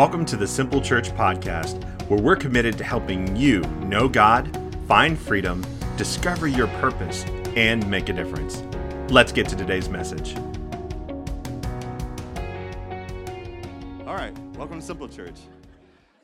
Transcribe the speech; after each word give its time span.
Welcome 0.00 0.24
to 0.24 0.36
the 0.38 0.46
Simple 0.46 0.80
Church 0.80 1.10
Podcast, 1.10 1.84
where 2.08 2.18
we're 2.18 2.34
committed 2.34 2.78
to 2.78 2.84
helping 2.84 3.36
you 3.36 3.60
know 3.82 4.08
God, 4.08 4.50
find 4.88 5.18
freedom, 5.18 5.62
discover 5.98 6.48
your 6.48 6.68
purpose, 6.78 7.24
and 7.54 7.86
make 7.86 8.08
a 8.08 8.14
difference. 8.14 8.62
Let's 9.12 9.30
get 9.30 9.46
to 9.50 9.56
today's 9.56 9.90
message. 9.90 10.34
All 14.06 14.16
right, 14.16 14.32
welcome 14.56 14.80
to 14.80 14.86
Simple 14.86 15.06
Church. 15.06 15.38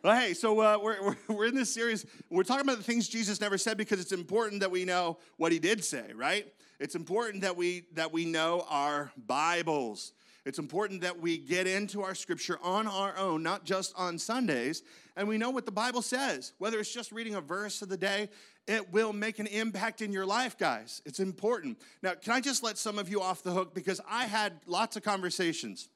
Well, 0.03 0.19
hey, 0.19 0.33
so 0.33 0.59
uh, 0.59 0.79
we're, 0.83 1.03
we're, 1.03 1.17
we're 1.37 1.47
in 1.49 1.55
this 1.55 1.71
series. 1.71 2.07
We're 2.31 2.45
talking 2.45 2.63
about 2.63 2.79
the 2.79 2.83
things 2.83 3.09
Jesus 3.09 3.43
never 3.43 3.59
said 3.59 3.77
because 3.77 4.01
it's 4.01 4.13
important 4.13 4.61
that 4.61 4.71
we 4.71 4.87
know 4.87 5.19
what 5.37 5.53
he 5.53 5.59
did 5.59 5.85
say, 5.85 6.13
right? 6.15 6.51
It's 6.81 6.95
important 6.95 7.43
that 7.43 7.59
we 7.59 7.85
that 7.93 8.11
we 8.11 8.25
know 8.25 8.65
our 8.71 9.13
Bibles. 9.19 10.15
It's 10.47 10.61
important 10.61 11.01
that 11.01 11.21
we 11.21 11.39
get 11.39 11.67
into 11.67 12.03
our 12.03 12.15
scripture 12.15 12.59
on 12.63 12.87
our 12.87 13.19
own, 13.19 13.43
not 13.43 13.65
just 13.65 13.93
on 13.97 14.17
Sundays, 14.17 14.85
and 15.17 15.27
we 15.27 15.39
know 15.39 15.51
what 15.51 15.67
the 15.67 15.73
Bible 15.73 16.03
says. 16.03 16.53
Whether 16.59 16.79
it's 16.79 16.95
just 16.95 17.11
reading 17.11 17.35
a 17.35 17.41
verse 17.41 17.83
of 17.83 17.89
the 17.89 17.97
day, 17.97 18.29
it 18.69 18.93
will 18.93 19.13
make 19.13 19.41
an 19.41 19.49
impact 19.49 20.03
in 20.03 20.13
your 20.13 20.25
life, 20.25 20.57
guys. 20.57 21.03
It's 21.05 21.19
important. 21.19 21.79
Now, 22.01 22.15
can 22.15 22.33
I 22.33 22.41
just 22.41 22.63
let 22.63 22.79
some 22.79 22.97
of 22.97 23.09
you 23.09 23.21
off 23.21 23.43
the 23.43 23.51
hook 23.51 23.75
because 23.75 24.01
I 24.09 24.27
had 24.27 24.61
lots 24.67 24.97
of 24.97 25.03
conversations 25.03 25.89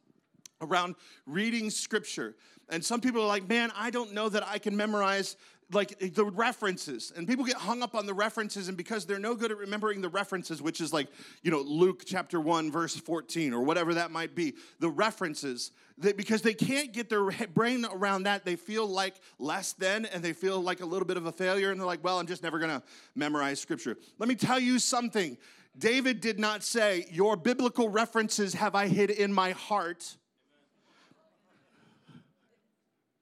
around 0.60 0.96
reading 1.26 1.70
scripture. 1.70 2.34
And 2.68 2.84
some 2.84 3.00
people 3.00 3.22
are 3.22 3.26
like, 3.26 3.48
man, 3.48 3.72
I 3.76 3.90
don't 3.90 4.12
know 4.12 4.28
that 4.28 4.46
I 4.46 4.58
can 4.58 4.76
memorize 4.76 5.36
like 5.72 5.96
eh, 6.00 6.08
the 6.12 6.24
references. 6.24 7.12
And 7.16 7.26
people 7.26 7.44
get 7.44 7.56
hung 7.56 7.82
up 7.82 7.94
on 7.94 8.06
the 8.06 8.14
references 8.14 8.68
and 8.68 8.76
because 8.76 9.06
they're 9.06 9.18
no 9.18 9.34
good 9.34 9.50
at 9.50 9.58
remembering 9.58 10.00
the 10.00 10.08
references 10.08 10.60
which 10.62 10.80
is 10.80 10.92
like 10.92 11.08
you 11.42 11.50
know 11.50 11.60
luke 11.60 12.02
chapter 12.06 12.40
1 12.40 12.70
verse 12.70 12.96
14 12.96 13.52
or 13.52 13.62
whatever 13.62 13.94
that 13.94 14.10
might 14.10 14.34
be 14.34 14.54
the 14.78 14.88
references 14.88 15.72
because 16.16 16.42
they 16.42 16.54
can't 16.54 16.92
get 16.92 17.10
their 17.10 17.30
brain 17.54 17.84
around 17.92 18.22
that 18.24 18.44
they 18.44 18.56
feel 18.56 18.86
like 18.86 19.14
less 19.38 19.72
than 19.74 20.06
and 20.06 20.22
they 20.22 20.32
feel 20.32 20.60
like 20.60 20.80
a 20.80 20.86
little 20.86 21.06
bit 21.06 21.16
of 21.16 21.26
a 21.26 21.32
failure 21.32 21.70
and 21.70 21.80
they're 21.80 21.86
like 21.86 22.02
well 22.02 22.18
i'm 22.18 22.26
just 22.26 22.42
never 22.42 22.58
going 22.58 22.70
to 22.70 22.82
memorize 23.14 23.60
scripture. 23.60 23.96
Let 24.18 24.28
me 24.28 24.34
tell 24.34 24.60
you 24.60 24.78
something. 24.78 25.36
David 25.78 26.20
did 26.20 26.38
not 26.40 26.64
say 26.64 27.06
your 27.10 27.36
biblical 27.36 27.88
references 27.88 28.54
have 28.54 28.74
i 28.74 28.88
hid 28.88 29.10
in 29.10 29.32
my 29.32 29.52
heart. 29.52 30.16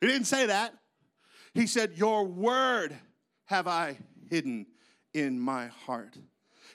He 0.00 0.06
didn't 0.06 0.26
say 0.26 0.46
that 0.46 0.72
he 1.54 1.66
said, 1.66 1.92
Your 1.96 2.24
word 2.24 2.96
have 3.46 3.66
I 3.66 3.98
hidden 4.30 4.66
in 5.14 5.38
my 5.40 5.68
heart. 5.68 6.16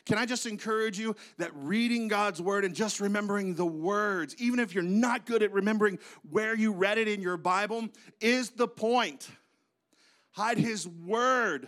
Can 0.05 0.17
I 0.17 0.25
just 0.25 0.45
encourage 0.45 0.99
you 0.99 1.15
that 1.37 1.51
reading 1.55 2.09
God's 2.09 2.41
word 2.41 2.65
and 2.65 2.75
just 2.75 2.99
remembering 2.99 3.55
the 3.55 3.65
words, 3.65 4.35
even 4.37 4.59
if 4.59 4.73
you're 4.73 4.83
not 4.83 5.25
good 5.25 5.41
at 5.43 5.53
remembering 5.53 5.97
where 6.29 6.55
you 6.55 6.73
read 6.73 6.97
it 6.97 7.07
in 7.07 7.21
your 7.21 7.37
Bible, 7.37 7.87
is 8.19 8.49
the 8.49 8.67
point. 8.67 9.29
Hide 10.31 10.57
his 10.57 10.87
word. 10.87 11.67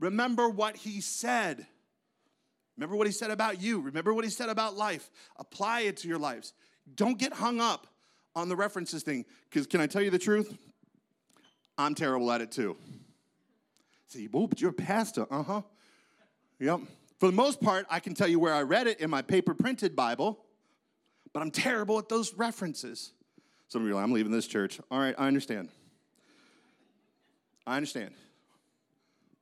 Remember 0.00 0.48
what 0.48 0.76
he 0.76 1.00
said. 1.00 1.66
Remember 2.76 2.96
what 2.96 3.06
he 3.06 3.12
said 3.12 3.30
about 3.30 3.60
you. 3.60 3.80
Remember 3.80 4.14
what 4.14 4.24
he 4.24 4.30
said 4.30 4.48
about 4.48 4.76
life. 4.76 5.10
Apply 5.36 5.80
it 5.80 5.98
to 5.98 6.08
your 6.08 6.18
lives. 6.18 6.54
Don't 6.94 7.18
get 7.18 7.32
hung 7.32 7.60
up 7.60 7.86
on 8.34 8.48
the 8.48 8.56
references 8.56 9.02
thing. 9.02 9.24
Because 9.50 9.66
can 9.66 9.80
I 9.80 9.86
tell 9.86 10.02
you 10.02 10.10
the 10.10 10.18
truth? 10.18 10.56
I'm 11.78 11.94
terrible 11.94 12.30
at 12.32 12.40
it 12.40 12.50
too. 12.50 12.76
See, 14.08 14.28
oh, 14.34 14.46
but 14.46 14.60
you're 14.60 14.70
a 14.70 14.74
pastor. 14.74 15.26
Uh 15.30 15.42
huh. 15.42 15.62
Yep. 16.58 16.80
For 17.18 17.26
the 17.26 17.36
most 17.36 17.60
part, 17.60 17.86
I 17.88 18.00
can 18.00 18.14
tell 18.14 18.28
you 18.28 18.38
where 18.38 18.54
I 18.54 18.62
read 18.62 18.86
it 18.86 19.00
in 19.00 19.10
my 19.10 19.22
paper 19.22 19.54
printed 19.54 19.94
Bible, 19.94 20.44
but 21.32 21.40
I'm 21.40 21.50
terrible 21.50 21.98
at 21.98 22.08
those 22.08 22.34
references. 22.34 23.12
Some 23.68 23.82
of 23.82 23.88
you 23.88 23.92
are 23.92 23.96
like, 23.96 24.04
I'm 24.04 24.12
leaving 24.12 24.32
this 24.32 24.46
church. 24.46 24.80
All 24.90 24.98
right, 24.98 25.14
I 25.18 25.26
understand. 25.26 25.68
I 27.66 27.76
understand. 27.76 28.12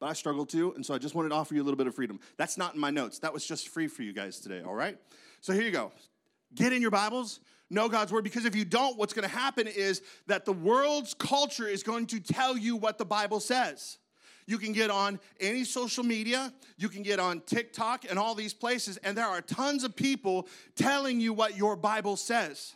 But 0.00 0.06
I 0.06 0.12
struggle 0.14 0.44
too, 0.44 0.72
and 0.74 0.84
so 0.84 0.94
I 0.94 0.98
just 0.98 1.14
wanted 1.14 1.30
to 1.30 1.36
offer 1.36 1.54
you 1.54 1.62
a 1.62 1.64
little 1.64 1.76
bit 1.76 1.86
of 1.86 1.94
freedom. 1.94 2.18
That's 2.36 2.58
not 2.58 2.74
in 2.74 2.80
my 2.80 2.90
notes. 2.90 3.20
That 3.20 3.32
was 3.32 3.46
just 3.46 3.68
free 3.68 3.88
for 3.88 4.02
you 4.02 4.12
guys 4.12 4.40
today, 4.40 4.62
all 4.62 4.74
right? 4.74 4.98
So 5.40 5.52
here 5.52 5.62
you 5.62 5.70
go. 5.70 5.92
Get 6.54 6.72
in 6.72 6.82
your 6.82 6.90
Bibles, 6.90 7.40
know 7.70 7.88
God's 7.88 8.12
word 8.12 8.24
because 8.24 8.44
if 8.44 8.54
you 8.54 8.64
don't, 8.64 8.96
what's 8.96 9.12
going 9.12 9.28
to 9.28 9.34
happen 9.34 9.66
is 9.66 10.02
that 10.26 10.44
the 10.44 10.52
world's 10.52 11.14
culture 11.14 11.66
is 11.66 11.82
going 11.82 12.06
to 12.06 12.20
tell 12.20 12.56
you 12.56 12.76
what 12.76 12.98
the 12.98 13.04
Bible 13.04 13.40
says. 13.40 13.98
You 14.46 14.58
can 14.58 14.72
get 14.72 14.90
on 14.90 15.18
any 15.40 15.64
social 15.64 16.04
media, 16.04 16.52
you 16.78 16.88
can 16.88 17.02
get 17.02 17.18
on 17.18 17.40
TikTok 17.40 18.04
and 18.08 18.18
all 18.18 18.34
these 18.34 18.54
places, 18.54 18.96
and 18.98 19.18
there 19.18 19.26
are 19.26 19.40
tons 19.40 19.82
of 19.82 19.96
people 19.96 20.46
telling 20.76 21.20
you 21.20 21.32
what 21.32 21.56
your 21.56 21.74
Bible 21.74 22.16
says. 22.16 22.74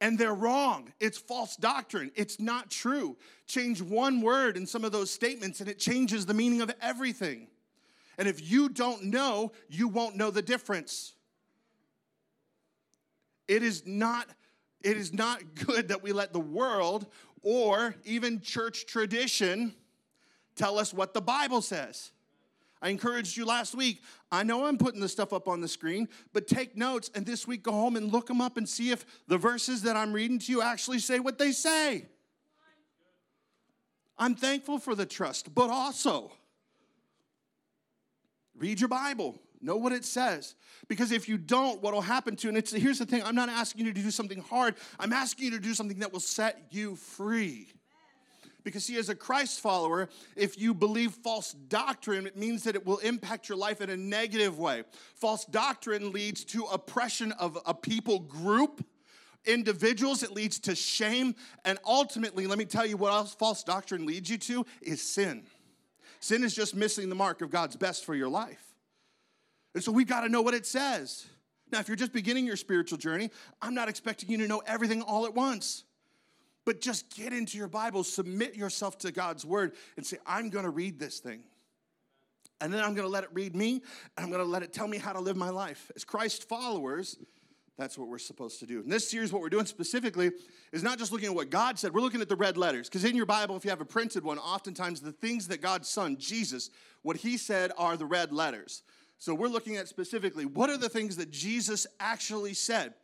And 0.00 0.18
they're 0.18 0.34
wrong. 0.34 0.92
It's 0.98 1.18
false 1.18 1.56
doctrine. 1.56 2.10
It's 2.14 2.40
not 2.40 2.70
true. 2.70 3.18
Change 3.46 3.82
one 3.82 4.22
word 4.22 4.56
in 4.56 4.66
some 4.66 4.84
of 4.84 4.92
those 4.92 5.10
statements, 5.10 5.60
and 5.60 5.68
it 5.68 5.78
changes 5.78 6.24
the 6.24 6.32
meaning 6.32 6.62
of 6.62 6.72
everything. 6.80 7.48
And 8.16 8.28
if 8.28 8.50
you 8.50 8.68
don't 8.68 9.04
know, 9.04 9.52
you 9.68 9.88
won't 9.88 10.16
know 10.16 10.30
the 10.30 10.42
difference. 10.42 11.14
It 13.50 13.64
is 13.64 13.84
not 13.84 14.28
it 14.80 14.96
is 14.96 15.12
not 15.12 15.56
good 15.66 15.88
that 15.88 16.04
we 16.04 16.12
let 16.12 16.32
the 16.32 16.40
world 16.40 17.06
or 17.42 17.96
even 18.04 18.40
church 18.40 18.86
tradition 18.86 19.74
tell 20.54 20.78
us 20.78 20.94
what 20.94 21.14
the 21.14 21.20
Bible 21.20 21.60
says. 21.60 22.12
I 22.80 22.90
encouraged 22.90 23.36
you 23.36 23.44
last 23.44 23.74
week. 23.74 24.02
I 24.30 24.44
know 24.44 24.66
I'm 24.66 24.78
putting 24.78 25.00
this 25.00 25.10
stuff 25.10 25.32
up 25.32 25.48
on 25.48 25.60
the 25.60 25.66
screen, 25.68 26.08
but 26.32 26.46
take 26.46 26.76
notes 26.76 27.10
and 27.14 27.26
this 27.26 27.46
week 27.46 27.64
go 27.64 27.72
home 27.72 27.96
and 27.96 28.12
look 28.12 28.28
them 28.28 28.40
up 28.40 28.56
and 28.56 28.68
see 28.68 28.92
if 28.92 29.04
the 29.26 29.36
verses 29.36 29.82
that 29.82 29.96
I'm 29.96 30.12
reading 30.12 30.38
to 30.38 30.52
you 30.52 30.62
actually 30.62 31.00
say 31.00 31.18
what 31.18 31.36
they 31.36 31.50
say. 31.50 32.06
I'm 34.16 34.36
thankful 34.36 34.78
for 34.78 34.94
the 34.94 35.06
trust, 35.06 35.52
but 35.54 35.70
also 35.70 36.30
read 38.56 38.80
your 38.80 38.88
Bible. 38.88 39.40
Know 39.62 39.76
what 39.76 39.92
it 39.92 40.04
says. 40.04 40.54
Because 40.88 41.12
if 41.12 41.28
you 41.28 41.36
don't, 41.36 41.82
what 41.82 41.92
will 41.92 42.00
happen 42.00 42.34
to, 42.36 42.44
you? 42.44 42.48
and 42.48 42.58
it's 42.58 42.72
here's 42.72 42.98
the 42.98 43.06
thing, 43.06 43.22
I'm 43.22 43.34
not 43.34 43.48
asking 43.48 43.86
you 43.86 43.92
to 43.92 44.02
do 44.02 44.10
something 44.10 44.40
hard. 44.40 44.76
I'm 44.98 45.12
asking 45.12 45.46
you 45.46 45.50
to 45.52 45.60
do 45.60 45.74
something 45.74 45.98
that 45.98 46.12
will 46.12 46.20
set 46.20 46.68
you 46.70 46.96
free. 46.96 47.68
Because, 48.64 48.84
see, 48.84 48.96
as 48.96 49.08
a 49.08 49.14
Christ 49.14 49.60
follower, 49.60 50.08
if 50.36 50.58
you 50.58 50.74
believe 50.74 51.12
false 51.12 51.52
doctrine, 51.52 52.26
it 52.26 52.36
means 52.36 52.64
that 52.64 52.74
it 52.74 52.84
will 52.84 52.98
impact 52.98 53.48
your 53.48 53.56
life 53.56 53.80
in 53.80 53.90
a 53.90 53.96
negative 53.96 54.58
way. 54.58 54.84
False 55.14 55.44
doctrine 55.46 56.12
leads 56.12 56.44
to 56.46 56.64
oppression 56.64 57.32
of 57.32 57.58
a 57.64 57.72
people 57.72 58.20
group, 58.20 58.84
individuals, 59.46 60.22
it 60.22 60.32
leads 60.32 60.58
to 60.60 60.74
shame, 60.74 61.34
and 61.64 61.78
ultimately, 61.86 62.46
let 62.46 62.58
me 62.58 62.66
tell 62.66 62.84
you 62.84 62.96
what 62.96 63.12
else 63.12 63.34
false 63.34 63.62
doctrine 63.62 64.04
leads 64.04 64.28
you 64.28 64.36
to 64.38 64.66
is 64.82 65.00
sin. 65.00 65.44
Sin 66.20 66.44
is 66.44 66.54
just 66.54 66.74
missing 66.74 67.08
the 67.08 67.14
mark 67.14 67.40
of 67.40 67.50
God's 67.50 67.76
best 67.76 68.04
for 68.04 68.14
your 68.14 68.28
life. 68.28 68.69
And 69.74 69.82
so 69.82 69.92
we've 69.92 70.06
got 70.06 70.22
to 70.22 70.28
know 70.28 70.42
what 70.42 70.54
it 70.54 70.66
says. 70.66 71.26
Now, 71.72 71.78
if 71.78 71.88
you're 71.88 71.96
just 71.96 72.12
beginning 72.12 72.46
your 72.46 72.56
spiritual 72.56 72.98
journey, 72.98 73.30
I'm 73.62 73.74
not 73.74 73.88
expecting 73.88 74.30
you 74.30 74.38
to 74.38 74.48
know 74.48 74.62
everything 74.66 75.02
all 75.02 75.26
at 75.26 75.34
once. 75.34 75.84
But 76.66 76.80
just 76.80 77.14
get 77.16 77.32
into 77.32 77.56
your 77.56 77.68
Bible, 77.68 78.04
submit 78.04 78.54
yourself 78.54 78.98
to 78.98 79.12
God's 79.12 79.46
word, 79.46 79.72
and 79.96 80.04
say, 80.04 80.18
I'm 80.26 80.50
going 80.50 80.64
to 80.64 80.70
read 80.70 80.98
this 80.98 81.20
thing. 81.20 81.40
And 82.60 82.72
then 82.72 82.80
I'm 82.80 82.94
going 82.94 83.06
to 83.06 83.12
let 83.12 83.24
it 83.24 83.30
read 83.32 83.56
me, 83.56 83.82
and 84.16 84.24
I'm 84.24 84.30
going 84.30 84.42
to 84.42 84.48
let 84.48 84.62
it 84.62 84.72
tell 84.72 84.86
me 84.86 84.98
how 84.98 85.12
to 85.12 85.20
live 85.20 85.36
my 85.36 85.48
life. 85.48 85.90
As 85.96 86.04
Christ 86.04 86.46
followers, 86.48 87.16
that's 87.78 87.96
what 87.96 88.08
we're 88.08 88.18
supposed 88.18 88.60
to 88.60 88.66
do. 88.66 88.80
In 88.80 88.90
this 88.90 89.08
series, 89.08 89.32
what 89.32 89.40
we're 89.40 89.48
doing 89.48 89.64
specifically 89.64 90.32
is 90.70 90.82
not 90.82 90.98
just 90.98 91.12
looking 91.12 91.28
at 91.28 91.34
what 91.34 91.48
God 91.48 91.78
said, 91.78 91.94
we're 91.94 92.02
looking 92.02 92.20
at 92.20 92.28
the 92.28 92.36
red 92.36 92.58
letters. 92.58 92.90
Because 92.90 93.04
in 93.04 93.16
your 93.16 93.24
Bible, 93.24 93.56
if 93.56 93.64
you 93.64 93.70
have 93.70 93.80
a 93.80 93.86
printed 93.86 94.22
one, 94.22 94.38
oftentimes 94.38 95.00
the 95.00 95.12
things 95.12 95.48
that 95.48 95.62
God's 95.62 95.88
Son, 95.88 96.18
Jesus, 96.18 96.68
what 97.00 97.16
he 97.16 97.38
said 97.38 97.72
are 97.78 97.96
the 97.96 98.04
red 98.04 98.32
letters. 98.32 98.82
So 99.20 99.34
we're 99.34 99.48
looking 99.48 99.76
at 99.76 99.86
specifically 99.86 100.46
what 100.46 100.70
are 100.70 100.78
the 100.78 100.88
things 100.88 101.16
that 101.18 101.30
Jesus 101.30 101.86
actually 102.00 102.54
said? 102.54 102.94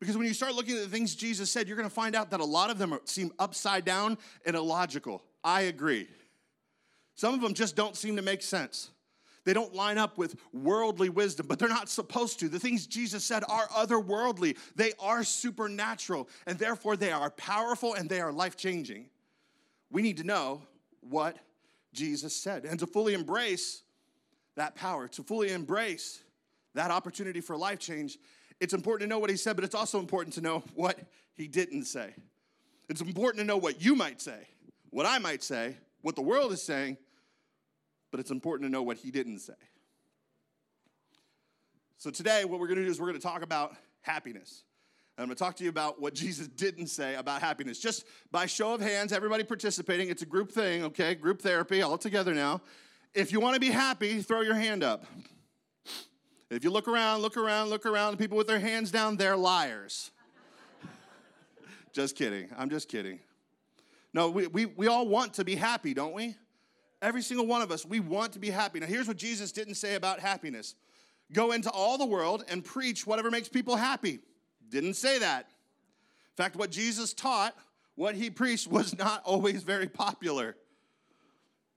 Because 0.00 0.16
when 0.16 0.26
you 0.26 0.34
start 0.34 0.54
looking 0.54 0.76
at 0.76 0.82
the 0.82 0.88
things 0.88 1.14
Jesus 1.14 1.50
said, 1.50 1.68
you're 1.68 1.76
going 1.76 1.88
to 1.88 1.94
find 1.94 2.16
out 2.16 2.30
that 2.32 2.40
a 2.40 2.44
lot 2.44 2.70
of 2.70 2.78
them 2.78 2.98
seem 3.04 3.32
upside 3.38 3.84
down 3.84 4.18
and 4.44 4.56
illogical. 4.56 5.22
I 5.44 5.62
agree. 5.62 6.08
Some 7.14 7.34
of 7.34 7.40
them 7.40 7.54
just 7.54 7.76
don't 7.76 7.96
seem 7.96 8.16
to 8.16 8.22
make 8.22 8.42
sense. 8.42 8.90
They 9.44 9.52
don't 9.52 9.72
line 9.72 9.96
up 9.96 10.18
with 10.18 10.36
worldly 10.52 11.08
wisdom, 11.08 11.46
but 11.46 11.60
they're 11.60 11.68
not 11.68 11.88
supposed 11.88 12.40
to. 12.40 12.48
The 12.48 12.58
things 12.58 12.86
Jesus 12.86 13.24
said 13.24 13.44
are 13.48 13.68
otherworldly, 13.68 14.56
they 14.74 14.92
are 14.98 15.22
supernatural, 15.22 16.28
and 16.46 16.58
therefore 16.58 16.96
they 16.96 17.12
are 17.12 17.30
powerful 17.30 17.94
and 17.94 18.08
they 18.08 18.20
are 18.20 18.32
life 18.32 18.56
changing. 18.56 19.06
We 19.88 20.02
need 20.02 20.16
to 20.16 20.24
know 20.24 20.62
what 21.00 21.36
Jesus 21.92 22.34
said 22.34 22.64
and 22.64 22.78
to 22.80 22.86
fully 22.86 23.14
embrace 23.14 23.82
that 24.60 24.74
power, 24.74 25.08
to 25.08 25.22
fully 25.22 25.52
embrace 25.52 26.22
that 26.74 26.90
opportunity 26.90 27.40
for 27.40 27.56
life 27.56 27.78
change, 27.78 28.18
it's 28.60 28.74
important 28.74 29.08
to 29.08 29.14
know 29.14 29.18
what 29.18 29.30
he 29.30 29.36
said, 29.36 29.56
but 29.56 29.64
it's 29.64 29.74
also 29.74 29.98
important 29.98 30.34
to 30.34 30.42
know 30.42 30.62
what 30.74 30.98
he 31.34 31.48
didn't 31.48 31.84
say. 31.84 32.12
It's 32.90 33.00
important 33.00 33.38
to 33.38 33.44
know 33.44 33.56
what 33.56 33.82
you 33.82 33.94
might 33.94 34.20
say, 34.20 34.48
what 34.90 35.06
I 35.06 35.18
might 35.18 35.42
say, 35.42 35.76
what 36.02 36.14
the 36.14 36.20
world 36.20 36.52
is 36.52 36.62
saying, 36.62 36.98
but 38.10 38.20
it's 38.20 38.30
important 38.30 38.68
to 38.68 38.72
know 38.72 38.82
what 38.82 38.98
he 38.98 39.10
didn't 39.10 39.38
say. 39.38 39.54
So 41.96 42.10
today, 42.10 42.44
what 42.44 42.60
we're 42.60 42.66
going 42.66 42.80
to 42.80 42.84
do 42.84 42.90
is 42.90 43.00
we're 43.00 43.08
going 43.08 43.18
to 43.20 43.26
talk 43.26 43.42
about 43.42 43.74
happiness. 44.02 44.64
And 45.16 45.22
I'm 45.22 45.28
going 45.28 45.36
to 45.36 45.42
talk 45.42 45.56
to 45.56 45.64
you 45.64 45.70
about 45.70 46.02
what 46.02 46.14
Jesus 46.14 46.48
didn't 46.48 46.88
say 46.88 47.14
about 47.14 47.40
happiness. 47.40 47.78
Just 47.78 48.04
by 48.30 48.44
show 48.44 48.74
of 48.74 48.82
hands, 48.82 49.12
everybody 49.12 49.42
participating. 49.42 50.10
It's 50.10 50.22
a 50.22 50.26
group 50.26 50.52
thing, 50.52 50.84
okay? 50.84 51.14
Group 51.14 51.40
therapy, 51.40 51.80
all 51.80 51.96
together 51.96 52.34
now. 52.34 52.60
If 53.14 53.32
you 53.32 53.40
want 53.40 53.54
to 53.54 53.60
be 53.60 53.70
happy, 53.70 54.22
throw 54.22 54.40
your 54.42 54.54
hand 54.54 54.84
up. 54.84 55.04
If 56.48 56.62
you 56.62 56.70
look 56.70 56.86
around, 56.86 57.22
look 57.22 57.36
around, 57.36 57.68
look 57.68 57.84
around, 57.84 58.18
people 58.18 58.36
with 58.36 58.46
their 58.46 58.60
hands 58.60 58.90
down, 58.90 59.16
they're 59.16 59.36
liars. 59.36 60.12
just 61.92 62.16
kidding. 62.16 62.48
I'm 62.56 62.70
just 62.70 62.88
kidding. 62.88 63.18
No, 64.12 64.30
we, 64.30 64.46
we, 64.46 64.66
we 64.66 64.86
all 64.86 65.08
want 65.08 65.34
to 65.34 65.44
be 65.44 65.56
happy, 65.56 65.92
don't 65.92 66.12
we? 66.12 66.36
Every 67.02 67.22
single 67.22 67.46
one 67.46 67.62
of 67.62 67.72
us, 67.72 67.84
we 67.84 67.98
want 67.98 68.32
to 68.34 68.38
be 68.38 68.50
happy. 68.50 68.78
Now, 68.78 68.86
here's 68.86 69.08
what 69.08 69.16
Jesus 69.16 69.52
didn't 69.52 69.74
say 69.74 69.94
about 69.94 70.20
happiness 70.20 70.74
go 71.32 71.52
into 71.52 71.70
all 71.70 71.96
the 71.96 72.06
world 72.06 72.44
and 72.48 72.64
preach 72.64 73.06
whatever 73.06 73.30
makes 73.30 73.48
people 73.48 73.76
happy. 73.76 74.18
Didn't 74.68 74.94
say 74.94 75.18
that. 75.20 75.46
In 75.46 76.44
fact, 76.44 76.56
what 76.56 76.70
Jesus 76.70 77.14
taught, 77.14 77.56
what 77.94 78.14
he 78.14 78.30
preached, 78.30 78.66
was 78.68 78.96
not 78.98 79.22
always 79.24 79.62
very 79.62 79.88
popular. 79.88 80.56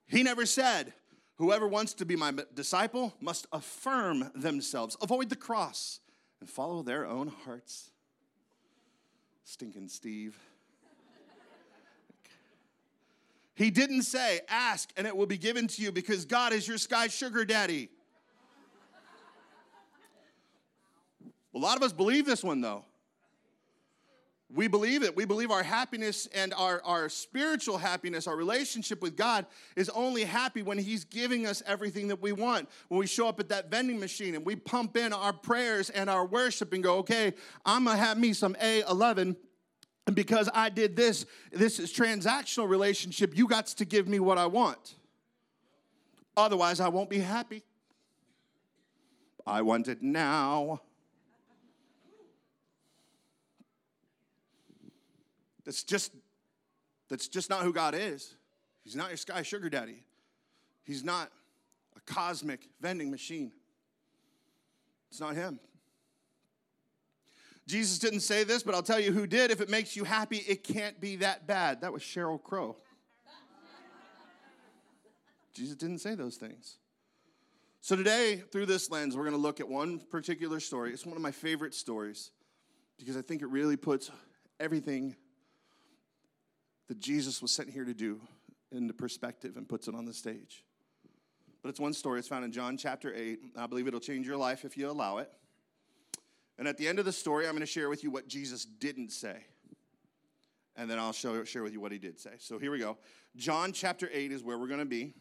He 0.06 0.22
never 0.22 0.44
said, 0.44 0.92
Whoever 1.36 1.66
wants 1.66 1.94
to 1.94 2.04
be 2.04 2.14
my 2.14 2.32
disciple 2.54 3.14
must 3.20 3.46
affirm 3.52 4.30
themselves, 4.34 4.96
avoid 5.02 5.30
the 5.30 5.36
cross, 5.36 6.00
and 6.40 6.48
follow 6.48 6.82
their 6.82 7.06
own 7.06 7.28
hearts. 7.28 7.90
Stinking 9.44 9.88
Steve. 9.88 10.38
He 13.56 13.70
didn't 13.70 14.02
say, 14.02 14.40
Ask 14.48 14.90
and 14.96 15.06
it 15.06 15.16
will 15.16 15.26
be 15.26 15.38
given 15.38 15.68
to 15.68 15.82
you 15.82 15.92
because 15.92 16.24
God 16.24 16.52
is 16.52 16.66
your 16.66 16.78
sky 16.78 17.06
sugar 17.08 17.44
daddy. 17.44 17.88
A 21.54 21.58
lot 21.58 21.76
of 21.76 21.82
us 21.84 21.92
believe 21.92 22.26
this 22.26 22.42
one 22.42 22.60
though. 22.60 22.84
We 24.52 24.68
believe 24.68 25.02
it. 25.02 25.16
We 25.16 25.24
believe 25.24 25.50
our 25.50 25.62
happiness 25.62 26.28
and 26.34 26.52
our, 26.54 26.80
our 26.84 27.08
spiritual 27.08 27.78
happiness, 27.78 28.26
our 28.26 28.36
relationship 28.36 29.02
with 29.02 29.16
God, 29.16 29.46
is 29.74 29.88
only 29.90 30.24
happy 30.24 30.62
when 30.62 30.78
He's 30.78 31.04
giving 31.04 31.46
us 31.46 31.62
everything 31.66 32.08
that 32.08 32.20
we 32.20 32.32
want. 32.32 32.68
When 32.88 33.00
we 33.00 33.06
show 33.06 33.26
up 33.26 33.40
at 33.40 33.48
that 33.48 33.70
vending 33.70 33.98
machine 33.98 34.34
and 34.34 34.44
we 34.44 34.54
pump 34.54 34.96
in 34.96 35.12
our 35.12 35.32
prayers 35.32 35.90
and 35.90 36.08
our 36.08 36.26
worship 36.26 36.72
and 36.72 36.82
go, 36.82 36.98
okay, 36.98 37.34
I'm 37.64 37.84
gonna 37.84 37.96
have 37.96 38.18
me 38.18 38.32
some 38.32 38.54
A11 38.54 39.36
and 40.06 40.14
because 40.14 40.50
I 40.52 40.68
did 40.68 40.96
this, 40.96 41.24
this 41.50 41.78
is 41.78 41.92
transactional 41.92 42.68
relationship, 42.68 43.36
you 43.36 43.48
got 43.48 43.66
to 43.66 43.84
give 43.84 44.06
me 44.06 44.18
what 44.18 44.36
I 44.36 44.46
want. 44.46 44.96
Otherwise, 46.36 46.80
I 46.80 46.88
won't 46.88 47.08
be 47.08 47.20
happy. 47.20 47.62
I 49.46 49.62
want 49.62 49.88
it 49.88 50.02
now. 50.02 50.82
That's 55.64 55.82
just 55.82 56.12
that's 57.08 57.28
just 57.28 57.50
not 57.50 57.62
who 57.62 57.72
God 57.72 57.94
is. 57.94 58.34
He's 58.82 58.96
not 58.96 59.08
your 59.08 59.16
sky 59.16 59.42
sugar 59.42 59.68
daddy. 59.68 60.04
He's 60.84 61.04
not 61.04 61.30
a 61.96 62.00
cosmic 62.00 62.68
vending 62.80 63.10
machine. 63.10 63.52
It's 65.10 65.20
not 65.20 65.34
him. 65.34 65.58
Jesus 67.66 67.98
didn't 67.98 68.20
say 68.20 68.44
this, 68.44 68.62
but 68.62 68.74
I'll 68.74 68.82
tell 68.82 69.00
you 69.00 69.12
who 69.12 69.26
did. 69.26 69.50
If 69.50 69.60
it 69.60 69.70
makes 69.70 69.96
you 69.96 70.04
happy, 70.04 70.38
it 70.38 70.64
can't 70.64 71.00
be 71.00 71.16
that 71.16 71.46
bad. 71.46 71.80
That 71.80 71.92
was 71.92 72.02
Sheryl 72.02 72.42
Crow. 72.42 72.76
Jesus 75.54 75.76
didn't 75.76 75.98
say 75.98 76.14
those 76.14 76.36
things. 76.36 76.78
So 77.80 77.96
today, 77.96 78.42
through 78.50 78.66
this 78.66 78.90
lens, 78.90 79.16
we're 79.16 79.22
going 79.22 79.36
to 79.36 79.40
look 79.40 79.60
at 79.60 79.68
one 79.68 79.98
particular 79.98 80.58
story. 80.58 80.92
It's 80.92 81.06
one 81.06 81.16
of 81.16 81.22
my 81.22 81.30
favorite 81.30 81.74
stories 81.74 82.32
because 82.98 83.16
I 83.16 83.22
think 83.22 83.40
it 83.40 83.48
really 83.48 83.76
puts 83.76 84.10
everything 84.58 85.16
that 86.88 86.98
Jesus 86.98 87.40
was 87.40 87.52
sent 87.52 87.70
here 87.70 87.84
to 87.84 87.94
do 87.94 88.20
into 88.72 88.92
perspective 88.92 89.56
and 89.56 89.68
puts 89.68 89.88
it 89.88 89.94
on 89.94 90.04
the 90.04 90.12
stage. 90.12 90.64
But 91.62 91.70
it's 91.70 91.80
one 91.80 91.94
story. 91.94 92.18
It's 92.18 92.28
found 92.28 92.44
in 92.44 92.52
John 92.52 92.76
chapter 92.76 93.14
8. 93.14 93.38
I 93.56 93.66
believe 93.66 93.86
it'll 93.86 94.00
change 94.00 94.26
your 94.26 94.36
life 94.36 94.64
if 94.64 94.76
you 94.76 94.90
allow 94.90 95.18
it. 95.18 95.30
And 96.58 96.68
at 96.68 96.76
the 96.76 96.86
end 96.86 96.98
of 96.98 97.04
the 97.04 97.12
story, 97.12 97.46
I'm 97.46 97.52
going 97.52 97.60
to 97.60 97.66
share 97.66 97.88
with 97.88 98.04
you 98.04 98.10
what 98.10 98.28
Jesus 98.28 98.64
didn't 98.64 99.10
say. 99.10 99.36
And 100.76 100.90
then 100.90 100.98
I'll 100.98 101.12
show, 101.12 101.42
share 101.44 101.62
with 101.62 101.72
you 101.72 101.80
what 101.80 101.92
he 101.92 101.98
did 101.98 102.18
say. 102.20 102.32
So 102.38 102.58
here 102.58 102.70
we 102.70 102.78
go. 102.78 102.98
John 103.36 103.72
chapter 103.72 104.08
8 104.12 104.30
is 104.30 104.42
where 104.42 104.58
we're 104.58 104.68
going 104.68 104.80
to 104.80 104.84
be. 104.84 105.14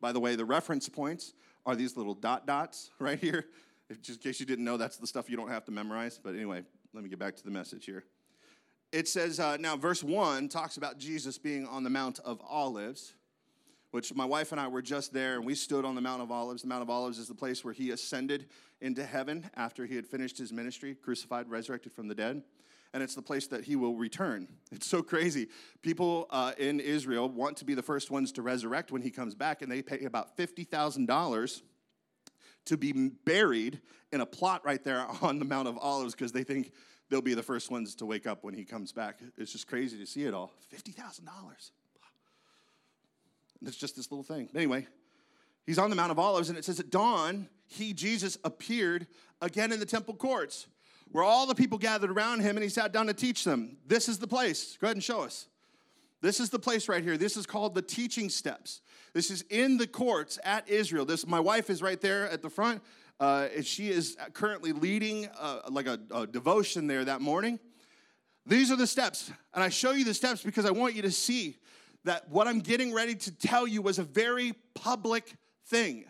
By 0.00 0.12
the 0.12 0.20
way, 0.20 0.34
the 0.34 0.44
reference 0.44 0.88
points 0.88 1.34
are 1.66 1.76
these 1.76 1.96
little 1.96 2.14
dot 2.14 2.46
dots 2.46 2.90
right 2.98 3.18
here. 3.18 3.46
If, 3.90 4.00
just 4.00 4.24
in 4.24 4.30
case 4.30 4.40
you 4.40 4.46
didn't 4.46 4.64
know, 4.64 4.76
that's 4.76 4.96
the 4.96 5.06
stuff 5.06 5.28
you 5.28 5.36
don't 5.36 5.50
have 5.50 5.64
to 5.66 5.72
memorize. 5.72 6.18
But 6.22 6.34
anyway, 6.34 6.62
let 6.94 7.04
me 7.04 7.10
get 7.10 7.18
back 7.18 7.36
to 7.36 7.44
the 7.44 7.50
message 7.50 7.84
here. 7.84 8.04
It 8.92 9.08
says, 9.08 9.40
uh, 9.40 9.56
now, 9.56 9.76
verse 9.76 10.04
1 10.04 10.48
talks 10.48 10.76
about 10.76 10.98
Jesus 10.98 11.38
being 11.38 11.66
on 11.66 11.82
the 11.82 11.90
Mount 11.90 12.20
of 12.20 12.40
Olives 12.46 13.14
which 13.92 14.14
my 14.14 14.24
wife 14.24 14.52
and 14.52 14.60
I 14.60 14.68
were 14.68 14.82
just 14.82 15.12
there, 15.12 15.36
and 15.36 15.44
we 15.44 15.54
stood 15.54 15.84
on 15.84 15.94
the 15.94 16.00
Mount 16.00 16.22
of 16.22 16.32
Olives. 16.32 16.62
The 16.62 16.68
Mount 16.68 16.82
of 16.82 16.88
Olives 16.88 17.18
is 17.18 17.28
the 17.28 17.34
place 17.34 17.62
where 17.62 17.74
he 17.74 17.90
ascended 17.90 18.46
into 18.80 19.04
heaven 19.04 19.50
after 19.54 19.84
he 19.84 19.94
had 19.94 20.06
finished 20.06 20.38
his 20.38 20.50
ministry, 20.50 20.94
crucified, 20.94 21.48
resurrected 21.50 21.92
from 21.92 22.08
the 22.08 22.14
dead. 22.14 22.42
And 22.94 23.02
it's 23.02 23.14
the 23.14 23.22
place 23.22 23.46
that 23.48 23.64
he 23.64 23.76
will 23.76 23.94
return. 23.94 24.48
It's 24.70 24.86
so 24.86 25.02
crazy. 25.02 25.48
People 25.82 26.26
uh, 26.30 26.52
in 26.58 26.80
Israel 26.80 27.28
want 27.28 27.58
to 27.58 27.66
be 27.66 27.74
the 27.74 27.82
first 27.82 28.10
ones 28.10 28.32
to 28.32 28.42
resurrect 28.42 28.92
when 28.92 29.02
he 29.02 29.10
comes 29.10 29.34
back, 29.34 29.60
and 29.60 29.70
they 29.70 29.82
pay 29.82 30.04
about 30.04 30.38
$50,000 30.38 31.62
to 32.64 32.76
be 32.78 32.92
buried 32.92 33.80
in 34.10 34.22
a 34.22 34.26
plot 34.26 34.64
right 34.64 34.82
there 34.82 35.06
on 35.22 35.38
the 35.38 35.44
Mount 35.44 35.68
of 35.68 35.76
Olives 35.76 36.14
because 36.14 36.32
they 36.32 36.44
think 36.44 36.72
they'll 37.12 37.20
be 37.20 37.34
the 37.34 37.42
first 37.42 37.70
ones 37.70 37.94
to 37.96 38.06
wake 38.06 38.26
up 38.26 38.42
when 38.42 38.54
he 38.54 38.64
comes 38.64 38.90
back. 38.90 39.18
It's 39.36 39.52
just 39.52 39.66
crazy 39.66 39.98
to 39.98 40.06
see 40.06 40.24
it 40.24 40.32
all. 40.32 40.50
$50,000. 40.74 41.20
It's 43.66 43.76
just 43.76 43.96
this 43.96 44.10
little 44.10 44.24
thing. 44.24 44.48
Anyway, 44.54 44.86
he's 45.66 45.78
on 45.78 45.90
the 45.90 45.94
Mount 45.94 46.10
of 46.10 46.18
Olives, 46.18 46.48
and 46.48 46.56
it 46.56 46.64
says 46.64 46.80
at 46.80 46.90
dawn, 46.90 47.48
he, 47.66 47.92
Jesus, 47.92 48.38
appeared 48.44 49.06
again 49.42 49.72
in 49.72 49.78
the 49.78 49.86
temple 49.86 50.14
courts 50.14 50.66
where 51.10 51.22
all 51.22 51.46
the 51.46 51.54
people 51.54 51.76
gathered 51.76 52.10
around 52.10 52.40
him, 52.40 52.56
and 52.56 52.64
he 52.64 52.70
sat 52.70 52.92
down 52.92 53.06
to 53.08 53.14
teach 53.14 53.44
them. 53.44 53.76
This 53.86 54.08
is 54.08 54.18
the 54.18 54.26
place. 54.26 54.78
Go 54.80 54.86
ahead 54.86 54.96
and 54.96 55.04
show 55.04 55.20
us. 55.20 55.48
This 56.22 56.40
is 56.40 56.48
the 56.48 56.58
place 56.58 56.88
right 56.88 57.04
here. 57.04 57.18
This 57.18 57.36
is 57.36 57.44
called 57.44 57.74
the 57.74 57.82
teaching 57.82 58.30
steps. 58.30 58.80
This 59.12 59.30
is 59.30 59.42
in 59.50 59.76
the 59.76 59.86
courts 59.86 60.38
at 60.44 60.66
Israel. 60.66 61.04
This, 61.04 61.26
my 61.26 61.40
wife 61.40 61.68
is 61.68 61.82
right 61.82 62.00
there 62.00 62.30
at 62.30 62.40
the 62.40 62.48
front. 62.48 62.80
Uh, 63.20 63.48
she 63.62 63.88
is 63.88 64.16
currently 64.32 64.72
leading 64.72 65.28
uh, 65.38 65.60
like 65.70 65.86
a, 65.86 65.98
a 66.12 66.26
devotion 66.26 66.86
there 66.86 67.04
that 67.04 67.20
morning. 67.20 67.58
These 68.46 68.72
are 68.72 68.76
the 68.76 68.86
steps, 68.86 69.30
and 69.54 69.62
I 69.62 69.68
show 69.68 69.92
you 69.92 70.04
the 70.04 70.14
steps 70.14 70.42
because 70.42 70.66
I 70.66 70.72
want 70.72 70.94
you 70.94 71.02
to 71.02 71.12
see 71.12 71.58
that 72.04 72.28
what 72.28 72.48
I'm 72.48 72.58
getting 72.58 72.92
ready 72.92 73.14
to 73.14 73.30
tell 73.30 73.66
you 73.66 73.80
was 73.82 74.00
a 74.00 74.02
very 74.02 74.54
public 74.74 75.36
thing. 75.66 76.04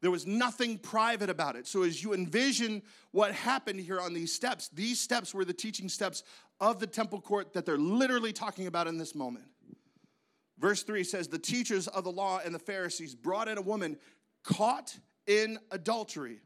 There 0.00 0.10
was 0.10 0.26
nothing 0.26 0.78
private 0.78 1.30
about 1.30 1.56
it. 1.56 1.66
So, 1.66 1.82
as 1.82 2.02
you 2.02 2.12
envision 2.12 2.82
what 3.12 3.32
happened 3.32 3.80
here 3.80 4.00
on 4.00 4.14
these 4.14 4.32
steps, 4.32 4.68
these 4.68 5.00
steps 5.00 5.32
were 5.32 5.44
the 5.44 5.52
teaching 5.52 5.88
steps 5.88 6.24
of 6.60 6.78
the 6.78 6.86
temple 6.86 7.20
court 7.20 7.52
that 7.52 7.66
they're 7.66 7.78
literally 7.78 8.32
talking 8.32 8.66
about 8.66 8.86
in 8.86 8.98
this 8.98 9.14
moment. 9.14 9.44
Verse 10.58 10.82
3 10.84 11.02
says, 11.02 11.28
The 11.28 11.38
teachers 11.38 11.88
of 11.88 12.04
the 12.04 12.10
law 12.10 12.40
and 12.44 12.54
the 12.54 12.58
Pharisees 12.58 13.14
brought 13.14 13.48
in 13.48 13.58
a 13.58 13.62
woman 13.62 13.96
caught 14.44 14.96
in 15.26 15.58
adultery. 15.70 16.40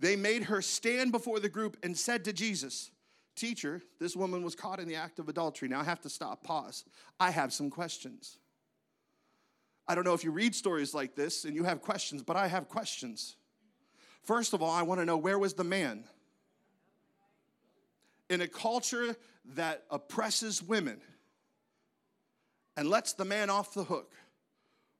They 0.00 0.16
made 0.16 0.44
her 0.44 0.62
stand 0.62 1.12
before 1.12 1.40
the 1.40 1.48
group 1.48 1.76
and 1.82 1.96
said 1.96 2.24
to 2.24 2.32
Jesus, 2.32 2.90
Teacher, 3.36 3.82
this 3.98 4.16
woman 4.16 4.42
was 4.42 4.54
caught 4.54 4.80
in 4.80 4.88
the 4.88 4.96
act 4.96 5.18
of 5.18 5.28
adultery. 5.28 5.68
Now 5.68 5.80
I 5.80 5.84
have 5.84 6.00
to 6.00 6.10
stop, 6.10 6.42
pause. 6.42 6.84
I 7.18 7.30
have 7.30 7.52
some 7.52 7.70
questions. 7.70 8.38
I 9.86 9.94
don't 9.94 10.04
know 10.04 10.14
if 10.14 10.24
you 10.24 10.30
read 10.30 10.54
stories 10.54 10.94
like 10.94 11.14
this 11.14 11.44
and 11.44 11.54
you 11.54 11.64
have 11.64 11.80
questions, 11.80 12.22
but 12.22 12.36
I 12.36 12.48
have 12.48 12.68
questions. 12.68 13.36
First 14.22 14.52
of 14.52 14.62
all, 14.62 14.70
I 14.70 14.82
want 14.82 15.00
to 15.00 15.04
know 15.04 15.16
where 15.16 15.38
was 15.38 15.54
the 15.54 15.64
man? 15.64 16.04
In 18.28 18.40
a 18.40 18.48
culture 18.48 19.16
that 19.54 19.84
oppresses 19.90 20.62
women 20.62 21.00
and 22.76 22.88
lets 22.88 23.14
the 23.14 23.24
man 23.24 23.50
off 23.50 23.74
the 23.74 23.84
hook 23.84 24.12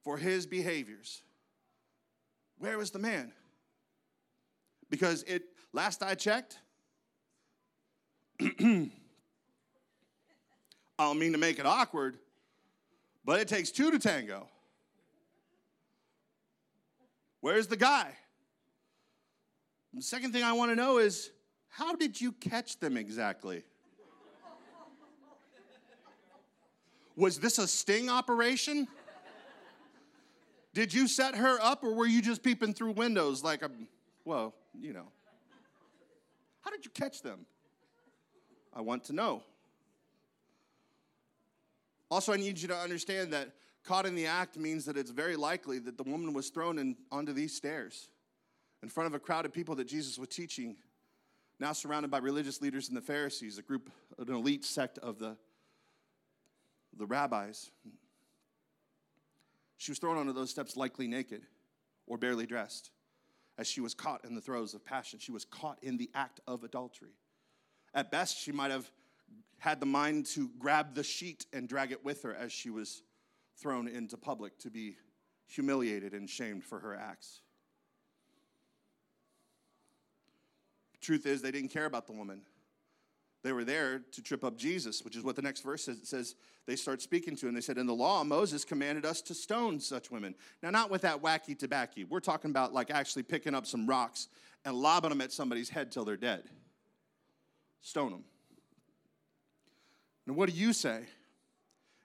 for 0.02 0.16
his 0.16 0.46
behaviors, 0.46 1.22
where 2.58 2.76
was 2.78 2.90
the 2.90 2.98
man? 2.98 3.32
Because 4.90 5.22
it, 5.22 5.44
last 5.72 6.02
I 6.02 6.14
checked, 6.14 6.58
I 8.40 8.90
don't 10.98 11.18
mean 11.18 11.32
to 11.32 11.38
make 11.38 11.58
it 11.58 11.66
awkward, 11.66 12.18
but 13.24 13.40
it 13.40 13.48
takes 13.48 13.70
two 13.70 13.90
to 13.90 13.98
tango. 13.98 14.48
Where's 17.40 17.68
the 17.68 17.76
guy? 17.76 18.10
The 19.94 20.02
second 20.02 20.32
thing 20.32 20.42
I 20.42 20.52
want 20.52 20.70
to 20.70 20.76
know 20.76 20.98
is 20.98 21.30
how 21.68 21.94
did 21.94 22.20
you 22.20 22.32
catch 22.32 22.78
them 22.78 22.96
exactly? 22.96 23.62
Was 27.16 27.38
this 27.38 27.58
a 27.58 27.66
sting 27.66 28.08
operation? 28.08 28.88
Did 30.72 30.94
you 30.94 31.08
set 31.08 31.34
her 31.34 31.58
up 31.60 31.82
or 31.82 31.94
were 31.94 32.06
you 32.06 32.22
just 32.22 32.42
peeping 32.42 32.74
through 32.74 32.92
windows 32.92 33.42
like 33.42 33.62
a, 33.62 33.70
well, 34.24 34.54
you 34.78 34.92
know? 34.92 35.06
How 36.60 36.70
did 36.70 36.84
you 36.84 36.90
catch 36.90 37.22
them? 37.22 37.46
I 38.74 38.80
want 38.80 39.04
to 39.04 39.12
know. 39.12 39.42
Also, 42.10 42.32
I 42.32 42.36
need 42.36 42.58
you 42.60 42.68
to 42.68 42.76
understand 42.76 43.32
that 43.32 43.50
caught 43.84 44.06
in 44.06 44.14
the 44.14 44.26
act 44.26 44.56
means 44.56 44.84
that 44.84 44.96
it's 44.96 45.10
very 45.10 45.36
likely 45.36 45.78
that 45.78 45.96
the 45.96 46.02
woman 46.02 46.32
was 46.32 46.50
thrown 46.50 46.78
in, 46.78 46.96
onto 47.10 47.32
these 47.32 47.54
stairs 47.54 48.08
in 48.82 48.88
front 48.88 49.06
of 49.06 49.14
a 49.14 49.18
crowd 49.18 49.46
of 49.46 49.52
people 49.52 49.74
that 49.76 49.86
Jesus 49.86 50.18
was 50.18 50.28
teaching, 50.28 50.76
now 51.58 51.72
surrounded 51.72 52.10
by 52.10 52.18
religious 52.18 52.60
leaders 52.60 52.88
and 52.88 52.96
the 52.96 53.02
Pharisees, 53.02 53.58
a 53.58 53.62
group, 53.62 53.90
an 54.18 54.32
elite 54.32 54.64
sect 54.64 54.98
of 54.98 55.18
the, 55.18 55.36
the 56.96 57.06
rabbis. 57.06 57.70
She 59.76 59.92
was 59.92 59.98
thrown 59.98 60.18
onto 60.18 60.32
those 60.32 60.50
steps 60.50 60.76
likely 60.76 61.06
naked 61.06 61.42
or 62.06 62.18
barely 62.18 62.46
dressed 62.46 62.90
as 63.60 63.66
she 63.66 63.82
was 63.82 63.92
caught 63.92 64.24
in 64.24 64.34
the 64.34 64.40
throes 64.40 64.72
of 64.72 64.82
passion. 64.82 65.18
She 65.18 65.32
was 65.32 65.44
caught 65.44 65.78
in 65.82 65.98
the 65.98 66.10
act 66.14 66.40
of 66.48 66.64
adultery. 66.64 67.12
At 67.92 68.10
best, 68.10 68.38
she 68.38 68.52
might 68.52 68.70
have 68.70 68.90
had 69.58 69.80
the 69.80 69.86
mind 69.86 70.24
to 70.24 70.48
grab 70.58 70.94
the 70.94 71.04
sheet 71.04 71.44
and 71.52 71.68
drag 71.68 71.92
it 71.92 72.02
with 72.02 72.22
her 72.22 72.34
as 72.34 72.50
she 72.50 72.70
was 72.70 73.02
thrown 73.58 73.86
into 73.86 74.16
public 74.16 74.58
to 74.60 74.70
be 74.70 74.96
humiliated 75.46 76.14
and 76.14 76.28
shamed 76.28 76.64
for 76.64 76.80
her 76.80 76.96
acts. 76.96 77.42
Truth 81.02 81.26
is, 81.26 81.42
they 81.42 81.50
didn't 81.50 81.70
care 81.70 81.84
about 81.84 82.06
the 82.06 82.12
woman. 82.14 82.40
They 83.42 83.52
were 83.52 83.64
there 83.64 84.00
to 84.12 84.22
trip 84.22 84.44
up 84.44 84.56
Jesus, 84.58 85.02
which 85.02 85.16
is 85.16 85.22
what 85.22 85.34
the 85.34 85.42
next 85.42 85.62
verse 85.62 85.84
says. 85.84 85.98
It 85.98 86.06
says 86.06 86.34
they 86.66 86.76
start 86.76 87.00
speaking 87.00 87.36
to 87.36 87.48
him. 87.48 87.54
They 87.54 87.62
said, 87.62 87.78
In 87.78 87.86
the 87.86 87.94
law, 87.94 88.22
Moses 88.22 88.64
commanded 88.64 89.06
us 89.06 89.22
to 89.22 89.34
stone 89.34 89.80
such 89.80 90.10
women. 90.10 90.34
Now, 90.62 90.70
not 90.70 90.90
with 90.90 91.02
that 91.02 91.22
wacky 91.22 91.58
tobacco. 91.58 92.02
We're 92.08 92.20
talking 92.20 92.50
about 92.50 92.74
like 92.74 92.90
actually 92.90 93.22
picking 93.22 93.54
up 93.54 93.66
some 93.66 93.86
rocks 93.86 94.28
and 94.64 94.76
lobbing 94.76 95.10
them 95.10 95.22
at 95.22 95.32
somebody's 95.32 95.70
head 95.70 95.90
till 95.90 96.04
they're 96.04 96.18
dead. 96.18 96.42
Stone 97.80 98.10
them. 98.10 98.24
And 100.26 100.36
what 100.36 100.50
do 100.50 100.54
you 100.54 100.72
say? 100.72 101.06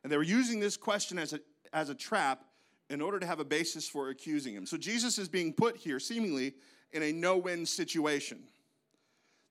And 0.04 0.12
they 0.12 0.18
were 0.18 0.24
using 0.24 0.60
this 0.60 0.77
question 0.77 1.20
as 1.20 1.34
a, 1.34 1.39
as 1.74 1.89
a 1.89 1.96
trap 1.96 2.46
in 2.89 3.01
order 3.01 3.20
to 3.20 3.25
have 3.25 3.39
a 3.39 3.46
basis 3.46 3.89
for 3.89 4.10
accusing 4.10 4.54
him. 4.54 4.65
So 4.65 4.77
Jesus 4.77 5.18
is 5.18 5.27
being 5.27 5.51
put 5.51 5.75
here, 5.75 6.00
seemingly, 6.00 6.54
in 6.94 7.04
a 7.04 7.12
no 7.12 7.38
win 7.38 7.65
situation. 7.65 8.44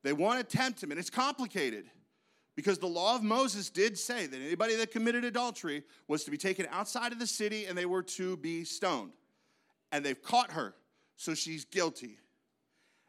They 0.04 0.12
want 0.12 0.38
to 0.38 0.56
tempt 0.56 0.82
him, 0.82 0.90
and 0.90 1.00
it's 1.00 1.10
complicated 1.10 1.86
because 2.56 2.78
the 2.78 2.86
law 2.86 3.16
of 3.16 3.22
Moses 3.22 3.70
did 3.70 3.98
say 3.98 4.26
that 4.26 4.36
anybody 4.36 4.76
that 4.76 4.92
committed 4.92 5.24
adultery 5.24 5.82
was 6.06 6.24
to 6.24 6.30
be 6.30 6.36
taken 6.36 6.68
outside 6.70 7.10
of 7.10 7.18
the 7.18 7.26
city 7.26 7.64
and 7.64 7.76
they 7.76 7.86
were 7.86 8.02
to 8.02 8.36
be 8.36 8.64
stoned. 8.64 9.12
And 9.90 10.04
they've 10.04 10.22
caught 10.22 10.52
her, 10.52 10.74
so 11.16 11.34
she's 11.34 11.64
guilty. 11.64 12.18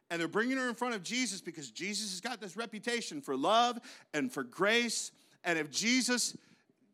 And 0.10 0.20
they're 0.20 0.28
bringing 0.28 0.58
her 0.58 0.70
in 0.70 0.74
front 0.74 0.96
of 0.96 1.04
Jesus 1.04 1.42
because 1.42 1.70
Jesus 1.70 2.12
has 2.12 2.22
got 2.22 2.40
this 2.40 2.56
reputation 2.56 3.22
for 3.22 3.36
love 3.36 3.78
and 4.14 4.32
for 4.32 4.44
grace. 4.44 5.12
And 5.44 5.60
if 5.60 5.70
Jesus 5.70 6.38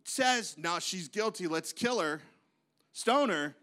says, 0.04 0.56
now 0.58 0.80
she's 0.80 1.08
guilty, 1.08 1.48
let's 1.48 1.72
kill 1.72 2.00
her, 2.00 2.22
stone 2.92 3.30
her, 3.30 3.56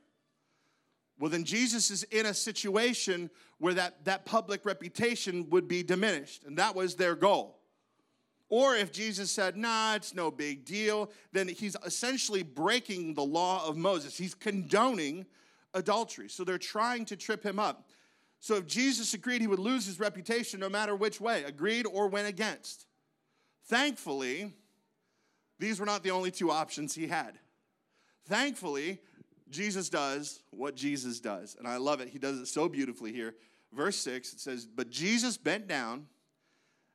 well, 1.18 1.30
then 1.30 1.44
Jesus 1.44 1.90
is 1.90 2.04
in 2.04 2.26
a 2.26 2.34
situation 2.34 3.30
where 3.58 3.74
that, 3.74 4.04
that 4.04 4.24
public 4.24 4.64
reputation 4.64 5.50
would 5.50 5.66
be 5.66 5.82
diminished. 5.82 6.44
And 6.44 6.56
that 6.58 6.76
was 6.76 6.94
their 6.94 7.16
goal. 7.16 7.58
Or 8.50 8.76
if 8.76 8.92
Jesus 8.92 9.30
said, 9.30 9.56
nah, 9.56 9.94
it's 9.94 10.14
no 10.14 10.30
big 10.30 10.64
deal, 10.64 11.10
then 11.32 11.48
he's 11.48 11.76
essentially 11.84 12.42
breaking 12.42 13.14
the 13.14 13.24
law 13.24 13.66
of 13.66 13.76
Moses. 13.76 14.16
He's 14.16 14.34
condoning 14.34 15.26
adultery. 15.74 16.28
So 16.28 16.44
they're 16.44 16.56
trying 16.56 17.04
to 17.06 17.16
trip 17.16 17.44
him 17.44 17.58
up. 17.58 17.88
So 18.40 18.54
if 18.54 18.66
Jesus 18.66 19.12
agreed, 19.12 19.40
he 19.40 19.46
would 19.48 19.58
lose 19.58 19.84
his 19.84 19.98
reputation 19.98 20.60
no 20.60 20.68
matter 20.68 20.94
which 20.94 21.20
way, 21.20 21.42
agreed 21.44 21.86
or 21.86 22.08
went 22.08 22.28
against. 22.28 22.86
Thankfully, 23.66 24.54
these 25.58 25.80
were 25.80 25.86
not 25.86 26.02
the 26.02 26.12
only 26.12 26.30
two 26.30 26.50
options 26.50 26.94
he 26.94 27.08
had. 27.08 27.38
Thankfully, 28.26 29.00
Jesus 29.50 29.88
does 29.88 30.40
what 30.50 30.74
Jesus 30.74 31.20
does. 31.20 31.56
And 31.58 31.66
I 31.66 31.76
love 31.76 32.00
it. 32.00 32.08
He 32.08 32.18
does 32.18 32.38
it 32.38 32.46
so 32.46 32.68
beautifully 32.68 33.12
here. 33.12 33.34
Verse 33.72 33.96
6, 33.96 34.32
it 34.34 34.40
says, 34.40 34.66
But 34.66 34.90
Jesus 34.90 35.36
bent 35.36 35.68
down 35.68 36.06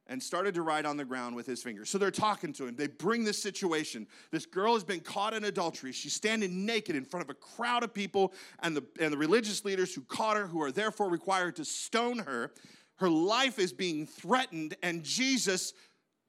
and 0.07 0.21
started 0.21 0.53
to 0.55 0.61
write 0.61 0.85
on 0.85 0.97
the 0.97 1.05
ground 1.05 1.35
with 1.35 1.45
his 1.45 1.63
fingers. 1.63 1.89
So 1.89 1.97
they're 1.97 2.11
talking 2.11 2.51
to 2.53 2.67
him. 2.67 2.75
They 2.75 2.87
bring 2.87 3.23
this 3.23 3.41
situation. 3.41 4.05
This 4.31 4.45
girl 4.45 4.73
has 4.73 4.83
been 4.83 4.99
caught 4.99 5.33
in 5.33 5.45
adultery. 5.45 5.91
She's 5.91 6.13
standing 6.13 6.65
naked 6.65 6.95
in 6.95 7.05
front 7.05 7.23
of 7.23 7.29
a 7.29 7.35
crowd 7.35 7.83
of 7.83 7.93
people 7.93 8.33
and 8.61 8.75
the, 8.75 8.83
and 8.99 9.13
the 9.13 9.17
religious 9.17 9.63
leaders 9.63 9.93
who 9.93 10.01
caught 10.01 10.35
her, 10.35 10.47
who 10.47 10.61
are 10.61 10.71
therefore 10.71 11.09
required 11.09 11.55
to 11.57 11.65
stone 11.65 12.19
her. 12.19 12.51
Her 12.97 13.09
life 13.09 13.59
is 13.59 13.71
being 13.71 14.05
threatened, 14.05 14.75
and 14.83 15.03
Jesus 15.03 15.73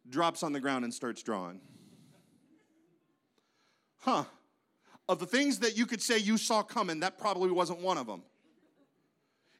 drops 0.09 0.43
on 0.43 0.52
the 0.52 0.61
ground 0.61 0.85
and 0.85 0.95
starts 0.95 1.23
drawing. 1.23 1.61
Huh 3.99 4.25
of 5.08 5.18
the 5.18 5.26
things 5.26 5.58
that 5.61 5.76
you 5.76 5.87
could 5.87 6.00
say 6.00 6.18
you 6.18 6.38
saw 6.38 6.62
coming, 6.62 7.00
that 7.00 7.18
probably 7.18 7.50
wasn't 7.50 7.80
one 7.80 7.99
of 7.99 8.06
them. 8.06 8.23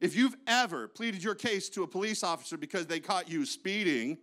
If 0.01 0.17
you've 0.17 0.37
ever 0.47 0.89
pleaded 0.89 1.23
your 1.23 1.35
case 1.35 1.69
to 1.71 1.83
a 1.83 1.87
police 1.87 2.23
officer 2.23 2.57
because 2.57 2.87
they 2.87 3.01
caught 3.01 3.29
you 3.31 3.47
speeding, 3.47 4.19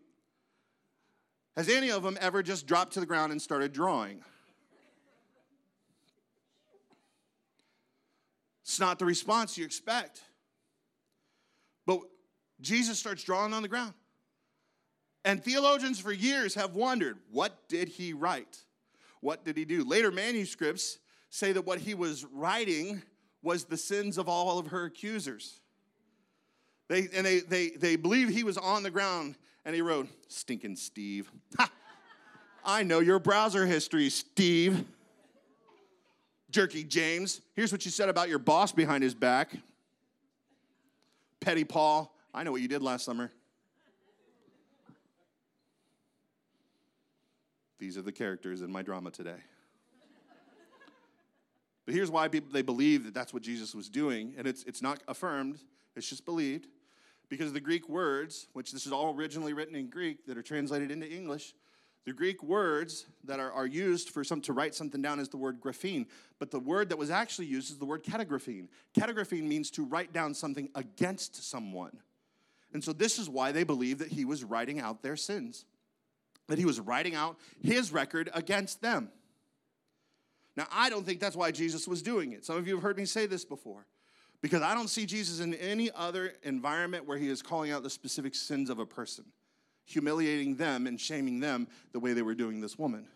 has 1.55 1.69
any 1.69 1.91
of 1.91 2.03
them 2.03 2.17
ever 2.21 2.43
just 2.43 2.67
dropped 2.67 2.93
to 2.93 2.99
the 2.99 3.05
ground 3.05 3.31
and 3.31 3.41
started 3.41 3.73
drawing? 3.73 4.23
It's 8.63 8.79
not 8.79 8.99
the 8.99 9.05
response 9.05 9.57
you 9.57 9.65
expect. 9.65 10.21
But 11.85 11.99
Jesus 12.61 12.99
starts 12.99 13.23
drawing 13.23 13.53
on 13.53 13.63
the 13.63 13.67
ground. 13.67 13.93
And 15.25 15.43
theologians 15.43 15.99
for 15.99 16.11
years 16.11 16.55
have 16.55 16.73
wondered 16.73 17.17
what 17.31 17.67
did 17.67 17.89
he 17.89 18.13
write? 18.13 18.59
What 19.19 19.45
did 19.45 19.57
he 19.57 19.65
do? 19.65 19.83
Later 19.83 20.09
manuscripts 20.09 20.99
say 21.31 21.53
that 21.53 21.65
what 21.65 21.79
he 21.79 21.95
was 21.95 22.25
writing 22.25 23.01
was 23.41 23.63
the 23.63 23.77
sins 23.77 24.19
of 24.19 24.29
all 24.29 24.59
of 24.59 24.67
her 24.67 24.85
accusers. 24.85 25.59
They, 26.89 27.07
and 27.15 27.25
they, 27.25 27.39
they, 27.39 27.69
they 27.69 27.95
believe 27.95 28.29
he 28.29 28.43
was 28.43 28.57
on 28.57 28.83
the 28.83 28.91
ground 28.91 29.35
and 29.65 29.73
he 29.73 29.81
wrote, 29.81 30.07
Stinking 30.27 30.75
Steve. 30.75 31.31
Ha! 31.57 31.71
I 32.63 32.83
know 32.83 32.99
your 32.99 33.17
browser 33.17 33.65
history, 33.65 34.09
Steve. 34.09 34.85
Jerky 36.51 36.83
James. 36.83 37.39
Here's 37.55 37.71
what 37.71 37.85
you 37.85 37.91
said 37.91 38.09
about 38.09 38.27
your 38.27 38.37
boss 38.37 38.73
behind 38.73 39.03
his 39.03 39.15
back. 39.15 39.51
Petty 41.39 41.63
Paul. 41.63 42.13
I 42.33 42.43
know 42.43 42.51
what 42.51 42.61
you 42.61 42.67
did 42.67 42.81
last 42.81 43.05
summer. 43.05 43.31
These 47.79 47.97
are 47.97 48.01
the 48.01 48.11
characters 48.11 48.61
in 48.61 48.71
my 48.71 48.81
drama 48.81 49.11
today. 49.11 49.39
But 51.85 51.95
here's 51.95 52.11
why 52.11 52.27
people, 52.27 52.51
they 52.51 52.61
believe 52.61 53.05
that 53.05 53.13
that's 53.13 53.33
what 53.33 53.43
Jesus 53.43 53.73
was 53.73 53.89
doing, 53.89 54.33
and 54.37 54.47
it's, 54.47 54.63
it's 54.63 54.81
not 54.81 55.01
affirmed, 55.07 55.59
it's 55.95 56.09
just 56.09 56.25
believed. 56.25 56.67
Because 57.29 57.53
the 57.53 57.61
Greek 57.61 57.87
words, 57.87 58.47
which 58.53 58.71
this 58.71 58.85
is 58.85 58.91
all 58.91 59.15
originally 59.15 59.53
written 59.53 59.75
in 59.75 59.87
Greek 59.87 60.25
that 60.25 60.37
are 60.37 60.41
translated 60.41 60.91
into 60.91 61.09
English, 61.09 61.53
the 62.05 62.13
Greek 62.13 62.41
words 62.41 63.05
that 63.23 63.39
are, 63.39 63.51
are 63.51 63.67
used 63.67 64.09
for 64.09 64.23
some 64.23 64.41
to 64.41 64.53
write 64.53 64.73
something 64.73 65.01
down 65.01 65.19
is 65.19 65.29
the 65.29 65.37
word 65.37 65.61
graphene, 65.61 66.07
but 66.39 66.49
the 66.49 66.59
word 66.59 66.89
that 66.89 66.97
was 66.97 67.11
actually 67.11 67.45
used 67.45 67.71
is 67.71 67.77
the 67.77 67.85
word 67.85 68.03
katagraphene. 68.03 68.67
Katagraphene 68.97 69.43
means 69.43 69.69
to 69.71 69.85
write 69.85 70.11
down 70.11 70.33
something 70.33 70.69
against 70.73 71.47
someone. 71.49 71.99
And 72.73 72.83
so 72.83 72.91
this 72.91 73.19
is 73.19 73.29
why 73.29 73.51
they 73.51 73.63
believe 73.63 73.99
that 73.99 74.09
he 74.09 74.25
was 74.25 74.43
writing 74.43 74.79
out 74.79 75.03
their 75.03 75.15
sins, 75.15 75.65
that 76.47 76.57
he 76.57 76.65
was 76.65 76.79
writing 76.79 77.13
out 77.13 77.37
his 77.61 77.93
record 77.93 78.29
against 78.33 78.81
them. 78.81 79.09
Now, 80.57 80.67
I 80.71 80.89
don't 80.89 81.05
think 81.05 81.19
that's 81.19 81.35
why 81.35 81.51
Jesus 81.51 81.87
was 81.87 82.01
doing 82.01 82.33
it. 82.33 82.45
Some 82.45 82.57
of 82.57 82.67
you 82.67 82.75
have 82.75 82.83
heard 82.83 82.97
me 82.97 83.05
say 83.05 83.25
this 83.25 83.45
before. 83.45 83.85
Because 84.41 84.63
I 84.63 84.73
don't 84.73 84.89
see 84.89 85.05
Jesus 85.05 85.39
in 85.39 85.53
any 85.53 85.91
other 85.91 86.33
environment 86.43 87.07
where 87.07 87.17
he 87.17 87.29
is 87.29 87.41
calling 87.41 87.71
out 87.71 87.83
the 87.83 87.89
specific 87.89 88.33
sins 88.33 88.69
of 88.69 88.79
a 88.79 88.85
person, 88.85 89.25
humiliating 89.85 90.55
them 90.55 90.87
and 90.87 90.99
shaming 90.99 91.39
them 91.39 91.67
the 91.91 91.99
way 91.99 92.13
they 92.13 92.23
were 92.23 92.33
doing 92.33 92.59
this 92.59 92.77
woman. 92.77 93.07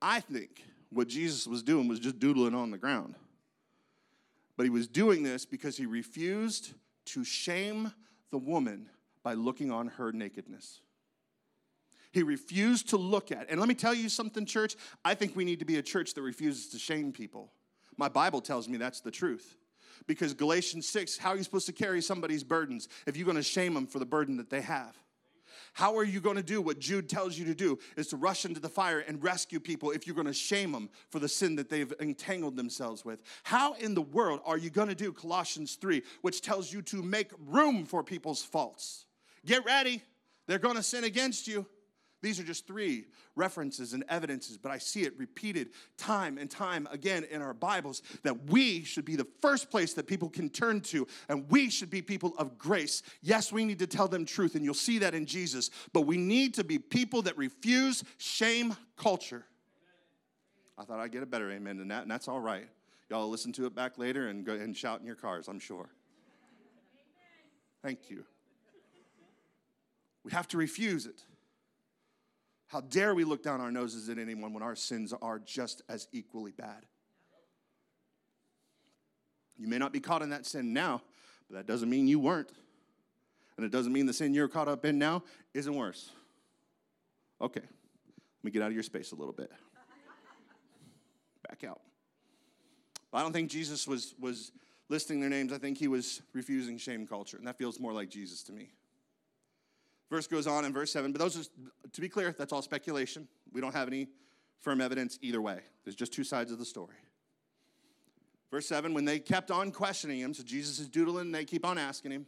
I 0.00 0.20
think 0.20 0.62
what 0.90 1.08
Jesus 1.08 1.46
was 1.48 1.64
doing 1.64 1.88
was 1.88 1.98
just 1.98 2.20
doodling 2.20 2.54
on 2.54 2.70
the 2.70 2.78
ground. 2.78 3.16
But 4.56 4.64
he 4.64 4.70
was 4.70 4.86
doing 4.86 5.22
this 5.24 5.44
because 5.44 5.76
he 5.76 5.84
refused 5.84 6.72
to 7.06 7.24
shame 7.24 7.92
the 8.30 8.38
woman 8.38 8.88
by 9.22 9.34
looking 9.34 9.72
on 9.72 9.88
her 9.88 10.12
nakedness. 10.12 10.80
He 12.12 12.22
refused 12.22 12.90
to 12.90 12.96
look 12.96 13.32
at. 13.32 13.50
And 13.50 13.60
let 13.60 13.68
me 13.68 13.74
tell 13.74 13.94
you 13.94 14.08
something, 14.08 14.46
church. 14.46 14.76
I 15.04 15.14
think 15.14 15.36
we 15.36 15.44
need 15.44 15.58
to 15.58 15.64
be 15.64 15.78
a 15.78 15.82
church 15.82 16.14
that 16.14 16.22
refuses 16.22 16.68
to 16.68 16.78
shame 16.78 17.12
people. 17.12 17.52
My 17.96 18.08
Bible 18.08 18.40
tells 18.40 18.68
me 18.68 18.76
that's 18.76 19.00
the 19.00 19.10
truth. 19.10 19.56
Because 20.06 20.34
Galatians 20.34 20.88
6, 20.88 21.18
how 21.18 21.30
are 21.30 21.36
you 21.36 21.42
supposed 21.42 21.66
to 21.66 21.72
carry 21.72 22.00
somebody's 22.02 22.44
burdens 22.44 22.88
if 23.06 23.16
you're 23.16 23.24
going 23.24 23.36
to 23.36 23.42
shame 23.42 23.74
them 23.74 23.86
for 23.86 23.98
the 23.98 24.06
burden 24.06 24.36
that 24.36 24.50
they 24.50 24.60
have? 24.60 24.96
How 25.72 25.96
are 25.98 26.04
you 26.04 26.20
going 26.20 26.36
to 26.36 26.42
do 26.42 26.62
what 26.62 26.78
Jude 26.78 27.06
tells 27.06 27.38
you 27.38 27.44
to 27.44 27.54
do 27.54 27.78
is 27.96 28.06
to 28.08 28.16
rush 28.16 28.46
into 28.46 28.60
the 28.60 28.68
fire 28.68 29.00
and 29.00 29.22
rescue 29.22 29.60
people 29.60 29.90
if 29.90 30.06
you're 30.06 30.14
going 30.16 30.26
to 30.26 30.32
shame 30.32 30.72
them 30.72 30.88
for 31.10 31.18
the 31.18 31.28
sin 31.28 31.56
that 31.56 31.68
they've 31.68 31.92
entangled 32.00 32.56
themselves 32.56 33.04
with? 33.04 33.20
How 33.42 33.74
in 33.74 33.94
the 33.94 34.00
world 34.00 34.40
are 34.46 34.56
you 34.56 34.70
going 34.70 34.88
to 34.88 34.94
do 34.94 35.12
Colossians 35.12 35.74
3, 35.74 36.02
which 36.22 36.40
tells 36.40 36.72
you 36.72 36.80
to 36.82 37.02
make 37.02 37.30
room 37.46 37.84
for 37.84 38.02
people's 38.02 38.42
faults? 38.42 39.04
Get 39.44 39.66
ready. 39.66 40.02
They're 40.46 40.58
going 40.58 40.76
to 40.76 40.82
sin 40.82 41.04
against 41.04 41.46
you. 41.46 41.66
These 42.26 42.40
are 42.40 42.42
just 42.42 42.66
three 42.66 43.04
references 43.36 43.92
and 43.92 44.02
evidences, 44.08 44.58
but 44.58 44.72
I 44.72 44.78
see 44.78 45.02
it 45.02 45.16
repeated 45.16 45.68
time 45.96 46.38
and 46.38 46.50
time 46.50 46.88
again 46.90 47.22
in 47.22 47.40
our 47.40 47.54
Bibles 47.54 48.02
that 48.24 48.50
we 48.50 48.82
should 48.82 49.04
be 49.04 49.14
the 49.14 49.28
first 49.40 49.70
place 49.70 49.94
that 49.94 50.08
people 50.08 50.28
can 50.28 50.50
turn 50.50 50.80
to, 50.80 51.06
and 51.28 51.48
we 51.50 51.70
should 51.70 51.88
be 51.88 52.02
people 52.02 52.34
of 52.36 52.58
grace. 52.58 53.04
Yes, 53.22 53.52
we 53.52 53.64
need 53.64 53.78
to 53.78 53.86
tell 53.86 54.08
them 54.08 54.24
truth, 54.24 54.56
and 54.56 54.64
you'll 54.64 54.74
see 54.74 54.98
that 54.98 55.14
in 55.14 55.24
Jesus, 55.24 55.70
but 55.92 56.00
we 56.00 56.16
need 56.16 56.54
to 56.54 56.64
be 56.64 56.80
people 56.80 57.22
that 57.22 57.38
refuse 57.38 58.02
shame 58.18 58.74
culture. 58.96 59.44
I 60.76 60.82
thought 60.82 60.98
I'd 60.98 61.12
get 61.12 61.22
a 61.22 61.26
better 61.26 61.52
amen 61.52 61.76
than 61.76 61.86
that, 61.88 62.02
and 62.02 62.10
that's 62.10 62.26
all 62.26 62.40
right. 62.40 62.66
Y'all 63.08 63.30
listen 63.30 63.52
to 63.52 63.66
it 63.66 63.74
back 63.76 63.98
later 63.98 64.30
and 64.30 64.44
go 64.44 64.54
and 64.54 64.76
shout 64.76 64.98
in 64.98 65.06
your 65.06 65.14
cars, 65.14 65.46
I'm 65.46 65.60
sure. 65.60 65.90
Thank 67.84 68.10
you. 68.10 68.24
We 70.24 70.32
have 70.32 70.48
to 70.48 70.56
refuse 70.56 71.06
it. 71.06 71.22
How 72.68 72.80
dare 72.80 73.14
we 73.14 73.24
look 73.24 73.42
down 73.42 73.60
our 73.60 73.70
noses 73.70 74.08
at 74.08 74.18
anyone 74.18 74.52
when 74.52 74.62
our 74.62 74.74
sins 74.74 75.12
are 75.22 75.38
just 75.38 75.82
as 75.88 76.08
equally 76.12 76.52
bad? 76.52 76.84
You 79.56 79.68
may 79.68 79.78
not 79.78 79.92
be 79.92 80.00
caught 80.00 80.22
in 80.22 80.30
that 80.30 80.46
sin 80.46 80.72
now, 80.72 81.02
but 81.48 81.56
that 81.56 81.66
doesn't 81.66 81.88
mean 81.88 82.08
you 82.08 82.18
weren't. 82.18 82.50
And 83.56 83.64
it 83.64 83.72
doesn't 83.72 83.92
mean 83.92 84.06
the 84.06 84.12
sin 84.12 84.34
you're 84.34 84.48
caught 84.48 84.68
up 84.68 84.84
in 84.84 84.98
now 84.98 85.22
isn't 85.54 85.74
worse. 85.74 86.10
Okay, 87.40 87.60
let 87.60 88.44
me 88.44 88.50
get 88.50 88.62
out 88.62 88.68
of 88.68 88.74
your 88.74 88.82
space 88.82 89.12
a 89.12 89.14
little 89.14 89.32
bit. 89.32 89.50
Back 91.48 91.64
out. 91.64 91.80
I 93.12 93.22
don't 93.22 93.32
think 93.32 93.50
Jesus 93.50 93.86
was, 93.86 94.14
was 94.20 94.52
listing 94.88 95.20
their 95.20 95.30
names. 95.30 95.52
I 95.52 95.58
think 95.58 95.78
he 95.78 95.88
was 95.88 96.20
refusing 96.34 96.76
shame 96.76 97.06
culture, 97.06 97.38
and 97.38 97.46
that 97.46 97.56
feels 97.56 97.80
more 97.80 97.92
like 97.92 98.10
Jesus 98.10 98.42
to 98.44 98.52
me. 98.52 98.70
Verse 100.10 100.26
goes 100.26 100.46
on 100.46 100.64
in 100.64 100.72
verse 100.72 100.92
7, 100.92 101.12
but 101.12 101.20
those 101.20 101.36
are, 101.36 101.44
to 101.92 102.00
be 102.00 102.08
clear, 102.08 102.34
that's 102.36 102.52
all 102.52 102.62
speculation. 102.62 103.26
We 103.52 103.60
don't 103.60 103.74
have 103.74 103.88
any 103.88 104.08
firm 104.60 104.80
evidence 104.80 105.18
either 105.20 105.42
way. 105.42 105.60
There's 105.84 105.96
just 105.96 106.12
two 106.12 106.24
sides 106.24 106.52
of 106.52 106.58
the 106.58 106.64
story. 106.64 106.94
Verse 108.50 108.68
7, 108.68 108.94
when 108.94 109.04
they 109.04 109.18
kept 109.18 109.50
on 109.50 109.72
questioning 109.72 110.20
him, 110.20 110.32
so 110.32 110.44
Jesus 110.44 110.78
is 110.78 110.88
doodling 110.88 111.26
and 111.26 111.34
they 111.34 111.44
keep 111.44 111.66
on 111.66 111.76
asking 111.78 112.12
him, 112.12 112.26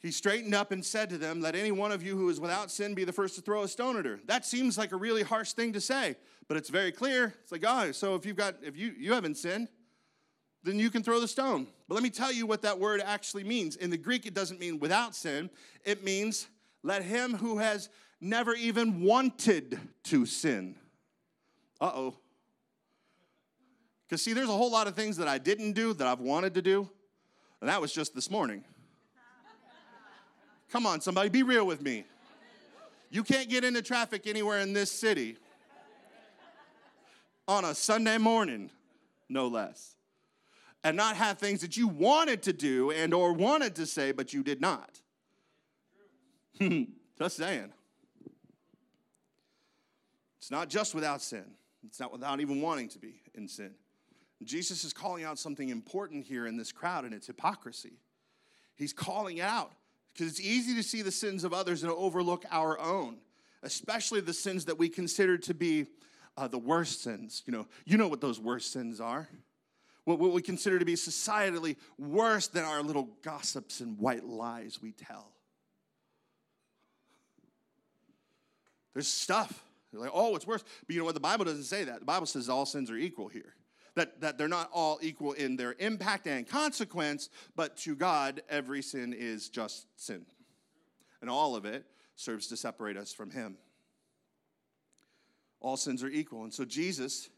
he 0.00 0.10
straightened 0.12 0.54
up 0.54 0.70
and 0.70 0.84
said 0.84 1.10
to 1.10 1.18
them, 1.18 1.40
Let 1.40 1.56
any 1.56 1.72
one 1.72 1.90
of 1.90 2.04
you 2.04 2.16
who 2.16 2.28
is 2.28 2.38
without 2.38 2.70
sin 2.70 2.94
be 2.94 3.04
the 3.04 3.12
first 3.12 3.34
to 3.34 3.40
throw 3.40 3.64
a 3.64 3.68
stone 3.68 3.98
at 3.98 4.04
her. 4.04 4.20
That 4.26 4.46
seems 4.46 4.78
like 4.78 4.92
a 4.92 4.96
really 4.96 5.24
harsh 5.24 5.52
thing 5.52 5.72
to 5.72 5.80
say, 5.80 6.14
but 6.46 6.56
it's 6.56 6.68
very 6.68 6.92
clear. 6.92 7.34
It's 7.42 7.50
like, 7.50 7.64
oh, 7.66 7.90
so 7.90 8.14
if 8.14 8.24
you've 8.24 8.36
got, 8.36 8.56
if 8.62 8.76
you, 8.76 8.94
you 8.96 9.12
haven't 9.12 9.36
sinned, 9.36 9.68
then 10.62 10.78
you 10.78 10.90
can 10.90 11.02
throw 11.02 11.20
the 11.20 11.28
stone. 11.28 11.66
But 11.86 11.94
let 11.94 12.02
me 12.02 12.10
tell 12.10 12.32
you 12.32 12.46
what 12.46 12.62
that 12.62 12.78
word 12.78 13.00
actually 13.04 13.44
means. 13.44 13.76
In 13.76 13.90
the 13.90 13.96
Greek, 13.96 14.26
it 14.26 14.34
doesn't 14.34 14.60
mean 14.60 14.78
without 14.78 15.14
sin, 15.14 15.50
it 15.84 16.04
means 16.04 16.48
let 16.82 17.02
him 17.02 17.34
who 17.34 17.58
has 17.58 17.88
never 18.20 18.54
even 18.54 19.02
wanted 19.02 19.78
to 20.04 20.26
sin. 20.26 20.74
Uh 21.80 21.92
oh. 21.94 22.16
Because, 24.06 24.22
see, 24.22 24.32
there's 24.32 24.48
a 24.48 24.52
whole 24.52 24.70
lot 24.70 24.86
of 24.86 24.94
things 24.94 25.18
that 25.18 25.28
I 25.28 25.38
didn't 25.38 25.72
do 25.72 25.92
that 25.92 26.06
I've 26.06 26.20
wanted 26.20 26.54
to 26.54 26.62
do, 26.62 26.88
and 27.60 27.68
that 27.68 27.80
was 27.80 27.92
just 27.92 28.14
this 28.14 28.30
morning. 28.30 28.64
Come 30.70 30.86
on, 30.86 31.00
somebody, 31.00 31.28
be 31.28 31.42
real 31.42 31.66
with 31.66 31.82
me. 31.82 32.04
You 33.10 33.22
can't 33.22 33.48
get 33.48 33.64
into 33.64 33.80
traffic 33.80 34.26
anywhere 34.26 34.60
in 34.60 34.72
this 34.72 34.90
city 34.90 35.36
on 37.46 37.64
a 37.64 37.74
Sunday 37.74 38.18
morning, 38.18 38.70
no 39.28 39.46
less 39.46 39.97
and 40.88 40.96
not 40.96 41.16
have 41.16 41.38
things 41.38 41.60
that 41.60 41.76
you 41.76 41.86
wanted 41.86 42.42
to 42.42 42.52
do 42.52 42.90
and 42.90 43.12
or 43.12 43.32
wanted 43.32 43.74
to 43.76 43.86
say 43.86 44.10
but 44.10 44.32
you 44.32 44.42
did 44.42 44.60
not. 44.60 45.00
Just 46.60 47.36
saying. 47.36 47.72
It's 50.38 50.50
not 50.50 50.70
just 50.70 50.94
without 50.94 51.20
sin. 51.20 51.44
It's 51.86 52.00
not 52.00 52.10
without 52.10 52.40
even 52.40 52.62
wanting 52.62 52.88
to 52.90 52.98
be 52.98 53.20
in 53.34 53.48
sin. 53.48 53.72
Jesus 54.42 54.82
is 54.82 54.94
calling 54.94 55.24
out 55.24 55.38
something 55.38 55.68
important 55.68 56.24
here 56.24 56.46
in 56.46 56.56
this 56.56 56.72
crowd 56.72 57.04
and 57.04 57.12
it's 57.12 57.26
hypocrisy. 57.26 57.98
He's 58.74 58.94
calling 58.94 59.40
out 59.40 59.72
because 60.14 60.28
it's 60.28 60.40
easy 60.40 60.74
to 60.76 60.82
see 60.82 61.02
the 61.02 61.12
sins 61.12 61.44
of 61.44 61.52
others 61.52 61.82
and 61.82 61.92
overlook 61.92 62.44
our 62.50 62.78
own 62.78 63.18
especially 63.62 64.20
the 64.20 64.32
sins 64.32 64.64
that 64.66 64.78
we 64.78 64.88
consider 64.88 65.36
to 65.36 65.52
be 65.52 65.86
uh, 66.36 66.46
the 66.46 66.58
worst 66.58 67.02
sins. 67.02 67.42
You 67.46 67.52
know 67.52 67.66
you 67.84 67.98
know 67.98 68.08
what 68.08 68.20
those 68.20 68.40
worst 68.40 68.72
sins 68.72 69.00
are 69.00 69.28
what, 70.16 70.32
we 70.32 70.42
consider 70.42 70.78
to 70.78 70.84
be 70.84 70.94
societally 70.94 71.76
worse 71.98 72.48
than 72.48 72.64
our 72.64 72.82
little 72.82 73.10
gossips 73.22 73.80
and 73.80 73.98
white 73.98 74.24
lies 74.24 74.80
we 74.80 74.92
tell. 74.92 75.32
There's 78.94 79.06
stuff. 79.06 79.62
You're 79.92 80.02
like, 80.02 80.10
oh, 80.14 80.34
it's 80.34 80.46
worse. 80.46 80.64
But 80.86 80.94
you 80.94 80.98
know 81.00 81.04
what? 81.04 81.14
The 81.14 81.20
Bible 81.20 81.44
doesn't 81.44 81.64
say 81.64 81.84
that. 81.84 82.00
The 82.00 82.06
Bible 82.06 82.26
says 82.26 82.48
all 82.48 82.66
sins 82.66 82.90
are 82.90 82.96
equal 82.96 83.28
here. 83.28 83.54
That, 83.94 84.20
that 84.20 84.38
they're 84.38 84.48
not 84.48 84.70
all 84.72 84.98
equal 85.02 85.32
in 85.32 85.56
their 85.56 85.74
impact 85.78 86.26
and 86.26 86.48
consequence, 86.48 87.30
but 87.56 87.76
to 87.78 87.96
God, 87.96 88.42
every 88.48 88.80
sin 88.80 89.12
is 89.12 89.48
just 89.48 89.86
sin. 89.96 90.24
And 91.20 91.28
all 91.28 91.56
of 91.56 91.64
it 91.64 91.84
serves 92.16 92.46
to 92.48 92.56
separate 92.56 92.96
us 92.96 93.12
from 93.12 93.30
Him. 93.30 93.56
All 95.60 95.76
sins 95.76 96.02
are 96.02 96.08
equal. 96.08 96.44
And 96.44 96.54
so 96.54 96.64
Jesus 96.64 97.28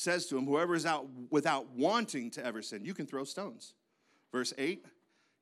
says 0.00 0.26
to 0.26 0.38
him, 0.38 0.46
Whoever 0.46 0.74
is 0.74 0.86
out 0.86 1.06
without 1.30 1.70
wanting 1.70 2.30
to 2.32 2.44
ever 2.44 2.62
sin, 2.62 2.84
you 2.84 2.94
can 2.94 3.06
throw 3.06 3.24
stones. 3.24 3.74
Verse 4.32 4.54
8, 4.56 4.84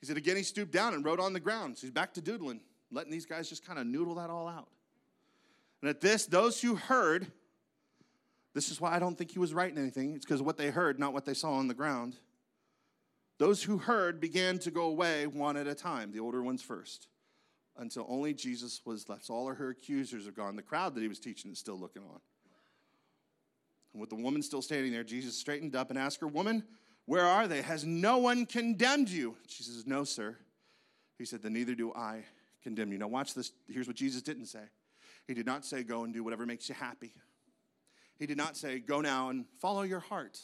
he 0.01 0.07
said, 0.07 0.17
Again, 0.17 0.37
he 0.37 0.43
stooped 0.43 0.73
down 0.73 0.95
and 0.95 1.05
wrote 1.05 1.21
on 1.21 1.33
the 1.33 1.41
ground. 1.41 1.79
So 1.79 1.83
he's 1.83 1.93
back 1.93 2.15
to 2.15 2.21
doodling, 2.21 2.61
letting 2.91 3.13
these 3.13 3.27
guys 3.27 3.49
just 3.49 3.65
kind 3.65 3.79
of 3.79 3.87
noodle 3.87 4.17
that 4.17 4.31
all 4.31 4.49
out. 4.49 4.69
And 5.81 5.89
at 5.89 6.01
this, 6.01 6.27
those 6.27 6.61
who 6.61 6.75
heard, 6.75 7.31
this 8.55 8.71
is 8.71 8.81
why 8.81 8.95
I 8.95 8.99
don't 8.99 9.17
think 9.17 9.31
he 9.31 9.39
was 9.39 9.55
writing 9.55 9.79
anything. 9.79 10.15
It's 10.15 10.25
because 10.25 10.41
of 10.41 10.47
what 10.47 10.57
they 10.57 10.71
heard, 10.71 10.99
not 10.99 11.13
what 11.13 11.25
they 11.25 11.35
saw 11.35 11.53
on 11.53 11.69
the 11.69 11.75
ground. 11.75 12.17
Those 13.39 13.63
who 13.63 13.79
heard 13.79 14.21
began 14.21 14.59
to 14.61 14.73
go 14.73 14.87
away 14.87 15.29
one 15.29 15.57
at 15.57 15.69
a 15.69 15.75
time, 15.75 16.11
the 16.11 16.19
older 16.19 16.43
ones 16.43 16.61
first, 16.61 17.07
until 17.77 18.05
only 18.09 18.35
Jesus 18.35 18.81
was 18.85 19.09
left. 19.09 19.27
So 19.27 19.35
all 19.35 19.49
of 19.49 19.57
her 19.59 19.71
accusers 19.71 20.27
are 20.27 20.33
gone. 20.33 20.57
The 20.57 20.63
crowd 20.63 20.97
that 20.97 21.03
he 21.03 21.07
was 21.09 21.21
teaching 21.21 21.53
is 21.53 21.61
still 21.61 21.79
looking 21.79 22.03
on. 22.03 22.19
And 23.99 24.01
with 24.01 24.11
the 24.11 24.23
woman 24.23 24.43
still 24.43 24.63
standing 24.63 24.93
there, 24.93 25.03
Jesus 25.03 25.37
straightened 25.37 25.75
up 25.75 25.91
and 25.91 25.99
asked 25.99 26.21
her, 26.21 26.29
Woman, 26.29 26.63
where 27.07 27.25
are 27.25 27.49
they? 27.49 27.63
Has 27.63 27.85
no 27.85 28.19
one 28.19 28.47
condemned 28.47 29.09
you? 29.09 29.35
She 29.49 29.65
says, 29.65 29.89
No, 29.89 30.05
sir. 30.05 30.37
He 31.19 31.25
said, 31.25 31.43
Then 31.43 31.55
neither 31.55 31.75
do 31.75 31.93
I 31.95 32.23
condemn 32.63 32.93
you. 32.93 32.99
Now, 32.99 33.09
watch 33.09 33.35
this. 33.35 33.51
Here's 33.67 33.89
what 33.89 33.97
Jesus 33.97 34.23
didn't 34.23 34.47
say 34.47 34.61
He 35.27 35.35
did 35.35 35.47
not 35.47 35.65
say, 35.65 35.83
Go 35.83 36.05
and 36.05 36.15
do 36.15 36.23
whatever 36.23 36.47
makes 36.47 36.69
you 36.69 36.77
happy. 36.77 37.13
He 38.21 38.27
did 38.27 38.37
not 38.37 38.57
say, 38.57 38.79
Go 38.79 39.01
now 39.01 39.31
and 39.31 39.47
follow 39.61 39.83
your 39.83 39.99
heart. 39.99 40.39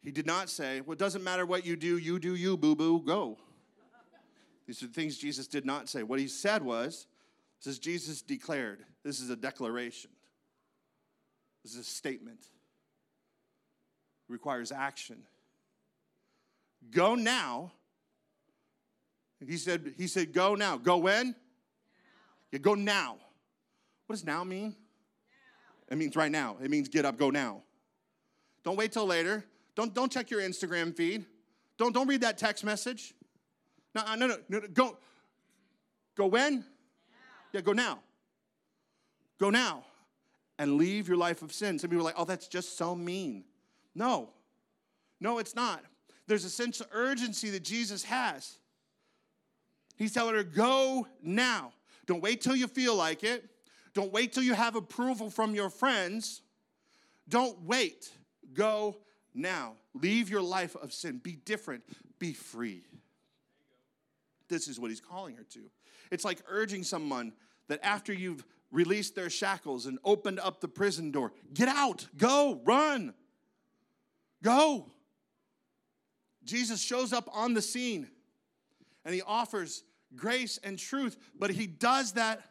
He 0.00 0.12
did 0.12 0.24
not 0.24 0.48
say, 0.48 0.80
Well, 0.80 0.94
it 0.94 0.98
doesn't 0.98 1.22
matter 1.22 1.44
what 1.44 1.66
you 1.66 1.76
do, 1.76 1.98
you 1.98 2.18
do 2.18 2.34
you, 2.34 2.56
boo 2.56 2.74
boo, 2.74 3.02
go. 3.04 3.36
These 4.66 4.82
are 4.82 4.86
the 4.86 4.94
things 4.94 5.18
Jesus 5.18 5.46
did 5.46 5.66
not 5.66 5.90
say. 5.90 6.04
What 6.04 6.20
he 6.20 6.26
said 6.26 6.62
was, 6.62 7.06
says 7.58 7.78
Jesus 7.78 8.22
declared, 8.22 8.82
this 9.04 9.20
is 9.20 9.28
a 9.28 9.36
declaration. 9.36 10.11
This 11.62 11.72
is 11.72 11.78
a 11.78 11.84
statement. 11.84 12.40
It 14.28 14.32
requires 14.32 14.72
action. 14.72 15.22
Go 16.90 17.14
now. 17.14 17.72
He 19.46 19.56
said, 19.56 19.94
he 19.96 20.06
said, 20.06 20.32
go 20.32 20.54
now. 20.54 20.76
Go 20.76 20.98
when? 20.98 21.28
Now. 21.28 21.34
Yeah, 22.52 22.58
go 22.58 22.74
now. 22.74 23.16
What 24.06 24.14
does 24.14 24.24
now 24.24 24.44
mean? 24.44 24.70
Now. 24.70 25.92
It 25.92 25.98
means 25.98 26.16
right 26.16 26.30
now. 26.30 26.56
It 26.62 26.70
means 26.70 26.88
get 26.88 27.04
up, 27.04 27.16
go 27.16 27.30
now. 27.30 27.62
Don't 28.64 28.76
wait 28.76 28.92
till 28.92 29.06
later. 29.06 29.44
Don't, 29.74 29.94
don't 29.94 30.10
check 30.10 30.30
your 30.30 30.40
Instagram 30.40 30.96
feed. 30.96 31.24
Don't, 31.78 31.92
don't 31.92 32.06
read 32.06 32.20
that 32.20 32.38
text 32.38 32.64
message. 32.64 33.14
No, 33.94 34.02
uh, 34.06 34.16
no, 34.16 34.26
no, 34.26 34.36
no, 34.48 34.60
go. 34.72 34.96
Go 36.16 36.26
when? 36.26 36.56
Now. 36.56 36.64
Yeah, 37.52 37.60
go 37.60 37.72
now. 37.72 38.00
Go 39.38 39.50
now 39.50 39.84
and 40.58 40.76
leave 40.76 41.08
your 41.08 41.16
life 41.16 41.42
of 41.42 41.52
sin. 41.52 41.78
Some 41.78 41.90
people 41.90 42.02
are 42.02 42.04
like, 42.04 42.18
oh, 42.18 42.24
that's 42.24 42.48
just 42.48 42.76
so 42.76 42.94
mean. 42.94 43.44
No, 43.94 44.30
no, 45.20 45.38
it's 45.38 45.54
not. 45.54 45.82
There's 46.26 46.44
a 46.44 46.50
sense 46.50 46.80
of 46.80 46.86
urgency 46.92 47.50
that 47.50 47.62
Jesus 47.62 48.04
has. 48.04 48.58
He's 49.96 50.12
telling 50.12 50.34
her, 50.34 50.42
go 50.42 51.06
now. 51.22 51.72
Don't 52.06 52.22
wait 52.22 52.40
till 52.40 52.56
you 52.56 52.66
feel 52.66 52.94
like 52.94 53.22
it. 53.24 53.48
Don't 53.94 54.12
wait 54.12 54.32
till 54.32 54.42
you 54.42 54.54
have 54.54 54.74
approval 54.76 55.30
from 55.30 55.54
your 55.54 55.68
friends. 55.68 56.42
Don't 57.28 57.60
wait. 57.62 58.10
Go 58.54 58.96
now. 59.34 59.74
Leave 59.94 60.30
your 60.30 60.42
life 60.42 60.74
of 60.76 60.92
sin. 60.92 61.18
Be 61.18 61.32
different. 61.32 61.84
Be 62.18 62.32
free. 62.32 62.84
This 64.48 64.68
is 64.68 64.80
what 64.80 64.90
he's 64.90 65.00
calling 65.00 65.36
her 65.36 65.44
to. 65.44 65.60
It's 66.10 66.24
like 66.24 66.38
urging 66.48 66.82
someone 66.82 67.32
that 67.68 67.80
after 67.82 68.12
you've 68.12 68.44
released 68.72 69.14
their 69.14 69.30
shackles 69.30 69.86
and 69.86 69.98
opened 70.04 70.40
up 70.40 70.60
the 70.60 70.66
prison 70.66 71.12
door. 71.12 71.32
Get 71.54 71.68
out, 71.68 72.08
go, 72.16 72.60
run, 72.64 73.14
go. 74.42 74.90
Jesus 76.44 76.82
shows 76.82 77.12
up 77.12 77.28
on 77.32 77.54
the 77.54 77.62
scene 77.62 78.08
and 79.04 79.14
he 79.14 79.22
offers 79.22 79.84
grace 80.16 80.58
and 80.64 80.78
truth, 80.78 81.16
but 81.38 81.50
he 81.50 81.66
does 81.66 82.12
that 82.12 82.42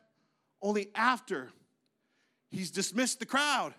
only 0.62 0.90
after 0.96 1.50
he's 2.50 2.72
dismissed 2.72 3.20
the 3.20 3.26
crowd. 3.26 3.74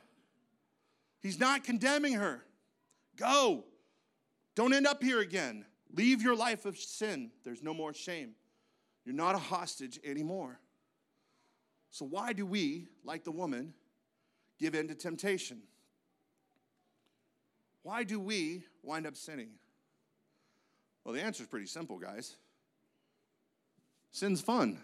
He's 1.20 1.38
not 1.38 1.64
condemning 1.64 2.14
her. 2.14 2.44
Go. 3.16 3.64
Don't 4.57 4.74
end 4.74 4.87
up 4.87 5.02
here 5.02 5.20
again. 5.20 5.64
Leave 5.94 6.20
your 6.20 6.35
life 6.35 6.66
of 6.66 6.76
sin. 6.76 7.31
There's 7.44 7.62
no 7.62 7.72
more 7.72 7.94
shame. 7.94 8.35
You're 9.05 9.14
not 9.14 9.35
a 9.35 9.38
hostage 9.38 10.00
anymore. 10.05 10.59
So, 11.92 12.07
why 12.07 12.33
do 12.33 12.46
we, 12.46 12.88
like 13.05 13.22
the 13.22 13.31
woman, 13.31 13.74
give 14.59 14.74
in 14.74 14.88
to 14.88 14.94
temptation? 14.94 15.59
Why 17.83 18.02
do 18.02 18.18
we 18.18 18.62
wind 18.83 19.07
up 19.07 19.14
sinning? 19.14 19.50
Well, 21.05 21.14
the 21.14 21.20
answer 21.20 21.42
is 21.42 21.48
pretty 21.50 21.66
simple, 21.66 21.98
guys. 21.98 22.37
Sin's 24.11 24.40
fun. 24.40 24.78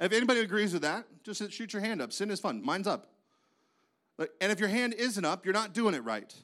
If 0.00 0.12
anybody 0.12 0.40
agrees 0.40 0.72
with 0.72 0.82
that, 0.82 1.04
just 1.22 1.52
shoot 1.52 1.74
your 1.74 1.82
hand 1.82 2.00
up. 2.00 2.12
Sin 2.12 2.30
is 2.30 2.40
fun. 2.40 2.64
Mine's 2.64 2.86
up. 2.86 3.08
And 4.18 4.50
if 4.50 4.58
your 4.58 4.70
hand 4.70 4.94
isn't 4.94 5.24
up, 5.24 5.44
you're 5.44 5.54
not 5.54 5.74
doing 5.74 5.94
it 5.94 6.04
right. 6.04 6.34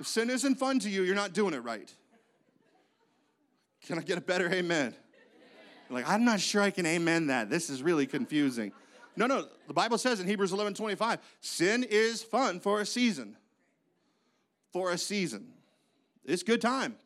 If 0.00 0.08
sin 0.08 0.28
isn't 0.28 0.56
fun 0.56 0.80
to 0.80 0.90
you, 0.90 1.02
you're 1.02 1.14
not 1.14 1.34
doing 1.34 1.54
it 1.54 1.62
right. 1.62 1.92
Can 3.86 3.98
I 3.98 4.02
get 4.02 4.18
a 4.18 4.20
better 4.20 4.52
amen? 4.52 4.94
Like, 5.90 6.08
I'm 6.08 6.24
not 6.24 6.40
sure 6.40 6.60
I 6.60 6.70
can 6.70 6.86
amen 6.86 7.28
that. 7.28 7.50
This 7.50 7.70
is 7.70 7.82
really 7.82 8.06
confusing. 8.06 8.72
No, 9.16 9.26
no, 9.26 9.46
the 9.66 9.74
Bible 9.74 9.98
says 9.98 10.20
in 10.20 10.26
Hebrews 10.26 10.52
11 10.52 10.74
25, 10.74 11.18
sin 11.40 11.84
is 11.88 12.22
fun 12.22 12.60
for 12.60 12.80
a 12.80 12.86
season. 12.86 13.36
For 14.72 14.92
a 14.92 14.98
season. 14.98 15.48
It's 16.24 16.42
good 16.42 16.60
time. 16.60 16.96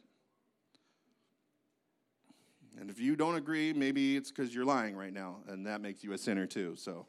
And 2.78 2.90
if 2.90 2.98
you 2.98 3.14
don't 3.14 3.36
agree, 3.36 3.72
maybe 3.72 4.16
it's 4.16 4.30
because 4.32 4.52
you're 4.52 4.64
lying 4.64 4.96
right 4.96 5.12
now, 5.12 5.36
and 5.46 5.66
that 5.66 5.80
makes 5.80 6.02
you 6.02 6.12
a 6.12 6.18
sinner 6.18 6.46
too. 6.46 6.74
So. 6.76 7.06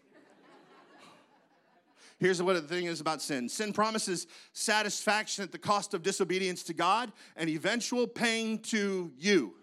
Here's 2.20 2.42
what 2.42 2.54
the 2.54 2.62
thing 2.62 2.86
is 2.86 3.02
about 3.02 3.22
sin 3.22 3.50
sin 3.50 3.74
promises 3.74 4.28
satisfaction 4.54 5.44
at 5.44 5.52
the 5.52 5.58
cost 5.58 5.94
of 5.94 6.04
disobedience 6.04 6.64
to 6.64 6.74
God 6.74 7.12
and 7.36 7.50
eventual 7.50 8.08
pain 8.08 8.60
to 8.60 9.12
you. 9.18 9.54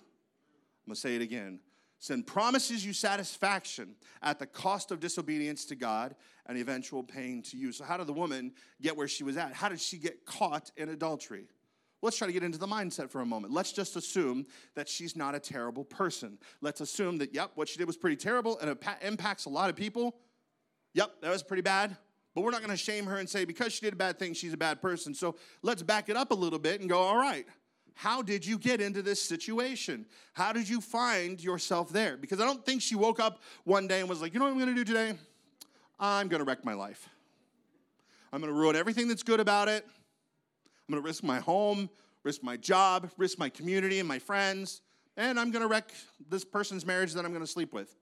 I'm 0.85 0.88
going 0.88 0.94
to 0.94 1.01
say 1.01 1.16
it 1.16 1.23
again. 1.23 1.61
Sin 2.00 2.22
promises 2.22 2.84
you 2.84 2.94
satisfaction 2.94 3.94
at 4.22 4.38
the 4.38 4.46
cost 4.46 4.90
of 4.90 5.00
disobedience 5.00 5.66
to 5.66 5.76
God 5.76 6.16
and 6.46 6.56
eventual 6.56 7.04
pain 7.04 7.42
to 7.42 7.58
you. 7.58 7.72
So, 7.72 7.84
how 7.84 7.98
did 7.98 8.06
the 8.06 8.14
woman 8.14 8.52
get 8.80 8.96
where 8.96 9.06
she 9.06 9.22
was 9.22 9.36
at? 9.36 9.52
How 9.52 9.68
did 9.68 9.80
she 9.80 9.98
get 9.98 10.24
caught 10.24 10.70
in 10.78 10.88
adultery? 10.88 11.46
Let's 12.00 12.16
try 12.16 12.26
to 12.26 12.32
get 12.32 12.42
into 12.42 12.56
the 12.56 12.66
mindset 12.66 13.10
for 13.10 13.20
a 13.20 13.26
moment. 13.26 13.52
Let's 13.52 13.72
just 13.72 13.96
assume 13.96 14.46
that 14.74 14.88
she's 14.88 15.14
not 15.14 15.34
a 15.34 15.38
terrible 15.38 15.84
person. 15.84 16.38
Let's 16.62 16.80
assume 16.80 17.18
that, 17.18 17.34
yep, 17.34 17.50
what 17.56 17.68
she 17.68 17.76
did 17.76 17.86
was 17.86 17.98
pretty 17.98 18.16
terrible 18.16 18.58
and 18.58 18.70
it 18.70 18.82
impacts 19.02 19.44
a 19.44 19.50
lot 19.50 19.68
of 19.68 19.76
people. 19.76 20.16
Yep, 20.94 21.20
that 21.20 21.30
was 21.30 21.42
pretty 21.42 21.60
bad. 21.60 21.98
But 22.34 22.42
we're 22.42 22.52
not 22.52 22.60
going 22.60 22.70
to 22.70 22.76
shame 22.76 23.04
her 23.04 23.18
and 23.18 23.28
say 23.28 23.44
because 23.44 23.74
she 23.74 23.80
did 23.80 23.92
a 23.92 23.96
bad 23.96 24.18
thing, 24.18 24.32
she's 24.32 24.54
a 24.54 24.56
bad 24.56 24.80
person. 24.80 25.14
So 25.14 25.36
let's 25.62 25.82
back 25.82 26.08
it 26.08 26.16
up 26.16 26.30
a 26.30 26.34
little 26.34 26.58
bit 26.58 26.80
and 26.80 26.88
go, 26.88 26.98
all 26.98 27.18
right, 27.18 27.46
how 27.94 28.22
did 28.22 28.46
you 28.46 28.59
get 28.59 28.81
into 28.81 29.03
this 29.03 29.20
situation? 29.20 30.07
How 30.33 30.53
did 30.53 30.68
you 30.68 30.81
find 30.81 31.42
yourself 31.42 31.90
there? 31.90 32.16
Because 32.16 32.40
I 32.40 32.44
don't 32.44 32.64
think 32.64 32.83
she 32.83 32.94
woke 32.94 33.20
up 33.20 33.40
one 33.64 33.87
day 33.87 34.00
and 34.00 34.09
was 34.09 34.20
like, 34.20 34.33
you 34.33 34.38
know 34.38 34.46
what 34.46 34.53
I'm 34.53 34.59
to 34.74 34.85
do 34.85 34.85
today? 34.85 35.14
I'm 35.98 36.29
to 36.40 36.44
wreck 36.44 36.64
my 36.64 36.74
life. 36.74 37.09
I'm 38.33 38.42
to 38.42 38.53
ruin 38.53 38.76
everything 38.76 39.09
that's 39.09 39.22
good 39.22 39.40
about 39.40 39.68
it. 39.68 39.87
I'm 40.88 40.94
to 40.94 41.00
risk 41.00 41.22
my 41.22 41.40
home, 41.40 41.90
risk 42.22 42.42
my 42.42 42.57
job, 42.57 43.11
risk 43.16 43.38
my 43.38 43.48
community 43.48 43.98
and 43.98 44.09
my 44.09 44.18
friends, 44.18 44.83
and 45.16 45.38
I'm 45.38 45.50
to 45.62 45.68
wreck 45.68 45.92
this 46.29 46.44
person's 46.44 46.87
marriage 46.87 47.12
that 47.14 47.24
I'm 47.24 47.33
to 47.40 47.46
sleep 47.46 47.72
with. 47.72 47.94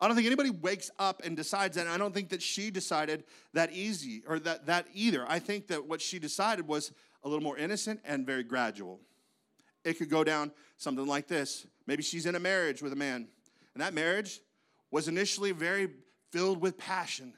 I 0.00 0.06
don't 0.06 0.16
think 0.16 0.26
anybody 0.26 0.50
wakes 0.50 0.90
up 0.98 1.22
and 1.24 1.36
decides 1.36 1.76
that. 1.76 1.82
And 1.82 1.90
I 1.90 1.98
don't 1.98 2.14
think 2.14 2.30
that 2.30 2.40
she 2.40 2.70
decided 2.70 3.24
that 3.52 3.72
easy 3.72 4.22
or 4.26 4.38
that, 4.40 4.66
that 4.66 4.86
either. 4.94 5.26
I 5.28 5.38
think 5.38 5.66
that 5.66 5.86
what 5.86 6.00
she 6.00 6.18
decided 6.18 6.66
was 6.66 6.92
a 7.22 7.28
little 7.28 7.42
more 7.42 7.56
innocent 7.58 8.00
and 8.04 8.26
very 8.26 8.42
gradual. 8.42 9.00
It 9.84 9.94
could 9.94 10.10
go 10.10 10.24
down 10.24 10.52
something 10.76 11.06
like 11.06 11.26
this. 11.26 11.66
Maybe 11.86 12.02
she's 12.02 12.26
in 12.26 12.34
a 12.34 12.40
marriage 12.40 12.82
with 12.82 12.92
a 12.92 12.96
man, 12.96 13.28
and 13.74 13.82
that 13.82 13.94
marriage 13.94 14.40
was 14.90 15.08
initially 15.08 15.52
very 15.52 15.88
filled 16.30 16.60
with 16.60 16.76
passion, 16.76 17.34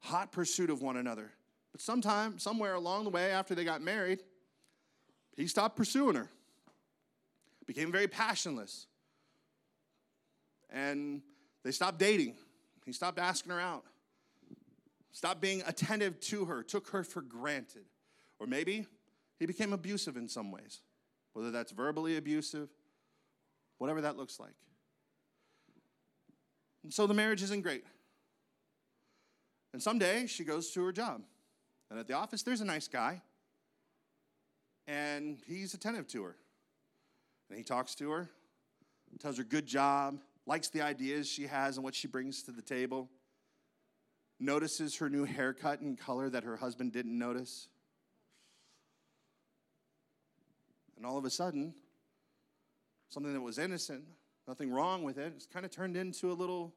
hot 0.00 0.32
pursuit 0.32 0.70
of 0.70 0.82
one 0.82 0.96
another. 0.96 1.30
But 1.72 1.80
sometime, 1.80 2.38
somewhere 2.38 2.74
along 2.74 3.04
the 3.04 3.10
way 3.10 3.30
after 3.30 3.54
they 3.54 3.64
got 3.64 3.80
married, 3.80 4.22
he 5.36 5.46
stopped 5.46 5.76
pursuing 5.76 6.16
her, 6.16 6.28
became 7.66 7.90
very 7.90 8.08
passionless. 8.08 8.86
And 10.70 11.22
they 11.64 11.70
stopped 11.70 11.98
dating. 11.98 12.34
He 12.84 12.92
stopped 12.92 13.18
asking 13.18 13.52
her 13.52 13.60
out. 13.60 13.84
Stopped 15.12 15.40
being 15.40 15.62
attentive 15.66 16.18
to 16.20 16.46
her, 16.46 16.62
took 16.62 16.88
her 16.88 17.04
for 17.04 17.20
granted. 17.20 17.84
Or 18.38 18.46
maybe 18.46 18.86
he 19.42 19.46
became 19.46 19.72
abusive 19.72 20.16
in 20.16 20.28
some 20.28 20.52
ways, 20.52 20.82
whether 21.32 21.50
that's 21.50 21.72
verbally 21.72 22.16
abusive, 22.16 22.68
whatever 23.78 24.00
that 24.02 24.16
looks 24.16 24.38
like. 24.38 24.54
And 26.84 26.94
so 26.94 27.08
the 27.08 27.14
marriage 27.14 27.42
isn't 27.42 27.62
great. 27.62 27.82
And 29.72 29.82
someday 29.82 30.28
she 30.28 30.44
goes 30.44 30.70
to 30.70 30.84
her 30.84 30.92
job. 30.92 31.22
And 31.90 31.98
at 31.98 32.06
the 32.06 32.12
office, 32.12 32.44
there's 32.44 32.60
a 32.60 32.64
nice 32.64 32.86
guy. 32.86 33.20
And 34.86 35.40
he's 35.44 35.74
attentive 35.74 36.06
to 36.08 36.22
her. 36.22 36.36
And 37.48 37.58
he 37.58 37.64
talks 37.64 37.96
to 37.96 38.12
her, 38.12 38.30
tells 39.18 39.38
her 39.38 39.44
good 39.44 39.66
job, 39.66 40.20
likes 40.46 40.68
the 40.68 40.82
ideas 40.82 41.28
she 41.28 41.48
has 41.48 41.78
and 41.78 41.82
what 41.82 41.96
she 41.96 42.06
brings 42.06 42.44
to 42.44 42.52
the 42.52 42.62
table, 42.62 43.10
notices 44.38 44.98
her 44.98 45.10
new 45.10 45.24
haircut 45.24 45.80
and 45.80 45.98
color 45.98 46.30
that 46.30 46.44
her 46.44 46.58
husband 46.58 46.92
didn't 46.92 47.18
notice. 47.18 47.66
And 51.02 51.10
all 51.10 51.18
of 51.18 51.24
a 51.24 51.30
sudden, 51.30 51.74
something 53.08 53.32
that 53.32 53.40
was 53.40 53.58
innocent, 53.58 54.04
nothing 54.46 54.70
wrong 54.70 55.02
with 55.02 55.18
it, 55.18 55.32
it's 55.34 55.46
kind 55.46 55.64
of 55.64 55.72
turned 55.72 55.96
into 55.96 56.30
a 56.30 56.32
little 56.32 56.72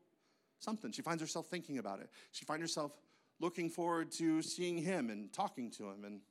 something. 0.58 0.92
She 0.92 1.04
finds 1.04 1.22
herself 1.22 1.46
thinking 1.46 1.78
about 1.78 2.00
it. 2.00 2.10
She 2.32 2.44
finds 2.44 2.64
herself 2.64 2.94
looking 3.40 3.70
forward 3.70 4.12
to 4.14 4.42
seeing 4.42 4.80
him 4.80 5.12
and 5.12 5.32
talking 5.32 5.70
to 5.74 5.84
him. 5.92 6.06
And 6.06 6.22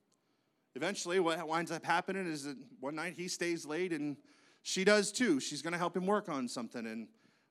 eventually, 0.74 1.20
what 1.20 1.46
winds 1.46 1.70
up 1.70 1.84
happening 1.84 2.26
is 2.26 2.42
that 2.42 2.56
one 2.80 2.96
night 2.96 3.14
he 3.16 3.28
stays 3.28 3.64
late 3.64 3.92
and 3.92 4.16
she 4.62 4.82
does 4.82 5.12
too. 5.12 5.38
She's 5.38 5.62
going 5.62 5.70
to 5.70 5.78
help 5.78 5.96
him 5.96 6.04
work 6.04 6.28
on 6.28 6.48
something. 6.48 6.84
And 6.88 7.06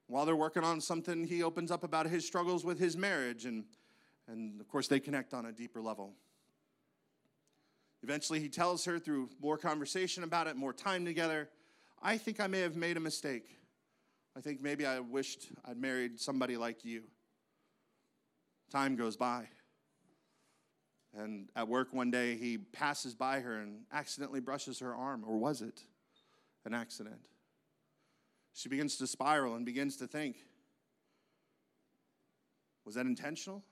while 0.07 0.25
they're 0.25 0.35
working 0.35 0.65
on 0.65 0.81
something, 0.81 1.23
he 1.23 1.41
opens 1.41 1.71
up 1.71 1.85
about 1.85 2.07
his 2.07 2.27
struggles 2.27 2.65
with 2.65 2.79
his 2.79 2.97
marriage, 2.97 3.45
and, 3.45 3.63
and 4.27 4.59
of 4.59 4.67
course, 4.67 4.89
they 4.89 4.99
connect 4.99 5.33
on 5.33 5.45
a 5.45 5.53
deeper 5.53 5.81
level. 5.81 6.15
Eventually, 8.03 8.39
he 8.39 8.49
tells 8.49 8.85
her 8.85 8.99
through 8.99 9.29
more 9.41 9.57
conversation 9.57 10.23
about 10.23 10.47
it, 10.47 10.55
more 10.55 10.73
time 10.73 11.05
together, 11.05 11.49
I 12.01 12.17
think 12.17 12.39
I 12.39 12.47
may 12.47 12.59
have 12.59 12.75
made 12.75 12.97
a 12.97 12.99
mistake. 12.99 13.45
I 14.35 14.41
think 14.41 14.61
maybe 14.61 14.85
I 14.85 14.99
wished 14.99 15.47
I'd 15.63 15.77
married 15.77 16.19
somebody 16.19 16.57
like 16.57 16.83
you. 16.83 17.03
Time 18.71 18.95
goes 18.95 19.15
by. 19.15 19.47
And 21.15 21.49
at 21.55 21.67
work 21.67 21.93
one 21.93 22.11
day, 22.11 22.35
he 22.35 22.57
passes 22.57 23.13
by 23.13 23.39
her 23.39 23.59
and 23.59 23.81
accidentally 23.91 24.41
brushes 24.41 24.79
her 24.79 24.93
arm, 24.93 25.23
or 25.25 25.37
was 25.37 25.61
it 25.61 25.81
an 26.65 26.73
accident? 26.73 27.21
she 28.53 28.69
begins 28.69 28.97
to 28.97 29.07
spiral 29.07 29.55
and 29.55 29.65
begins 29.65 29.97
to 29.97 30.07
think 30.07 30.37
was 32.85 32.95
that 32.95 33.05
intentional? 33.05 33.63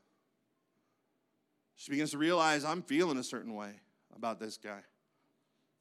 She 1.75 1.91
begins 1.91 2.11
to 2.11 2.17
realize 2.17 2.63
I'm 2.63 2.81
feeling 2.81 3.17
a 3.17 3.23
certain 3.23 3.55
way 3.55 3.73
about 4.15 4.39
this 4.39 4.57
guy. 4.57 4.79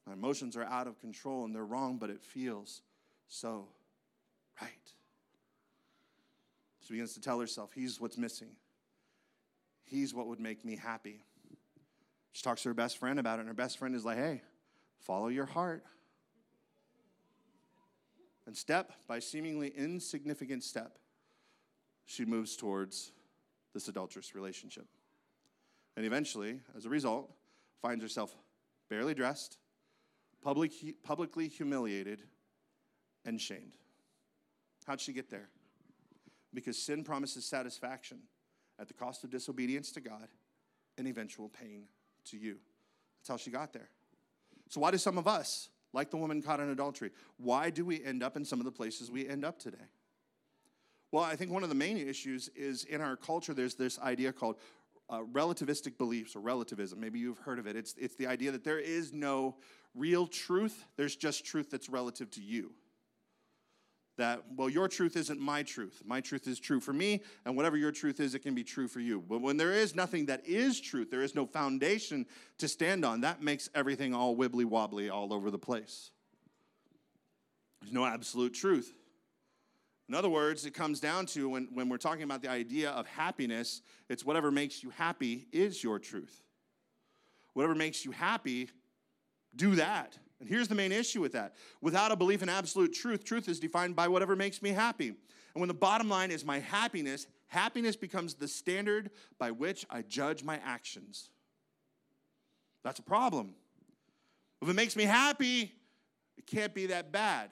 My 0.05 0.13
emotions 0.13 0.57
are 0.57 0.63
out 0.63 0.87
of 0.87 0.99
control 0.99 1.45
and 1.45 1.55
they're 1.55 1.65
wrong, 1.65 1.97
but 1.97 2.09
it 2.09 2.21
feels 2.21 2.81
so 3.27 3.67
right. 4.61 4.69
She 6.81 6.93
begins 6.93 7.13
to 7.13 7.21
tell 7.21 7.39
herself, 7.39 7.71
He's 7.73 8.01
what's 8.01 8.17
missing. 8.17 8.49
He's 9.83 10.13
what 10.13 10.27
would 10.27 10.39
make 10.39 10.65
me 10.65 10.75
happy. 10.75 11.23
She 12.31 12.43
talks 12.43 12.63
to 12.63 12.69
her 12.69 12.73
best 12.73 12.97
friend 12.97 13.19
about 13.19 13.39
it, 13.39 13.41
and 13.41 13.47
her 13.49 13.53
best 13.53 13.77
friend 13.77 13.93
is 13.93 14.05
like, 14.05 14.17
Hey, 14.17 14.41
follow 14.99 15.27
your 15.27 15.45
heart. 15.45 15.83
And 18.47 18.57
step 18.57 18.91
by 19.07 19.19
seemingly 19.19 19.69
insignificant 19.69 20.63
step, 20.63 20.97
she 22.05 22.25
moves 22.25 22.55
towards 22.55 23.11
this 23.73 23.87
adulterous 23.87 24.35
relationship. 24.35 24.87
And 25.95 26.05
eventually, 26.05 26.59
as 26.75 26.85
a 26.85 26.89
result, 26.89 27.31
finds 27.81 28.03
herself 28.03 28.35
barely 28.89 29.13
dressed, 29.13 29.57
public, 30.43 30.71
publicly 31.03 31.47
humiliated, 31.47 32.23
and 33.25 33.39
shamed. 33.39 33.77
How'd 34.85 34.99
she 34.99 35.13
get 35.13 35.29
there? 35.29 35.49
Because 36.53 36.77
sin 36.77 37.03
promises 37.03 37.45
satisfaction 37.45 38.19
at 38.79 38.87
the 38.87 38.93
cost 38.93 39.23
of 39.23 39.29
disobedience 39.29 39.91
to 39.93 40.01
God 40.01 40.27
and 40.97 41.07
eventual 41.07 41.49
pain 41.49 41.83
to 42.25 42.37
you. 42.37 42.57
That's 43.19 43.29
how 43.29 43.37
she 43.37 43.51
got 43.51 43.73
there. 43.73 43.89
So, 44.69 44.81
why 44.81 44.91
do 44.91 44.97
some 44.97 45.17
of 45.17 45.27
us 45.27 45.69
like 45.93 46.09
the 46.09 46.17
woman 46.17 46.41
caught 46.41 46.59
in 46.59 46.69
adultery. 46.69 47.11
Why 47.37 47.69
do 47.69 47.85
we 47.85 48.03
end 48.03 48.23
up 48.23 48.37
in 48.37 48.45
some 48.45 48.59
of 48.59 48.65
the 48.65 48.71
places 48.71 49.11
we 49.11 49.27
end 49.27 49.43
up 49.43 49.59
today? 49.59 49.77
Well, 51.11 51.23
I 51.23 51.35
think 51.35 51.51
one 51.51 51.63
of 51.63 51.69
the 51.69 51.75
main 51.75 51.97
issues 51.97 52.49
is 52.55 52.85
in 52.85 53.01
our 53.01 53.17
culture, 53.17 53.53
there's 53.53 53.75
this 53.75 53.99
idea 53.99 54.31
called 54.31 54.55
uh, 55.11 55.19
relativistic 55.33 55.97
beliefs 55.97 56.35
or 56.35 56.39
relativism. 56.39 56.99
Maybe 56.99 57.19
you've 57.19 57.37
heard 57.39 57.59
of 57.59 57.67
it. 57.67 57.75
It's, 57.75 57.93
it's 57.99 58.15
the 58.15 58.27
idea 58.27 58.51
that 58.51 58.63
there 58.63 58.79
is 58.79 59.11
no 59.11 59.57
real 59.93 60.25
truth, 60.25 60.85
there's 60.95 61.17
just 61.17 61.45
truth 61.45 61.69
that's 61.69 61.89
relative 61.89 62.31
to 62.31 62.41
you. 62.41 62.71
That, 64.17 64.43
well, 64.55 64.69
your 64.69 64.87
truth 64.87 65.17
isn't 65.17 65.39
my 65.39 65.63
truth. 65.63 66.01
My 66.05 66.21
truth 66.21 66.47
is 66.47 66.59
true 66.59 66.79
for 66.79 66.93
me, 66.93 67.21
and 67.45 67.55
whatever 67.55 67.75
your 67.75 67.91
truth 67.91 68.19
is, 68.19 68.35
it 68.35 68.39
can 68.39 68.55
be 68.55 68.63
true 68.63 68.87
for 68.87 68.99
you. 68.99 69.21
But 69.27 69.41
when 69.41 69.57
there 69.57 69.73
is 69.73 69.95
nothing 69.95 70.27
that 70.27 70.45
is 70.45 70.79
truth, 70.79 71.09
there 71.11 71.23
is 71.23 71.35
no 71.35 71.45
foundation 71.45 72.25
to 72.59 72.67
stand 72.67 73.03
on, 73.03 73.21
that 73.21 73.41
makes 73.41 73.69
everything 73.75 74.13
all 74.13 74.35
wibbly 74.35 74.65
wobbly 74.65 75.09
all 75.09 75.33
over 75.33 75.51
the 75.51 75.57
place. 75.57 76.11
There's 77.81 77.93
no 77.93 78.05
absolute 78.05 78.53
truth. 78.53 78.93
In 80.11 80.15
other 80.15 80.27
words, 80.27 80.65
it 80.65 80.73
comes 80.73 80.99
down 80.99 81.25
to 81.27 81.47
when, 81.47 81.69
when 81.73 81.87
we're 81.87 81.95
talking 81.95 82.23
about 82.23 82.41
the 82.41 82.49
idea 82.49 82.89
of 82.89 83.07
happiness, 83.07 83.81
it's 84.09 84.25
whatever 84.25 84.51
makes 84.51 84.83
you 84.83 84.89
happy 84.89 85.47
is 85.53 85.81
your 85.81 85.99
truth. 85.99 86.43
Whatever 87.53 87.75
makes 87.75 88.03
you 88.03 88.11
happy, 88.11 88.69
do 89.55 89.75
that. 89.75 90.17
And 90.41 90.49
here's 90.49 90.67
the 90.67 90.75
main 90.75 90.91
issue 90.91 91.21
with 91.21 91.31
that. 91.31 91.55
Without 91.79 92.11
a 92.11 92.17
belief 92.17 92.43
in 92.43 92.49
absolute 92.49 92.93
truth, 92.93 93.23
truth 93.23 93.47
is 93.47 93.57
defined 93.57 93.95
by 93.95 94.09
whatever 94.09 94.35
makes 94.35 94.61
me 94.61 94.71
happy. 94.71 95.07
And 95.07 95.61
when 95.61 95.69
the 95.69 95.73
bottom 95.73 96.09
line 96.09 96.29
is 96.29 96.43
my 96.43 96.59
happiness, 96.59 97.25
happiness 97.47 97.95
becomes 97.95 98.33
the 98.33 98.49
standard 98.49 99.11
by 99.39 99.51
which 99.51 99.85
I 99.89 100.01
judge 100.01 100.43
my 100.43 100.59
actions. 100.65 101.29
That's 102.83 102.99
a 102.99 103.03
problem. 103.03 103.55
If 104.61 104.67
it 104.67 104.73
makes 104.73 104.97
me 104.97 105.03
happy, 105.03 105.71
it 106.37 106.45
can't 106.47 106.73
be 106.73 106.87
that 106.87 107.13
bad. 107.13 107.51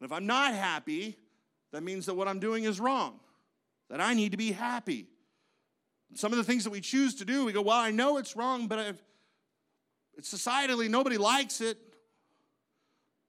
And 0.00 0.06
if 0.06 0.12
I'm 0.12 0.26
not 0.26 0.54
happy, 0.54 1.16
that 1.72 1.82
means 1.82 2.06
that 2.06 2.14
what 2.14 2.28
I'm 2.28 2.38
doing 2.38 2.64
is 2.64 2.80
wrong, 2.80 3.20
that 3.90 4.00
I 4.00 4.14
need 4.14 4.32
to 4.32 4.38
be 4.38 4.52
happy. 4.52 5.06
Some 6.14 6.32
of 6.32 6.38
the 6.38 6.44
things 6.44 6.64
that 6.64 6.70
we 6.70 6.80
choose 6.80 7.16
to 7.16 7.24
do, 7.24 7.44
we 7.44 7.52
go, 7.52 7.62
well, 7.62 7.78
I 7.78 7.90
know 7.90 8.16
it's 8.16 8.36
wrong, 8.36 8.68
but 8.68 8.78
I've, 8.78 9.02
it's 10.16 10.32
societally, 10.32 10.88
nobody 10.88 11.18
likes 11.18 11.60
it, 11.60 11.78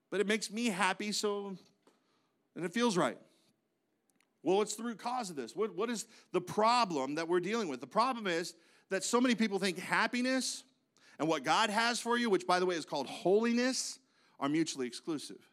but 0.10 0.20
it 0.20 0.28
makes 0.28 0.52
me 0.52 0.68
happy, 0.68 1.12
so, 1.12 1.58
and 2.56 2.66
it 2.66 2.72
feels 2.72 2.96
right. 2.96 3.18
Well, 4.44 4.58
what's 4.58 4.76
the 4.76 4.84
root 4.84 5.00
cause 5.00 5.30
of 5.30 5.36
this? 5.36 5.56
What, 5.56 5.76
what 5.76 5.90
is 5.90 6.06
the 6.32 6.40
problem 6.40 7.16
that 7.16 7.28
we're 7.28 7.42
dealing 7.42 7.68
with? 7.68 7.82
The 7.82 7.88
problem 7.88 8.28
is 8.28 8.54
that 8.90 9.04
so 9.04 9.20
many 9.20 9.36
people 9.36 9.60
think 9.60 9.78
happiness 9.80 10.64
and 11.20 11.28
what 11.28 11.44
God 11.44 11.70
has 11.70 12.00
for 12.00 12.18
you, 12.18 12.30
which 12.30 12.48
by 12.48 12.60
the 12.60 12.66
way 12.66 12.76
is 12.76 12.86
called 12.86 13.08
holiness, 13.08 14.00
are 14.40 14.48
mutually 14.48 14.88
exclusive. 14.88 15.50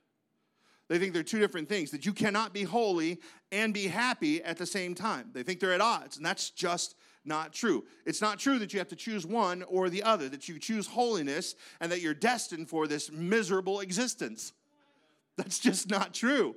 They 0.89 0.99
think 0.99 1.15
they're 1.15 1.23
two 1.23 1.39
different 1.39 1.69
things, 1.69 1.91
that 1.93 2.05
you 2.05 2.13
cannot 2.13 2.53
be 2.53 2.63
holy 2.63 3.21
and 3.51 3.73
be 3.73 3.89
happy 3.89 4.43
at 4.43 4.59
the 4.59 4.67
same 4.67 4.95
time. 4.95 5.31
They 5.33 5.43
think 5.43 5.61
they're 5.61 5.73
at 5.73 5.81
odds, 5.81 6.17
and 6.17 6.27
that's 6.27 6.51
just 6.51 6.97
not 7.25 7.55
true. 7.55 7.85
It's 8.05 8.21
not 8.21 8.39
true 8.39 8.59
that 8.59 8.73
you 8.73 8.79
have 8.81 8.89
to 8.89 8.97
choose 8.97 9.27
one 9.27 9.63
or 9.63 9.89
the 9.89 10.03
other, 10.03 10.29
that 10.29 10.47
you 10.49 10.59
choose 10.59 10.87
holiness 10.87 11.55
and 11.81 11.91
that 11.91 12.03
you're 12.03 12.13
destined 12.13 12.69
for 12.69 12.87
this 12.87 13.11
miserable 13.11 13.81
existence. 13.81 14.53
That's 15.37 15.59
just 15.59 15.89
not 15.89 16.13
true. 16.13 16.55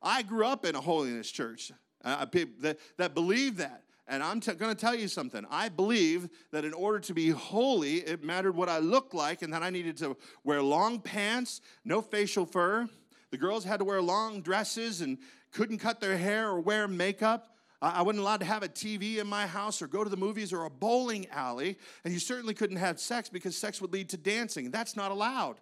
I 0.00 0.22
grew 0.22 0.46
up 0.46 0.64
in 0.64 0.76
a 0.76 0.80
holiness 0.80 1.28
church 1.30 1.72
uh, 2.04 2.24
that, 2.60 2.78
that 2.98 3.14
believed 3.14 3.58
that. 3.58 3.82
And 4.06 4.22
I'm 4.22 4.38
t- 4.38 4.54
going 4.54 4.72
to 4.72 4.80
tell 4.80 4.94
you 4.94 5.08
something. 5.08 5.44
I 5.50 5.68
believe 5.68 6.28
that 6.52 6.64
in 6.64 6.72
order 6.72 7.00
to 7.00 7.12
be 7.12 7.30
holy, 7.30 7.96
it 7.96 8.22
mattered 8.22 8.54
what 8.54 8.68
I 8.68 8.78
looked 8.78 9.14
like, 9.14 9.42
and 9.42 9.52
that 9.52 9.64
I 9.64 9.70
needed 9.70 9.96
to 9.96 10.16
wear 10.44 10.62
long 10.62 11.00
pants, 11.00 11.60
no 11.84 12.00
facial 12.00 12.46
fur, 12.46 12.88
the 13.30 13.36
girls 13.36 13.64
had 13.64 13.78
to 13.78 13.84
wear 13.84 14.00
long 14.00 14.40
dresses 14.40 15.00
and 15.00 15.18
couldn't 15.52 15.78
cut 15.78 16.00
their 16.00 16.16
hair 16.16 16.48
or 16.48 16.60
wear 16.60 16.86
makeup. 16.86 17.56
I 17.82 18.02
wasn't 18.02 18.20
allowed 18.20 18.40
to 18.40 18.46
have 18.46 18.62
a 18.62 18.68
TV 18.68 19.18
in 19.18 19.26
my 19.26 19.46
house 19.46 19.82
or 19.82 19.86
go 19.86 20.02
to 20.02 20.08
the 20.08 20.16
movies 20.16 20.52
or 20.52 20.64
a 20.64 20.70
bowling 20.70 21.26
alley. 21.30 21.78
And 22.04 22.12
you 22.14 22.18
certainly 22.18 22.54
couldn't 22.54 22.78
have 22.78 22.98
sex 22.98 23.28
because 23.28 23.56
sex 23.56 23.80
would 23.80 23.92
lead 23.92 24.08
to 24.10 24.16
dancing. 24.16 24.70
That's 24.70 24.96
not 24.96 25.10
allowed. 25.10 25.56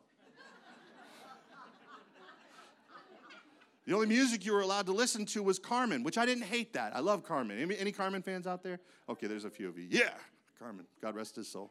The 3.87 3.93
only 3.93 4.07
music 4.07 4.47
you 4.47 4.55
were 4.55 4.63
allowed 4.63 4.87
to 4.87 4.93
listen 4.93 5.27
to 5.27 5.43
was 5.43 5.59
Carmen, 5.59 6.05
which 6.05 6.17
I 6.17 6.25
didn't 6.25 6.45
hate 6.45 6.73
that. 6.73 6.97
I 6.97 7.01
love 7.01 7.23
Carmen. 7.23 7.59
Any, 7.59 7.77
any, 7.77 7.93
Carmen 7.93 8.23
fans 8.23 8.47
out 8.47 8.63
there? 8.63 8.81
Okay, 9.11 9.27
there's 9.27 9.45
a 9.45 9.51
few 9.51 9.69
of 9.69 9.77
you. 9.77 9.87
Yeah, 9.91 10.15
Carmen. 10.59 10.87
God 11.03 11.15
rest 11.15 11.37
his 11.37 11.49
soul. 11.49 11.71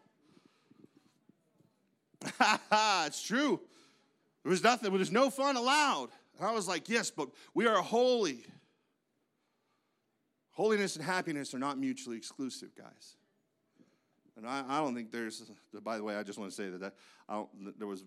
it's 3.05 3.23
true. 3.23 3.59
There 4.43 4.49
was 4.49 4.63
nothing, 4.63 4.89
there 4.89 4.99
was 4.99 5.11
no 5.11 5.29
fun 5.29 5.55
allowed. 5.57 6.09
And 6.37 6.47
I 6.47 6.51
was 6.51 6.67
like, 6.67 6.89
yes, 6.89 7.11
but 7.11 7.29
we 7.53 7.67
are 7.67 7.81
holy. 7.81 8.45
Holiness 10.51 10.95
and 10.95 11.03
happiness 11.03 11.53
are 11.53 11.59
not 11.59 11.77
mutually 11.77 12.17
exclusive, 12.17 12.75
guys. 12.75 13.15
And 14.35 14.47
I, 14.47 14.63
I 14.67 14.79
don't 14.79 14.95
think 14.95 15.11
there's, 15.11 15.51
by 15.83 15.97
the 15.97 16.03
way, 16.03 16.15
I 16.15 16.23
just 16.23 16.39
want 16.39 16.51
to 16.51 16.55
say 16.55 16.69
that, 16.69 16.81
that 16.81 16.95
there 17.77 17.87
was 17.87 18.03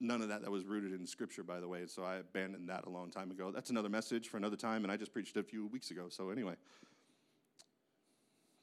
none 0.00 0.22
of 0.22 0.28
that 0.28 0.42
that 0.42 0.50
was 0.50 0.64
rooted 0.64 0.92
in 0.92 1.06
Scripture, 1.06 1.42
by 1.42 1.60
the 1.60 1.68
way, 1.68 1.86
so 1.86 2.04
I 2.04 2.16
abandoned 2.16 2.68
that 2.68 2.86
a 2.86 2.90
long 2.90 3.10
time 3.10 3.30
ago. 3.30 3.50
That's 3.50 3.70
another 3.70 3.88
message 3.88 4.28
for 4.28 4.36
another 4.36 4.56
time, 4.56 4.84
and 4.84 4.92
I 4.92 4.96
just 4.96 5.12
preached 5.12 5.36
a 5.36 5.42
few 5.42 5.66
weeks 5.66 5.90
ago, 5.90 6.06
so 6.08 6.30
anyway. 6.30 6.54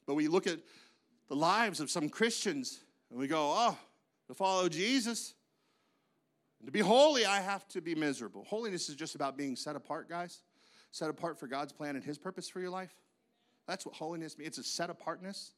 But 0.06 0.14
we 0.14 0.28
look 0.28 0.46
at 0.46 0.58
the 1.28 1.36
lives 1.36 1.80
of 1.80 1.90
some 1.90 2.08
Christians, 2.08 2.80
and 3.10 3.18
we 3.18 3.28
go, 3.28 3.52
oh, 3.54 3.78
to 4.28 4.34
follow 4.34 4.68
Jesus, 4.68 5.34
to 6.64 6.72
be 6.72 6.80
holy, 6.80 7.26
I 7.26 7.40
have 7.40 7.66
to 7.68 7.80
be 7.80 7.94
miserable. 7.94 8.44
Holiness 8.44 8.88
is 8.88 8.94
just 8.96 9.14
about 9.14 9.36
being 9.36 9.56
set 9.56 9.76
apart, 9.76 10.08
guys. 10.08 10.42
Set 10.90 11.10
apart 11.10 11.38
for 11.38 11.46
God's 11.46 11.72
plan 11.72 11.94
and 11.96 12.04
His 12.04 12.18
purpose 12.18 12.48
for 12.48 12.60
your 12.60 12.70
life. 12.70 12.94
That's 13.66 13.84
what 13.84 13.94
holiness 13.94 14.38
means. 14.38 14.48
It's 14.48 14.58
a 14.58 14.62
set 14.64 14.90
apartness. 14.90 15.52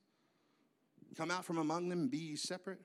Come 1.17 1.31
out 1.31 1.45
from 1.45 1.59
among 1.59 1.89
them 1.89 2.01
and 2.01 2.11
be 2.11 2.37
separate. 2.37 2.81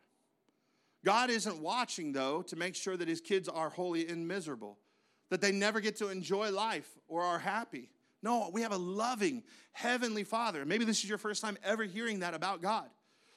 God 1.04 1.30
isn't 1.30 1.60
watching, 1.60 2.14
though, 2.14 2.42
to 2.44 2.56
make 2.56 2.76
sure 2.76 2.96
that 2.96 3.08
His 3.08 3.20
kids 3.20 3.50
are 3.50 3.70
holy 3.70 4.08
and 4.08 4.28
miserable, 4.28 4.78
that 5.30 5.42
they 5.42 5.52
never 5.52 5.82
get 5.82 5.98
to 5.98 6.10
enjoy 6.10 6.52
life 6.52 6.90
or 7.08 7.22
are 7.22 7.40
happy. 7.40 7.90
No, 8.22 8.50
we 8.54 8.62
have 8.62 8.72
a 8.72 8.78
loving, 8.78 9.44
heavenly 9.74 10.24
Father. 10.24 10.66
Maybe 10.66 10.86
this 10.86 11.04
is 11.04 11.10
your 11.10 11.18
first 11.18 11.42
time 11.42 11.58
ever 11.64 11.84
hearing 11.84 12.20
that 12.20 12.34
about 12.34 12.62
God. 12.62 12.90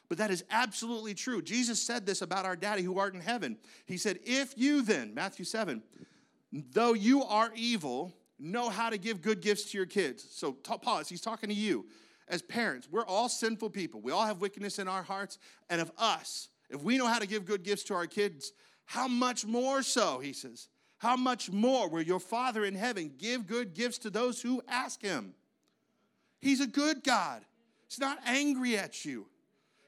But 0.09 0.19
that 0.19 0.31
is 0.31 0.45
absolutely 0.51 1.15
true. 1.15 1.43
Jesus 1.43 1.83
said 1.83 2.07
this 2.07 2.23
about 2.23 2.45
our 2.45 2.57
daddy 2.57 2.83
who 2.83 2.99
art 2.99 3.15
in 3.15 3.21
heaven. 3.21 3.59
He 3.87 3.97
said, 3.97 4.21
If 4.25 4.55
you 4.57 4.83
then, 4.83 5.15
Matthew 5.15 5.45
7, 5.45 5.83
though 6.73 6.95
you 6.95 7.25
are 7.25 7.51
evil, 7.55 8.13
know 8.39 8.69
how 8.69 8.91
to 8.91 8.99
give 8.99 9.23
good 9.23 9.41
gifts 9.41 9.71
to 9.71 9.79
your 9.79 9.87
kids. 9.87 10.27
So 10.31 10.53
pause, 10.53 11.09
he's 11.09 11.21
talking 11.21 11.49
to 11.49 11.55
you. 11.55 11.87
As 12.29 12.43
parents, 12.43 12.89
we're 12.91 13.07
all 13.07 13.29
sinful 13.29 13.71
people. 13.71 14.01
We 14.01 14.13
all 14.13 14.27
have 14.27 14.41
wickedness 14.41 14.79
in 14.79 14.89
our 14.89 15.03
hearts. 15.03 15.39
And 15.71 15.81
of 15.81 15.93
us, 15.97 16.49
if 16.71 16.83
we 16.83 16.99
know 16.99 17.07
how 17.07 17.21
to 17.21 17.27
give 17.27 17.45
good 17.45 17.63
gifts 17.63 17.85
to 17.85 17.95
our 17.95 18.07
kids, 18.07 18.53
how 18.85 19.07
much 19.07 19.47
more 19.47 19.83
so, 19.83 20.19
he 20.19 20.33
says, 20.33 20.69
how 20.99 21.17
much 21.17 21.51
more 21.51 21.89
will 21.89 22.03
your 22.03 22.21
Father 22.21 22.65
in 22.65 22.75
heaven 22.75 23.13
give 23.19 23.47
good 23.47 23.75
gifts 23.75 23.99
to 23.99 24.11
those 24.11 24.41
who 24.41 24.63
ask 24.67 25.03
him? 25.03 25.35
He's 26.41 26.61
a 26.61 26.67
good 26.67 27.05
God. 27.05 27.43
He's 27.89 28.01
not 28.01 28.19
angry 28.25 28.77
at 28.77 29.05
you. 29.05 29.27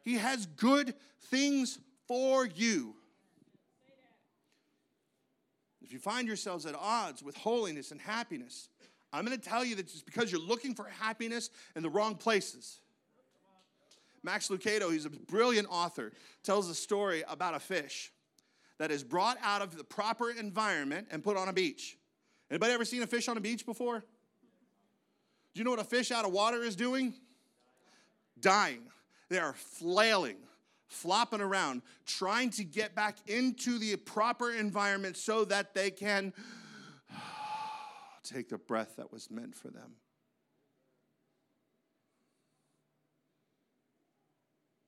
He 0.08 0.14
has 0.14 0.46
good 0.46 0.94
things 1.24 1.78
for 2.06 2.46
you. 2.46 2.94
If 5.82 5.92
you 5.92 5.98
find 5.98 6.26
yourselves 6.26 6.64
at 6.64 6.74
odds 6.74 7.22
with 7.22 7.36
holiness 7.36 7.90
and 7.90 8.00
happiness, 8.00 8.70
I'm 9.12 9.26
going 9.26 9.38
to 9.38 9.48
tell 9.48 9.62
you 9.62 9.76
that 9.76 9.82
it's 9.82 10.00
because 10.00 10.32
you're 10.32 10.40
looking 10.40 10.74
for 10.74 10.84
happiness 10.84 11.50
in 11.76 11.82
the 11.82 11.90
wrong 11.90 12.14
places. 12.14 12.80
Max 14.22 14.48
Lucado, 14.48 14.90
he's 14.90 15.04
a 15.04 15.10
brilliant 15.10 15.68
author, 15.70 16.12
tells 16.42 16.70
a 16.70 16.74
story 16.74 17.22
about 17.28 17.52
a 17.52 17.60
fish 17.60 18.10
that 18.78 18.90
is 18.90 19.04
brought 19.04 19.36
out 19.42 19.60
of 19.60 19.76
the 19.76 19.84
proper 19.84 20.30
environment 20.30 21.08
and 21.10 21.22
put 21.22 21.36
on 21.36 21.48
a 21.48 21.52
beach. 21.52 21.98
Anybody 22.50 22.72
ever 22.72 22.86
seen 22.86 23.02
a 23.02 23.06
fish 23.06 23.28
on 23.28 23.36
a 23.36 23.42
beach 23.42 23.66
before? 23.66 23.98
Do 23.98 25.58
you 25.60 25.64
know 25.64 25.70
what 25.70 25.80
a 25.80 25.84
fish 25.84 26.10
out 26.10 26.24
of 26.24 26.32
water 26.32 26.62
is 26.62 26.76
doing? 26.76 27.12
Dying. 28.40 28.84
They 29.28 29.38
are 29.38 29.52
flailing, 29.52 30.36
flopping 30.86 31.40
around, 31.40 31.82
trying 32.06 32.50
to 32.50 32.64
get 32.64 32.94
back 32.94 33.16
into 33.26 33.78
the 33.78 33.96
proper 33.96 34.52
environment 34.52 35.16
so 35.16 35.44
that 35.46 35.74
they 35.74 35.90
can 35.90 36.32
take 38.22 38.48
the 38.48 38.58
breath 38.58 38.96
that 38.96 39.12
was 39.12 39.30
meant 39.30 39.54
for 39.54 39.68
them. 39.68 39.96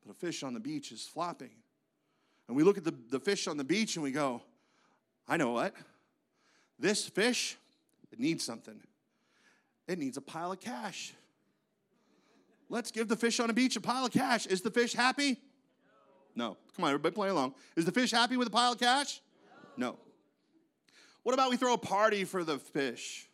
But 0.05 0.12
a 0.12 0.14
fish 0.14 0.42
on 0.42 0.55
the 0.55 0.61
beach 0.61 0.92
is 0.92 1.03
flopping. 1.03 1.50
And 2.48 2.57
we 2.57 2.64
look 2.64 2.79
at 2.79 2.85
the, 2.85 2.94
the 3.11 3.20
fish 3.20 3.46
on 3.46 3.57
the 3.57 3.64
beach 3.64 3.96
and 3.96 4.03
we 4.03 4.11
go, 4.11 4.42
I 5.29 5.37
know 5.37 5.53
what. 5.53 5.74
This 6.79 7.07
fish, 7.07 7.57
it 8.11 8.18
needs 8.18 8.42
something. 8.42 8.81
It 9.87 9.98
needs 9.98 10.16
a 10.16 10.22
pile 10.22 10.53
of 10.53 10.61
cash. 10.61 11.12
Let's 12.70 12.92
give 12.92 13.09
the 13.09 13.16
fish 13.16 13.40
on 13.40 13.50
a 13.50 13.52
beach 13.52 13.74
a 13.74 13.80
pile 13.80 14.06
of 14.06 14.12
cash. 14.12 14.46
Is 14.46 14.62
the 14.62 14.70
fish 14.70 14.94
happy? 14.94 15.40
No. 16.37 16.56
Come 16.76 16.85
on, 16.85 16.90
everybody 16.90 17.14
play 17.14 17.28
along. 17.28 17.54
Is 17.76 17.85
the 17.85 17.92
fish 17.92 18.12
happy 18.12 18.37
with 18.37 18.46
a 18.46 18.50
pile 18.50 18.72
of 18.72 18.78
cash? 18.78 19.20
No. 19.76 19.98
What 21.24 21.35
about 21.35 21.50
we 21.50 21.56
throw 21.56 21.74
a 21.74 21.78
party 21.78 22.24
for 22.24 22.44
the 22.44 22.59
fish? 22.59 23.28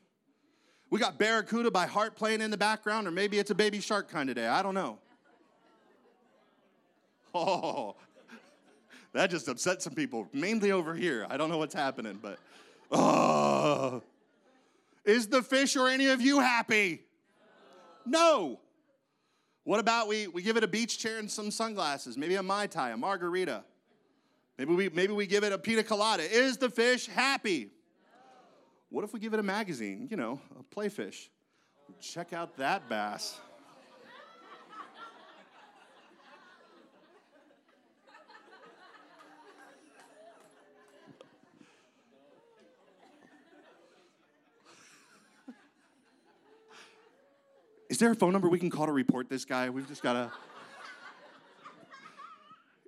We 0.89 0.99
got 0.99 1.19
Barracuda 1.19 1.71
by 1.71 1.87
Heart 1.87 2.17
playing 2.17 2.41
in 2.41 2.51
the 2.51 2.57
background, 2.57 3.07
or 3.07 3.11
maybe 3.11 3.39
it's 3.39 3.51
a 3.51 3.55
baby 3.55 3.81
shark 3.81 4.09
kind 4.09 4.31
of 4.31 4.37
day. 4.37 4.49
I 4.49 4.63
don't 4.63 4.75
know. 4.75 4.99
Oh, 7.39 7.97
that 9.13 9.29
just 9.29 9.47
upset 9.47 9.83
some 9.83 9.93
people, 9.93 10.27
mainly 10.33 10.73
over 10.73 10.95
here. 10.95 11.27
I 11.29 11.37
don't 11.37 11.51
know 11.51 11.59
what's 11.59 11.75
happening, 11.75 12.19
but 12.23 12.39
oh. 12.91 14.03
Is 15.05 15.29
the 15.29 15.43
fish 15.43 15.77
or 15.77 15.87
any 15.87 16.07
of 16.07 16.23
you 16.23 16.41
happy? 16.41 17.03
No. 18.07 18.61
What 19.67 19.81
about 19.81 20.07
we, 20.07 20.29
we 20.29 20.43
give 20.43 20.57
it 20.57 20.63
a 20.63 20.69
beach 20.69 20.97
chair 20.97 21.19
and 21.19 21.29
some 21.29 21.51
sunglasses, 21.51 22.17
maybe 22.17 22.37
a 22.37 22.43
Mai 22.43 22.69
Tai, 22.69 22.91
a 22.91 22.97
margarita. 22.97 23.65
Maybe 24.57 24.73
we, 24.73 24.89
maybe 24.91 25.13
we 25.13 25.27
give 25.27 25.43
it 25.43 25.53
a 25.53 25.59
pina 25.59 25.83
colada. 25.83 26.23
Is 26.23 26.57
the 26.57 26.71
fish 26.71 27.09
happy? 27.09 27.73
What 28.91 29.03
if 29.03 29.13
we 29.13 29.19
give 29.19 29.35
it 29.35 29.41
a 29.41 29.43
magazine, 29.43 30.07
you 30.09 30.17
know, 30.17 30.41
a 30.57 30.63
playfish? 30.63 31.31
Check 32.01 32.33
out 32.33 32.57
that 32.59 32.89
bass. 32.89 33.41
Is 47.89 47.99
there 47.99 48.11
a 48.11 48.15
phone 48.15 48.33
number 48.33 48.49
we 48.49 48.59
can 48.59 48.71
call 48.71 48.87
to 48.87 48.93
report 48.93 49.29
this 49.29 49.45
guy? 49.45 49.71
We've 49.71 49.87
just 49.87 50.03
got 50.03 50.15
to. 50.15 50.33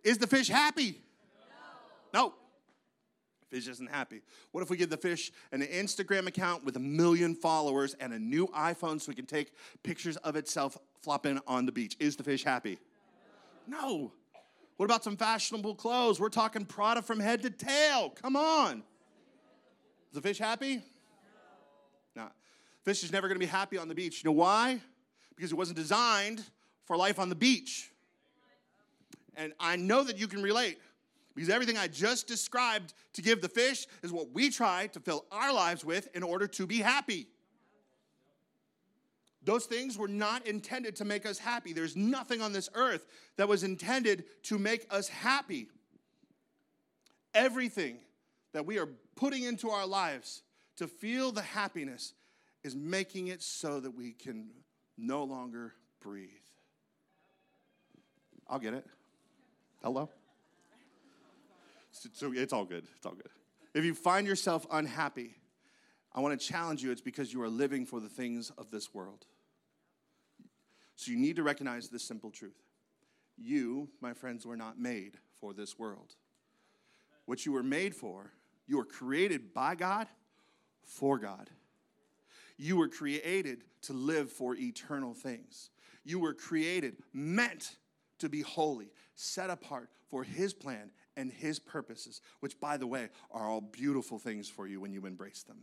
Is 0.03 0.19
the 0.19 0.27
fish 0.27 0.49
happy? 0.49 1.01
No. 2.13 2.29
no. 2.29 2.35
Fish 3.51 3.69
isn't 3.69 3.91
happy. 3.91 4.21
What 4.53 4.63
if 4.63 4.71
we 4.71 4.77
give 4.77 4.91
the 4.91 4.97
fish 4.97 5.33
an 5.53 5.63
Instagram 5.63 6.27
account 6.27 6.65
with 6.65 6.77
a 6.77 6.81
million 6.81 7.35
followers 7.35 7.95
and 7.99 8.13
a 8.13 8.19
new 8.19 8.47
iPhone 8.49 9.01
so 9.01 9.09
we 9.09 9.15
can 9.15 9.27
take 9.27 9.53
pictures 9.83 10.17
of 10.19 10.37
itself 10.37 10.77
flopping 11.01 11.41
on 11.47 11.65
the 11.65 11.73
beach? 11.73 11.97
Is 11.99 12.17
the 12.17 12.23
fish 12.23 12.45
happy? 12.45 12.79
No. 13.67 14.13
What 14.77 14.85
about 14.85 15.03
some 15.03 15.17
fashionable 15.17 15.77
clothes? 15.77 16.21
We're 16.21 16.29
talking 16.29 16.65
Prada 16.65 17.03
from 17.03 17.21
head 17.21 17.43
to 17.43 17.51
tail. 17.51 18.11
Come 18.11 18.37
on. 18.37 18.83
Is 20.11 20.15
the 20.15 20.23
fish 20.23 20.39
happy? 20.39 20.83
Fish 22.88 23.05
is 23.05 23.12
never 23.12 23.29
going 23.29 23.38
to 23.38 23.38
be 23.38 23.44
happy 23.44 23.77
on 23.77 23.87
the 23.87 23.94
beach. 23.94 24.24
You 24.24 24.31
know 24.31 24.37
why? 24.37 24.81
Because 25.37 25.53
it 25.53 25.55
wasn't 25.57 25.77
designed 25.77 26.42
for 26.87 26.96
life 26.96 27.18
on 27.18 27.29
the 27.29 27.35
beach. 27.35 27.90
And 29.37 29.53
I 29.61 29.77
know 29.77 30.03
that 30.05 30.16
you 30.16 30.27
can 30.27 30.42
relate 30.42 30.79
because 31.35 31.51
everything 31.51 31.77
I 31.77 31.88
just 31.88 32.27
described 32.27 32.94
to 33.12 33.20
give 33.20 33.42
the 33.42 33.48
fish 33.51 33.87
is 34.03 34.11
what 34.11 34.33
we 34.33 34.48
try 34.48 34.87
to 34.87 35.01
fill 35.01 35.27
our 35.31 35.53
lives 35.53 35.85
with 35.85 36.09
in 36.16 36.22
order 36.22 36.46
to 36.46 36.66
be 36.66 36.79
happy. 36.79 37.27
Those 39.44 39.66
things 39.66 39.98
were 39.98 40.09
not 40.09 40.46
intended 40.46 40.96
to 40.96 41.05
make 41.05 41.27
us 41.27 41.37
happy. 41.37 41.74
There's 41.74 41.94
nothing 41.94 42.40
on 42.40 42.55
this 42.55 42.70
earth 42.72 43.05
that 43.37 43.48
was 43.48 43.64
intended 43.64 44.24
to 44.44 44.59
make 44.59 44.87
us 44.90 45.09
happy. 45.09 45.68
Everything 47.35 47.98
that 48.55 48.64
we 48.64 48.79
are 48.79 48.88
putting 49.14 49.42
into 49.42 49.68
our 49.68 49.87
lives 49.87 50.42
to 50.79 50.88
feel 50.88 51.33
the 51.33 51.42
happiness 51.42 52.14
is 52.64 52.75
making 52.75 53.29
it 53.29 53.42
so 53.42 53.81
that 53.81 53.90
we 53.90 54.12
can 54.12 54.51
no 54.97 55.25
longer 55.25 55.75
breathe. 56.01 56.29
I'll 58.49 58.59
get 58.59 58.75
it. 58.75 58.87
Hello? 59.83 60.09
So 61.92 62.33
it's 62.33 62.53
all 62.53 62.64
good. 62.64 62.87
It's 62.97 63.07
all 63.07 63.14
good. 63.14 63.31
If 63.75 63.85
you 63.85 63.94
find 63.94 64.27
yourself 64.27 64.66
unhappy, 64.71 65.35
I 66.12 66.21
want 66.21 66.38
to 66.38 66.47
challenge 66.47 66.83
you. 66.83 66.90
It's 66.90 67.01
because 67.01 67.33
you 67.33 67.42
are 67.42 67.49
living 67.49 67.87
for 67.87 68.01
the 68.01 68.09
things 68.09 68.51
of 68.59 68.71
this 68.71 68.94
world. 68.94 69.27
So 70.97 71.12
you 71.12 71.18
need 71.18 71.37
to 71.37 71.42
recognize 71.42 71.88
this 71.88 72.03
simple 72.03 72.31
truth. 72.31 72.61
You, 73.37 73.88
my 74.01 74.14
friends, 74.14 74.44
were 74.44 74.57
not 74.57 74.81
made 74.81 75.18
for 75.40 75.53
this 75.53 75.79
world. 75.79 76.16
What 77.27 77.47
you 77.47 77.53
were 77.53 77.62
made 77.62 77.94
for, 77.94 78.33
you 78.66 78.79
were 78.79 78.85
created 78.85 79.55
by 79.55 79.75
God 79.75 80.09
for 80.83 81.18
God. 81.18 81.51
You 82.59 82.77
were 82.77 82.88
created 82.88 83.64
to 83.83 83.92
live 83.92 84.31
for 84.31 84.57
eternal 84.57 85.14
things. 85.14 85.71
You 86.05 86.18
were 86.18 86.35
created, 86.35 86.97
meant 87.12 87.77
to 88.18 88.29
be 88.29 88.40
holy, 88.42 88.90
set 89.14 89.49
apart 89.49 89.90
for 90.09 90.25
His 90.25 90.53
plan 90.53 90.90
and 91.16 91.31
His 91.31 91.61
purposes, 91.61 92.21
which, 92.40 92.59
by 92.59 92.77
the 92.77 92.87
way, 92.87 93.09
are 93.31 93.49
all 93.49 93.61
beautiful 93.61 94.18
things 94.18 94.49
for 94.49 94.66
you 94.66 94.81
when 94.81 94.92
you 94.92 95.07
embrace 95.07 95.44
them. 95.44 95.59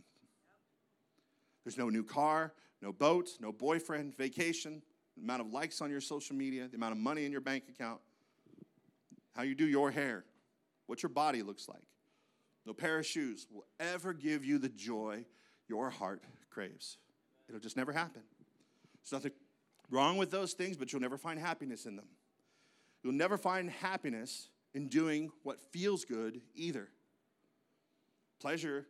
There's 1.64 1.76
no 1.76 1.90
new 1.90 2.04
car, 2.04 2.54
no 2.80 2.92
boat, 2.92 3.30
no 3.40 3.52
boyfriend, 3.52 4.16
vacation, 4.16 4.82
the 5.16 5.22
amount 5.22 5.42
of 5.42 5.52
likes 5.52 5.80
on 5.80 5.90
your 5.90 6.00
social 6.00 6.36
media, 6.36 6.68
the 6.68 6.76
amount 6.76 6.92
of 6.92 6.98
money 6.98 7.24
in 7.24 7.32
your 7.32 7.40
bank 7.40 7.64
account, 7.68 8.00
how 9.34 9.42
you 9.42 9.54
do 9.54 9.66
your 9.66 9.90
hair, 9.90 10.24
what 10.86 11.02
your 11.02 11.10
body 11.10 11.42
looks 11.42 11.68
like. 11.68 11.82
No 12.64 12.72
pair 12.72 12.98
of 12.98 13.06
shoes 13.06 13.46
will 13.50 13.66
ever 13.78 14.12
give 14.12 14.44
you 14.44 14.58
the 14.58 14.68
joy 14.68 15.24
your 15.68 15.90
heart 15.90 16.22
craves. 16.56 16.96
It'll 17.50 17.60
just 17.60 17.76
never 17.76 17.92
happen. 17.92 18.22
There's 19.02 19.12
nothing 19.12 19.32
wrong 19.90 20.16
with 20.16 20.30
those 20.30 20.54
things, 20.54 20.78
but 20.78 20.90
you'll 20.90 21.02
never 21.02 21.18
find 21.18 21.38
happiness 21.38 21.84
in 21.84 21.96
them. 21.96 22.06
You'll 23.02 23.12
never 23.12 23.36
find 23.36 23.70
happiness 23.70 24.48
in 24.72 24.88
doing 24.88 25.30
what 25.42 25.60
feels 25.70 26.06
good 26.06 26.40
either. 26.54 26.88
Pleasure, 28.40 28.86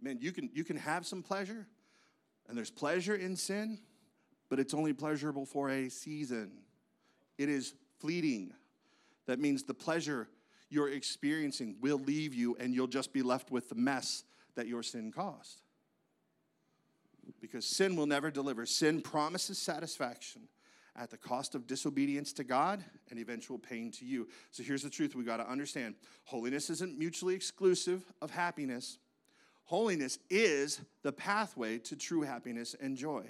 man, 0.00 0.16
you 0.22 0.32
can, 0.32 0.48
you 0.54 0.64
can 0.64 0.78
have 0.78 1.04
some 1.04 1.22
pleasure, 1.22 1.66
and 2.48 2.56
there's 2.56 2.70
pleasure 2.70 3.14
in 3.14 3.36
sin, 3.36 3.78
but 4.48 4.58
it's 4.58 4.72
only 4.72 4.94
pleasurable 4.94 5.44
for 5.44 5.68
a 5.68 5.90
season. 5.90 6.52
It 7.36 7.50
is 7.50 7.74
fleeting. 7.98 8.54
That 9.26 9.40
means 9.40 9.62
the 9.62 9.74
pleasure 9.74 10.26
you're 10.70 10.90
experiencing 10.90 11.76
will 11.82 11.98
leave 11.98 12.32
you, 12.32 12.56
and 12.58 12.74
you'll 12.74 12.86
just 12.86 13.12
be 13.12 13.20
left 13.20 13.50
with 13.50 13.68
the 13.68 13.74
mess 13.74 14.24
that 14.54 14.66
your 14.66 14.82
sin 14.82 15.12
caused. 15.12 15.60
Because 17.40 17.64
sin 17.64 17.96
will 17.96 18.06
never 18.06 18.30
deliver. 18.30 18.66
Sin 18.66 19.00
promises 19.00 19.58
satisfaction 19.58 20.42
at 20.96 21.10
the 21.10 21.16
cost 21.16 21.54
of 21.54 21.66
disobedience 21.66 22.32
to 22.34 22.44
God 22.44 22.84
and 23.10 23.18
eventual 23.18 23.58
pain 23.58 23.90
to 23.92 24.04
you. 24.04 24.28
So 24.50 24.62
here's 24.62 24.82
the 24.82 24.90
truth 24.90 25.14
we 25.14 25.24
got 25.24 25.38
to 25.38 25.48
understand 25.48 25.94
holiness 26.24 26.70
isn't 26.70 26.98
mutually 26.98 27.34
exclusive 27.34 28.04
of 28.20 28.30
happiness, 28.30 28.98
holiness 29.64 30.18
is 30.28 30.80
the 31.02 31.12
pathway 31.12 31.78
to 31.78 31.96
true 31.96 32.22
happiness 32.22 32.74
and 32.80 32.96
joy. 32.96 33.24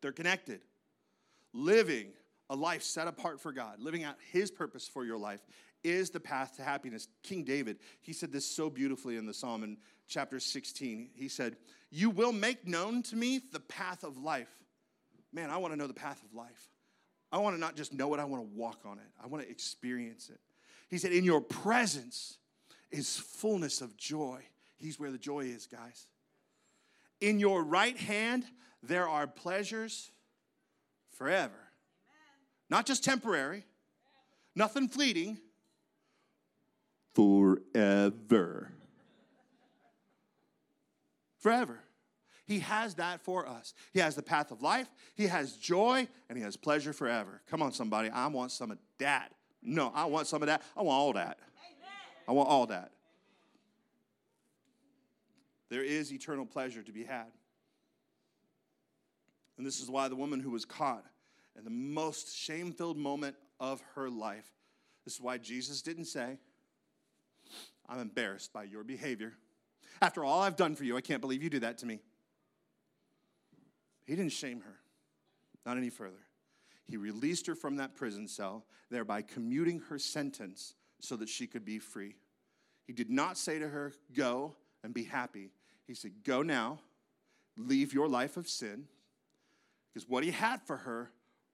They're 0.00 0.12
connected. 0.12 0.60
Living 1.52 2.08
a 2.50 2.56
life 2.56 2.82
set 2.82 3.08
apart 3.08 3.40
for 3.40 3.52
God, 3.52 3.80
living 3.80 4.04
out 4.04 4.16
His 4.32 4.50
purpose 4.50 4.86
for 4.86 5.04
your 5.04 5.16
life, 5.16 5.40
is 5.84 6.10
the 6.10 6.20
path 6.20 6.56
to 6.56 6.62
happiness. 6.62 7.06
King 7.22 7.44
David, 7.44 7.78
he 8.00 8.12
said 8.12 8.32
this 8.32 8.46
so 8.46 8.68
beautifully 8.68 9.16
in 9.16 9.26
the 9.26 9.34
Psalm 9.34 9.62
in 9.62 9.76
chapter 10.08 10.40
16. 10.40 11.10
He 11.14 11.28
said, 11.28 11.56
You 11.90 12.10
will 12.10 12.32
make 12.32 12.66
known 12.66 13.02
to 13.04 13.16
me 13.16 13.40
the 13.52 13.60
path 13.60 14.02
of 14.02 14.16
life. 14.18 14.52
Man, 15.32 15.50
I 15.50 15.58
want 15.58 15.72
to 15.72 15.76
know 15.76 15.86
the 15.86 15.94
path 15.94 16.22
of 16.24 16.34
life. 16.34 16.68
I 17.30 17.38
want 17.38 17.56
to 17.56 17.60
not 17.60 17.76
just 17.76 17.92
know 17.92 18.14
it, 18.14 18.20
I 18.20 18.24
want 18.24 18.42
to 18.42 18.56
walk 18.56 18.80
on 18.84 18.98
it. 18.98 19.10
I 19.22 19.26
want 19.26 19.44
to 19.44 19.50
experience 19.50 20.30
it. 20.30 20.40
He 20.88 20.98
said, 20.98 21.12
In 21.12 21.24
your 21.24 21.40
presence 21.40 22.38
is 22.90 23.18
fullness 23.18 23.80
of 23.80 23.96
joy. 23.96 24.40
He's 24.76 24.98
where 24.98 25.10
the 25.10 25.18
joy 25.18 25.40
is, 25.40 25.66
guys. 25.66 26.06
In 27.20 27.38
your 27.38 27.62
right 27.62 27.96
hand, 27.96 28.44
there 28.82 29.08
are 29.08 29.26
pleasures 29.26 30.10
forever. 31.12 31.52
Amen. 31.52 32.44
Not 32.70 32.86
just 32.86 33.02
temporary, 33.02 33.64
nothing 34.54 34.88
fleeting, 34.88 35.38
forever. 37.14 38.72
Forever. 41.38 41.80
He 42.46 42.60
has 42.60 42.94
that 42.96 43.22
for 43.22 43.48
us. 43.48 43.72
He 43.92 44.00
has 44.00 44.14
the 44.14 44.22
path 44.22 44.50
of 44.50 44.62
life, 44.62 44.88
He 45.14 45.26
has 45.26 45.54
joy, 45.54 46.06
and 46.28 46.36
He 46.36 46.44
has 46.44 46.56
pleasure 46.56 46.92
forever. 46.92 47.40
Come 47.48 47.62
on, 47.62 47.72
somebody. 47.72 48.10
I 48.10 48.26
want 48.26 48.52
some 48.52 48.70
of 48.70 48.78
that. 48.98 49.32
No, 49.62 49.90
I 49.94 50.04
want 50.04 50.26
some 50.26 50.42
of 50.42 50.48
that. 50.48 50.62
I 50.76 50.82
want 50.82 50.94
all 50.94 51.12
that. 51.14 51.38
I 52.28 52.32
want 52.32 52.48
all 52.48 52.66
that. 52.66 52.92
There 55.70 55.82
is 55.82 56.12
eternal 56.12 56.46
pleasure 56.46 56.82
to 56.82 56.92
be 56.92 57.04
had. 57.04 57.26
And 59.56 59.66
this 59.66 59.80
is 59.80 59.88
why 59.88 60.08
the 60.08 60.16
woman 60.16 60.40
who 60.40 60.50
was 60.50 60.64
caught 60.64 61.04
in 61.56 61.64
the 61.64 61.70
most 61.70 62.36
shame 62.36 62.72
filled 62.72 62.98
moment 62.98 63.36
of 63.60 63.82
her 63.94 64.10
life, 64.10 64.50
this 65.04 65.14
is 65.14 65.20
why 65.20 65.38
Jesus 65.38 65.80
didn't 65.80 66.06
say, 66.06 66.38
I'm 67.88 68.00
embarrassed 68.00 68.52
by 68.52 68.64
your 68.64 68.84
behavior. 68.84 69.34
After 70.00 70.24
all 70.24 70.42
I've 70.42 70.56
done 70.56 70.74
for 70.74 70.84
you, 70.84 70.96
I 70.96 71.00
can't 71.00 71.20
believe 71.20 71.42
you 71.42 71.50
do 71.50 71.60
that 71.60 71.78
to 71.78 71.86
me. 71.86 72.00
He 74.04 74.14
didn't 74.14 74.32
shame 74.32 74.60
her, 74.60 74.76
not 75.64 75.76
any 75.76 75.90
further. 75.90 76.26
He 76.84 76.96
released 76.96 77.46
her 77.46 77.54
from 77.54 77.76
that 77.76 77.94
prison 77.94 78.28
cell, 78.28 78.64
thereby 78.90 79.22
commuting 79.22 79.80
her 79.88 79.98
sentence 79.98 80.74
so 81.00 81.16
that 81.16 81.28
she 81.28 81.46
could 81.46 81.64
be 81.64 81.78
free. 81.78 82.16
He 82.86 82.92
did 82.92 83.10
not 83.10 83.38
say 83.38 83.58
to 83.58 83.68
her, 83.68 83.92
Go 84.12 84.56
and 84.82 84.92
be 84.92 85.04
happy. 85.04 85.50
He 85.86 85.94
said, 85.94 86.12
Go 86.22 86.42
now, 86.42 86.80
leave 87.56 87.94
your 87.94 88.08
life 88.08 88.36
of 88.36 88.48
sin, 88.48 88.84
because 89.92 90.08
what 90.08 90.24
he 90.24 90.30
had 90.30 90.62
for 90.62 90.76
her 90.78 91.10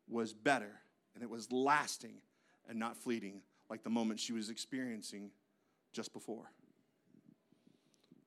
was 0.08 0.32
better, 0.32 0.80
and 1.14 1.22
it 1.22 1.30
was 1.30 1.52
lasting 1.52 2.14
and 2.68 2.78
not 2.78 2.96
fleeting, 2.96 3.42
like 3.68 3.84
the 3.84 3.90
moment 3.90 4.18
she 4.18 4.32
was 4.32 4.50
experiencing 4.50 5.30
just 5.92 6.12
before. 6.12 6.50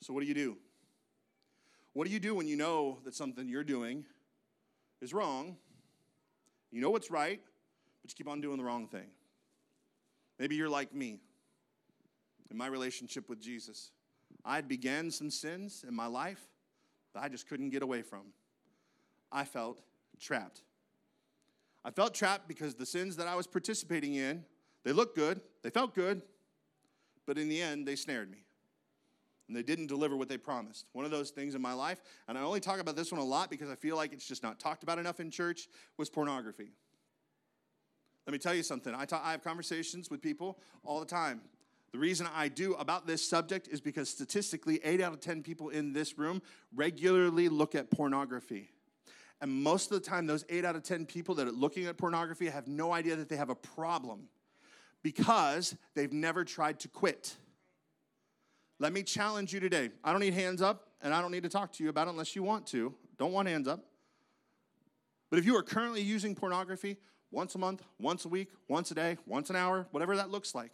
So, 0.02 0.14
what 0.14 0.22
do 0.22 0.28
you 0.28 0.34
do? 0.34 0.58
What 1.94 2.08
do 2.08 2.14
you 2.14 2.20
do 2.20 2.36
when 2.36 2.48
you 2.48 2.56
know 2.56 3.00
that 3.06 3.16
something 3.16 3.48
you're 3.48 3.64
doing 3.64 4.04
is 5.02 5.14
wrong? 5.14 5.58
You 6.72 6.82
know 6.82 6.90
what's 6.90 7.12
right, 7.12 7.40
but 8.02 8.12
you 8.12 8.16
keep 8.16 8.28
on 8.28 8.42
doing 8.42 8.58
the 8.58 8.64
wrong 8.64 8.88
thing. 8.88 9.12
Maybe 10.40 10.56
you're 10.56 10.70
like 10.70 10.94
me 10.94 11.20
in 12.50 12.58
my 12.58 12.68
relationship 12.68 13.30
with 13.30 13.40
Jesus. 13.40 13.92
I 14.44 14.62
began 14.62 15.12
some 15.12 15.30
sins 15.30 15.86
in 15.88 15.94
my 15.94 16.08
life 16.08 16.42
that 17.14 17.24
I 17.24 17.30
just 17.30 17.48
couldn't 17.48 17.70
get 17.70 17.84
away 17.84 18.02
from. 18.02 18.24
I 19.32 19.46
felt 19.46 19.82
trapped. 20.20 20.64
I 21.86 21.92
felt 21.92 22.14
trapped 22.14 22.48
because 22.48 22.76
the 22.76 22.86
sins 22.86 23.16
that 23.18 23.28
I 23.28 23.36
was 23.36 23.46
participating 23.46 24.16
in, 24.16 24.44
they 24.84 24.92
looked 24.92 25.16
good, 25.16 25.42
they 25.62 25.70
felt 25.70 25.94
good, 25.94 26.22
but 27.26 27.38
in 27.38 27.50
the 27.50 27.62
end, 27.62 27.88
they 27.88 27.96
snared 27.96 28.30
me. 28.32 28.40
And 29.48 29.58
they 29.58 29.64
didn't 29.64 29.88
deliver 29.88 30.16
what 30.16 30.30
they 30.30 30.38
promised. 30.38 30.86
One 30.94 31.06
of 31.06 31.12
those 31.12 31.30
things 31.30 31.54
in 31.54 31.62
my 31.62 31.74
life, 31.74 32.02
and 32.28 32.38
I 32.38 32.42
only 32.42 32.62
talk 32.62 32.80
about 32.80 32.96
this 32.96 33.12
one 33.12 33.20
a 33.20 33.26
lot 33.26 33.50
because 33.50 33.70
I 33.70 33.76
feel 33.76 33.96
like 33.96 34.14
it's 34.14 34.28
just 34.28 34.42
not 34.42 34.60
talked 34.60 34.84
about 34.84 35.00
enough 35.00 35.20
in 35.20 35.30
church, 35.30 35.68
was 35.98 36.10
pornography. 36.10 36.72
Let 38.26 38.32
me 38.32 38.40
tell 38.40 38.54
you 38.54 38.64
something. 38.64 38.96
I, 38.96 39.06
talk, 39.06 39.22
I 39.24 39.32
have 39.32 39.44
conversations 39.44 40.10
with 40.10 40.22
people 40.22 40.60
all 40.84 41.00
the 41.00 41.06
time. 41.06 41.42
The 41.92 42.00
reason 42.00 42.28
I 42.34 42.48
do 42.48 42.74
about 42.76 43.06
this 43.06 43.28
subject 43.28 43.68
is 43.68 43.82
because 43.82 44.10
statistically, 44.10 44.80
eight 44.84 45.02
out 45.02 45.14
of 45.14 45.20
10 45.20 45.44
people 45.44 45.70
in 45.70 45.94
this 45.94 46.18
room 46.18 46.42
regularly 46.74 47.50
look 47.50 47.76
at 47.76 47.92
pornography. 47.92 48.72
And 49.42 49.52
most 49.52 49.92
of 49.92 50.02
the 50.02 50.10
time, 50.10 50.26
those 50.26 50.46
eight 50.50 50.64
out 50.64 50.76
of 50.76 50.84
10 50.84 51.06
people 51.06 51.36
that 51.36 51.48
are 51.48 51.52
looking 51.52 51.86
at 51.86 51.98
pornography 51.98 52.48
have 52.48 52.68
no 52.68 52.94
idea 52.94 53.16
that 53.18 53.30
they 53.30 53.36
have 53.36 53.50
a 53.50 53.56
problem 53.56 54.30
because 55.04 55.76
they've 55.94 56.14
never 56.14 56.44
tried 56.44 56.80
to 56.80 56.88
quit. 56.88 57.36
Let 58.80 58.94
me 58.94 59.04
challenge 59.04 59.54
you 59.54 59.60
today. 59.60 59.92
I 60.04 60.12
don't 60.12 60.22
need 60.22 60.34
hands 60.34 60.62
up, 60.62 60.90
and 61.02 61.14
I 61.14 61.22
don't 61.22 61.32
need 61.32 61.44
to 61.44 61.50
talk 61.50 61.72
to 61.74 61.84
you 61.84 61.90
about 61.90 62.08
it 62.08 62.12
unless 62.12 62.36
you 62.36 62.44
want 62.44 62.66
to. 62.68 62.94
Don't 63.18 63.32
want 63.32 63.48
hands 63.48 63.68
up. 63.68 63.86
But 65.30 65.40
if 65.40 65.46
you 65.46 65.56
are 65.58 65.64
currently 65.64 66.02
using 66.02 66.36
pornography 66.36 66.98
once 67.32 67.56
a 67.56 67.58
month, 67.58 67.84
once 68.00 68.26
a 68.26 68.30
week, 68.30 68.50
once 68.68 68.92
a 68.92 68.96
day, 68.96 69.18
once 69.26 69.50
an 69.50 69.56
hour, 69.56 69.88
whatever 69.92 70.16
that 70.16 70.30
looks 70.30 70.56
like, 70.56 70.72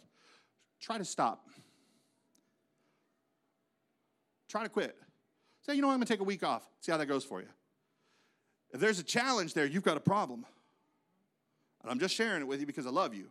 try 0.80 0.98
to 0.98 1.04
stop. 1.04 1.48
Try 4.48 4.62
to 4.62 4.68
quit. 4.68 4.96
Say, 5.62 5.74
you 5.74 5.80
know 5.80 5.88
what, 5.88 5.94
I'm 5.94 6.00
gonna 6.00 6.06
take 6.06 6.20
a 6.20 6.24
week 6.24 6.42
off. 6.42 6.68
See 6.80 6.92
how 6.92 6.98
that 6.98 7.06
goes 7.06 7.24
for 7.24 7.40
you. 7.40 7.48
If 8.72 8.80
there's 8.80 8.98
a 8.98 9.04
challenge 9.04 9.54
there, 9.54 9.66
you've 9.66 9.82
got 9.82 9.96
a 9.96 10.00
problem. 10.00 10.44
And 11.82 11.90
I'm 11.90 11.98
just 11.98 12.14
sharing 12.14 12.42
it 12.42 12.46
with 12.46 12.60
you 12.60 12.66
because 12.66 12.86
I 12.86 12.90
love 12.90 13.14
you. 13.14 13.28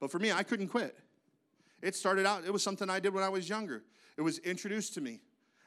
But 0.00 0.10
for 0.10 0.18
me, 0.18 0.32
I 0.32 0.42
couldn't 0.42 0.68
quit. 0.68 0.98
It 1.82 1.94
started 1.94 2.26
out, 2.26 2.44
it 2.44 2.52
was 2.52 2.62
something 2.62 2.88
I 2.88 3.00
did 3.00 3.12
when 3.12 3.22
I 3.22 3.28
was 3.28 3.48
younger. 3.48 3.82
It 4.16 4.22
was 4.22 4.38
introduced 4.38 4.94
to 4.94 5.00
me. 5.00 5.20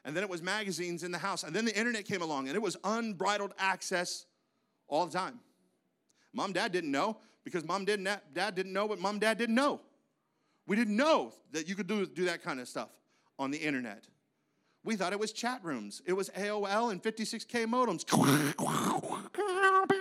And 0.05 0.15
then 0.15 0.23
it 0.23 0.29
was 0.29 0.41
magazines 0.41 1.03
in 1.03 1.11
the 1.11 1.17
house. 1.17 1.43
And 1.43 1.55
then 1.55 1.65
the 1.65 1.77
internet 1.77 2.05
came 2.05 2.21
along 2.21 2.47
and 2.47 2.55
it 2.55 2.61
was 2.61 2.77
unbridled 2.83 3.53
access 3.59 4.25
all 4.87 5.05
the 5.05 5.11
time. 5.11 5.39
Mom, 6.33 6.53
dad 6.53 6.71
didn't 6.71 6.91
know 6.91 7.17
because 7.43 7.63
mom 7.65 7.85
didn't, 7.85 8.07
dad 8.33 8.55
didn't 8.55 8.73
know 8.73 8.85
what 8.85 8.99
mom, 8.99 9.19
dad 9.19 9.37
didn't 9.37 9.55
know. 9.55 9.81
We 10.67 10.75
didn't 10.75 10.95
know 10.95 11.33
that 11.51 11.67
you 11.67 11.75
could 11.75 11.87
do, 11.87 12.05
do 12.05 12.25
that 12.25 12.43
kind 12.43 12.59
of 12.59 12.67
stuff 12.67 12.89
on 13.37 13.51
the 13.51 13.57
internet. 13.57 14.05
We 14.83 14.95
thought 14.95 15.13
it 15.13 15.19
was 15.19 15.31
chat 15.31 15.59
rooms. 15.63 16.01
It 16.05 16.13
was 16.13 16.29
AOL 16.29 16.91
and 16.91 17.01
56K 17.01 17.65
modems. 17.65 18.05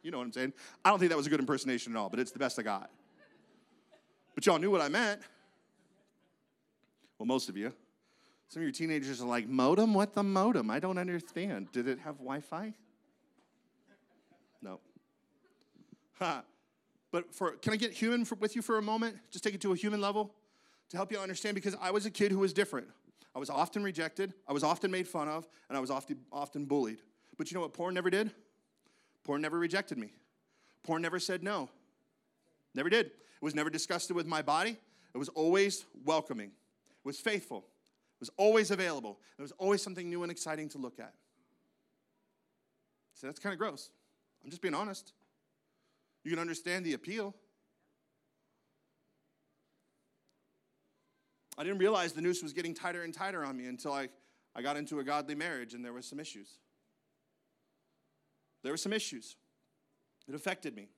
You 0.00 0.12
know 0.12 0.18
what 0.18 0.24
I'm 0.24 0.32
saying? 0.32 0.54
I 0.84 0.90
don't 0.90 0.98
think 0.98 1.10
that 1.10 1.18
was 1.18 1.26
a 1.26 1.30
good 1.30 1.40
impersonation 1.40 1.94
at 1.94 1.98
all, 1.98 2.08
but 2.08 2.18
it's 2.18 2.30
the 2.30 2.38
best 2.38 2.58
I 2.58 2.62
got. 2.62 2.88
But 4.38 4.46
y'all 4.46 4.60
knew 4.60 4.70
what 4.70 4.80
I 4.80 4.88
meant. 4.88 5.20
Well, 7.18 7.26
most 7.26 7.48
of 7.48 7.56
you. 7.56 7.72
Some 8.46 8.60
of 8.60 8.62
your 8.62 8.70
teenagers 8.70 9.20
are 9.20 9.26
like, 9.26 9.48
modem? 9.48 9.94
What 9.94 10.14
the 10.14 10.22
modem? 10.22 10.70
I 10.70 10.78
don't 10.78 10.96
understand. 10.96 11.72
Did 11.72 11.88
it 11.88 11.98
have 11.98 12.18
Wi 12.18 12.40
Fi? 12.40 12.72
No. 14.62 14.78
Ha. 16.20 16.44
But 17.10 17.34
for, 17.34 17.50
can 17.56 17.72
I 17.72 17.76
get 17.76 17.90
human 17.90 18.24
for, 18.24 18.36
with 18.36 18.54
you 18.54 18.62
for 18.62 18.78
a 18.78 18.80
moment? 18.80 19.16
Just 19.32 19.42
take 19.42 19.54
it 19.54 19.60
to 19.62 19.72
a 19.72 19.76
human 19.76 20.00
level 20.00 20.32
to 20.90 20.96
help 20.96 21.10
you 21.10 21.18
understand 21.18 21.56
because 21.56 21.74
I 21.80 21.90
was 21.90 22.06
a 22.06 22.10
kid 22.12 22.30
who 22.30 22.38
was 22.38 22.52
different. 22.52 22.86
I 23.34 23.40
was 23.40 23.50
often 23.50 23.82
rejected, 23.82 24.34
I 24.46 24.52
was 24.52 24.62
often 24.62 24.92
made 24.92 25.08
fun 25.08 25.26
of, 25.26 25.48
and 25.68 25.76
I 25.76 25.80
was 25.80 25.90
often, 25.90 26.18
often 26.30 26.64
bullied. 26.64 27.00
But 27.38 27.50
you 27.50 27.56
know 27.56 27.62
what 27.62 27.72
porn 27.72 27.92
never 27.92 28.08
did? 28.08 28.30
Porn 29.24 29.42
never 29.42 29.58
rejected 29.58 29.98
me. 29.98 30.12
Porn 30.84 31.02
never 31.02 31.18
said 31.18 31.42
no. 31.42 31.70
Never 32.72 32.88
did. 32.88 33.10
It 33.40 33.44
was 33.44 33.54
never 33.54 33.70
disgusted 33.70 34.16
with 34.16 34.26
my 34.26 34.42
body. 34.42 34.76
It 35.14 35.18
was 35.18 35.28
always 35.30 35.84
welcoming. 36.04 36.48
It 36.48 37.04
was 37.04 37.18
faithful. 37.18 37.58
It 37.58 38.20
was 38.20 38.30
always 38.36 38.70
available. 38.70 39.18
There 39.36 39.44
was 39.44 39.52
always 39.58 39.80
something 39.82 40.08
new 40.08 40.22
and 40.22 40.32
exciting 40.32 40.68
to 40.70 40.78
look 40.78 40.98
at. 40.98 41.14
So 43.14 43.26
that's 43.26 43.38
kind 43.38 43.52
of 43.52 43.58
gross. 43.58 43.90
I'm 44.42 44.50
just 44.50 44.62
being 44.62 44.74
honest. 44.74 45.12
You 46.24 46.30
can 46.30 46.40
understand 46.40 46.84
the 46.84 46.94
appeal. 46.94 47.34
I 51.56 51.64
didn't 51.64 51.78
realize 51.78 52.12
the 52.12 52.22
noose 52.22 52.42
was 52.42 52.52
getting 52.52 52.74
tighter 52.74 53.02
and 53.02 53.12
tighter 53.12 53.44
on 53.44 53.56
me 53.56 53.66
until 53.66 53.92
I, 53.92 54.08
I 54.54 54.62
got 54.62 54.76
into 54.76 55.00
a 55.00 55.04
godly 55.04 55.34
marriage 55.34 55.74
and 55.74 55.84
there 55.84 55.92
was 55.92 56.06
some 56.06 56.20
issues. 56.20 56.58
There 58.62 58.72
were 58.72 58.76
some 58.76 58.92
issues. 58.92 59.36
It 60.28 60.34
affected 60.34 60.76
me. 60.76 60.88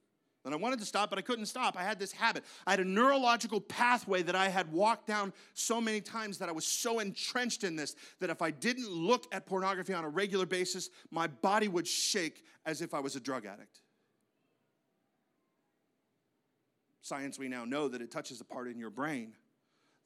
And 0.44 0.54
I 0.54 0.56
wanted 0.56 0.78
to 0.78 0.86
stop, 0.86 1.10
but 1.10 1.18
I 1.18 1.22
couldn't 1.22 1.46
stop. 1.46 1.76
I 1.78 1.82
had 1.82 1.98
this 1.98 2.12
habit. 2.12 2.44
I 2.66 2.70
had 2.70 2.80
a 2.80 2.84
neurological 2.84 3.60
pathway 3.60 4.22
that 4.22 4.34
I 4.34 4.48
had 4.48 4.72
walked 4.72 5.06
down 5.06 5.34
so 5.52 5.80
many 5.80 6.00
times 6.00 6.38
that 6.38 6.48
I 6.48 6.52
was 6.52 6.64
so 6.64 6.98
entrenched 6.98 7.62
in 7.62 7.76
this 7.76 7.94
that 8.20 8.30
if 8.30 8.40
I 8.40 8.50
didn't 8.50 8.90
look 8.90 9.26
at 9.32 9.44
pornography 9.44 9.92
on 9.92 10.04
a 10.04 10.08
regular 10.08 10.46
basis, 10.46 10.88
my 11.10 11.26
body 11.26 11.68
would 11.68 11.86
shake 11.86 12.42
as 12.64 12.80
if 12.80 12.94
I 12.94 13.00
was 13.00 13.16
a 13.16 13.20
drug 13.20 13.44
addict. 13.44 13.80
Science, 17.02 17.38
we 17.38 17.48
now 17.48 17.66
know 17.66 17.88
that 17.88 18.00
it 18.00 18.10
touches 18.10 18.40
a 18.40 18.44
part 18.44 18.68
in 18.68 18.78
your 18.78 18.90
brain 18.90 19.34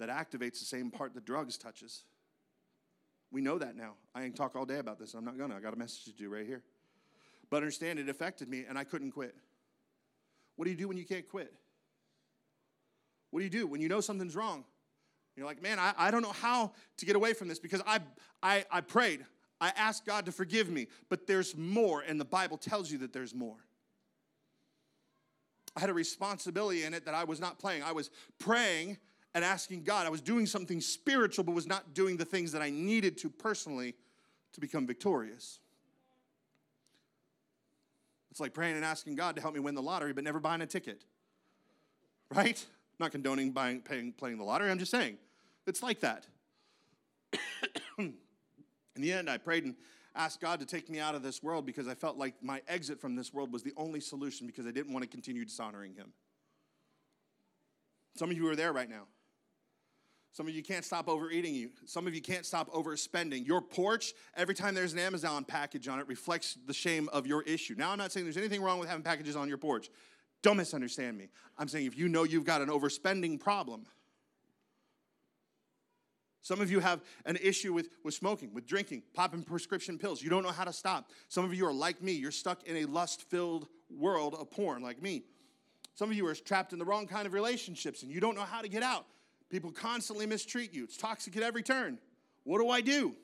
that 0.01 0.09
activates 0.09 0.59
the 0.59 0.64
same 0.64 0.91
part 0.91 1.14
that 1.14 1.24
drugs 1.24 1.57
touches. 1.57 2.05
We 3.30 3.41
know 3.41 3.59
that 3.59 3.76
now. 3.76 3.95
I 4.14 4.22
can 4.22 4.32
talk 4.32 4.57
all 4.57 4.64
day 4.64 4.78
about 4.78 4.99
this. 4.99 5.14
I'm 5.14 5.24
not 5.24 5.39
gonna. 5.39 5.57
I 5.57 5.61
got 5.61 5.74
a 5.74 5.76
message 5.76 6.05
to 6.05 6.12
do 6.12 6.28
right 6.28 6.47
here. 6.47 6.62
But 7.51 7.59
understand, 7.59 7.99
it 7.99 8.09
affected 8.09 8.49
me, 8.49 8.64
and 8.68 8.76
I 8.76 8.85
couldn't 8.85 9.12
quit. 9.12 9.35
What 10.57 10.64
do 10.64 10.70
you 10.70 10.76
do 10.76 10.88
when 10.88 10.96
you 10.96 11.05
can't 11.05 11.28
quit? 11.28 11.52
What 13.30 13.40
do 13.40 13.44
you 13.44 13.50
do 13.50 13.66
when 13.66 13.80
you 13.80 13.88
know 13.88 14.00
something's 14.00 14.36
wrong? 14.36 14.64
You're 15.36 15.46
like, 15.46 15.61
man, 15.61 15.78
I, 15.78 15.92
I 15.98 16.11
don't 16.11 16.22
know 16.22 16.32
how 16.32 16.72
to 16.98 17.07
get 17.07 17.16
away 17.16 17.32
from 17.32 17.48
this 17.48 17.59
because 17.59 17.82
I, 17.86 17.98
I, 18.42 18.64
I 18.70 18.80
prayed. 18.80 19.24
I 19.61 19.72
asked 19.76 20.07
God 20.07 20.26
to 20.26 20.32
forgive 20.32 20.68
me, 20.68 20.86
but 21.09 21.26
there's 21.26 21.57
more, 21.57 22.02
and 22.07 22.20
the 22.20 22.24
Bible 22.24 22.57
tells 22.57 22.90
you 22.90 22.98
that 22.98 23.12
there's 23.12 23.34
more. 23.34 23.57
I 25.76 25.80
had 25.80 25.90
a 25.90 25.94
responsibility 25.94 26.84
in 26.84 26.94
it 26.94 27.05
that 27.07 27.14
I 27.14 27.24
was 27.24 27.40
not 27.40 27.59
playing. 27.59 27.82
I 27.82 27.92
was 27.92 28.11
praying 28.38 28.98
and 29.34 29.44
asking 29.44 29.82
God. 29.82 30.07
I 30.07 30.11
was 30.11 30.20
doing 30.20 30.46
something 30.46 30.80
spiritual, 30.80 31.44
but 31.44 31.52
was 31.52 31.66
not 31.66 31.94
doing 31.94 32.16
the 32.16 32.24
things 32.24 32.52
that 32.52 32.62
I 32.62 32.70
needed 32.70 33.18
to 33.18 33.30
personally 33.30 33.94
to 34.52 34.61
become 34.61 34.86
victorious. 34.86 35.59
It's 38.35 38.41
like 38.41 38.53
praying 38.53 38.74
and 38.74 38.85
asking 38.85 39.14
God 39.14 39.37
to 39.37 39.41
help 39.41 39.55
me 39.55 39.61
win 39.61 39.76
the 39.76 39.82
lottery, 39.82 40.12
but 40.12 40.24
never 40.24 40.41
buying 40.41 40.61
a 40.61 40.66
ticket. 40.66 41.05
Right? 42.35 42.66
not 42.99 43.12
condoning 43.12 43.53
buying, 43.53 43.80
paying, 43.80 44.12
playing 44.12 44.39
the 44.39 44.45
lottery. 44.45 44.70
I'm 44.70 44.78
just 44.78 44.91
saying 44.91 45.18
it's 45.68 45.82
like 45.82 46.01
that. 46.01 46.26
In 47.99 48.14
the 48.97 49.12
end, 49.12 49.28
I 49.28 49.39
prayed 49.39 49.64
and 49.64 49.74
asked 50.14 50.41
God 50.41 50.61
to 50.61 50.66
take 50.66 50.89
me 50.89 51.01
out 51.01 51.14
of 51.14 51.22
this 51.22 51.43
world 51.43 51.66
because 51.66 51.89
I 51.89 51.95
felt 51.95 52.16
like 52.16 52.35
my 52.43 52.61
exit 52.68 53.01
from 53.01 53.16
this 53.16 53.32
world 53.32 53.53
was 53.53 53.62
the 53.62 53.72
only 53.76 54.01
solution 54.01 54.47
because 54.47 54.66
I 54.66 54.70
didn't 54.70 54.93
want 54.93 55.03
to 55.03 55.09
continue 55.09 55.45
dishonoring 55.45 55.95
Him. 55.95 56.12
Some 58.16 58.30
of 58.30 58.37
you 58.37 58.49
are 58.49 58.57
there 58.57 58.72
right 58.72 58.89
now. 58.89 59.05
Some 60.35 60.49
of 60.49 60.55
you 60.55 60.64
can't 60.64 60.85
stop 60.85 61.09
overeating. 61.09 61.55
You. 61.55 61.70
Some 61.87 62.09
of 62.09 62.14
you 62.14 62.20
can't 62.20 62.45
stop 62.45 62.68
overspending. 62.72 63.47
Your 63.47 63.61
porch, 63.61 64.14
every 64.37 64.55
time 64.55 64.74
there's 64.74 64.93
an 64.93 64.99
Amazon 64.99 65.45
package 65.45 65.87
on 65.87 66.01
it, 66.01 66.09
reflects 66.09 66.59
the 66.66 66.74
shame 66.74 67.09
of 67.12 67.24
your 67.24 67.43
issue. 67.43 67.76
Now, 67.78 67.91
I'm 67.91 67.99
not 67.99 68.11
saying 68.11 68.26
there's 68.26 68.37
anything 68.37 68.61
wrong 68.61 68.80
with 68.80 68.89
having 68.89 69.05
packages 69.05 69.37
on 69.37 69.49
your 69.49 69.59
porch. 69.59 69.91
Don't 70.43 70.57
misunderstand 70.57 71.16
me. 71.16 71.28
I'm 71.57 71.68
saying 71.68 71.87
if 71.87 71.97
you 71.97 72.09
know 72.09 72.24
you've 72.24 72.45
got 72.45 72.62
an 72.62 72.68
overspending 72.68 73.39
problem, 73.39 73.87
some 76.43 76.61
of 76.61 76.68
you 76.68 76.80
have 76.80 77.01
an 77.26 77.39
issue 77.41 77.72
with, 77.72 77.91
with 78.03 78.14
smoking, 78.14 78.53
with 78.53 78.66
drinking, 78.66 79.05
popping 79.14 79.45
prescription 79.45 79.99
pills. 79.99 80.20
You 80.20 80.30
don't 80.30 80.43
know 80.43 80.51
how 80.51 80.64
to 80.64 80.72
stop. 80.72 81.11
Some 81.28 81.45
of 81.45 81.55
you 81.55 81.64
are 81.64 81.72
like 81.72 82.03
me. 82.03 82.11
You're 82.11 82.32
stuck 82.32 82.64
in 82.64 82.78
a 82.78 82.85
lust 82.87 83.22
filled 83.22 83.68
world 83.89 84.35
of 84.35 84.51
porn, 84.51 84.82
like 84.82 85.01
me. 85.01 85.22
Some 85.95 86.11
of 86.11 86.16
you 86.16 86.26
are 86.26 86.35
trapped 86.35 86.72
in 86.72 86.80
the 86.80 86.85
wrong 86.85 87.07
kind 87.07 87.24
of 87.24 87.35
relationships 87.35 88.03
and 88.03 88.11
you 88.11 88.18
don't 88.18 88.35
know 88.35 88.43
how 88.43 88.62
to 88.62 88.68
get 88.68 88.82
out. 88.82 89.07
People 89.55 89.70
constantly 89.70 90.26
mistreat 90.26 90.74
you, 90.74 90.82
it's 90.82 90.96
toxic 90.96 91.36
at 91.36 91.44
every 91.44 91.62
turn. 91.62 91.98
What 92.42 92.59
do 92.59 92.70
I 92.70 92.80
do? 92.80 93.14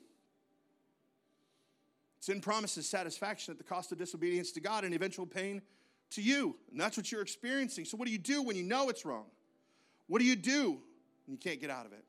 Sin 2.21 2.39
promises 2.39 2.87
satisfaction 2.87 3.51
at 3.51 3.57
the 3.57 3.65
cost 3.65 3.91
of 3.91 3.97
disobedience 3.97 4.53
to 4.53 4.61
God 4.61 4.85
and 4.85 4.93
eventual 4.93 5.25
pain 5.25 5.61
to 6.11 6.21
you. 6.21 6.55
And 6.71 6.79
that's 6.79 6.95
what 6.95 7.11
you're 7.11 7.21
experiencing. 7.21 7.83
So, 7.83 7.97
what 7.97 8.05
do 8.05 8.13
you 8.13 8.17
do 8.17 8.43
when 8.43 8.55
you 8.55 8.63
know 8.63 8.87
it's 8.87 9.03
wrong? 9.03 9.25
What 10.07 10.19
do 10.19 10.25
you 10.25 10.37
do 10.37 10.79
when 11.25 11.33
you 11.33 11.37
can't 11.37 11.59
get 11.59 11.69
out 11.69 11.85
of 11.85 11.91
it? 11.91 12.05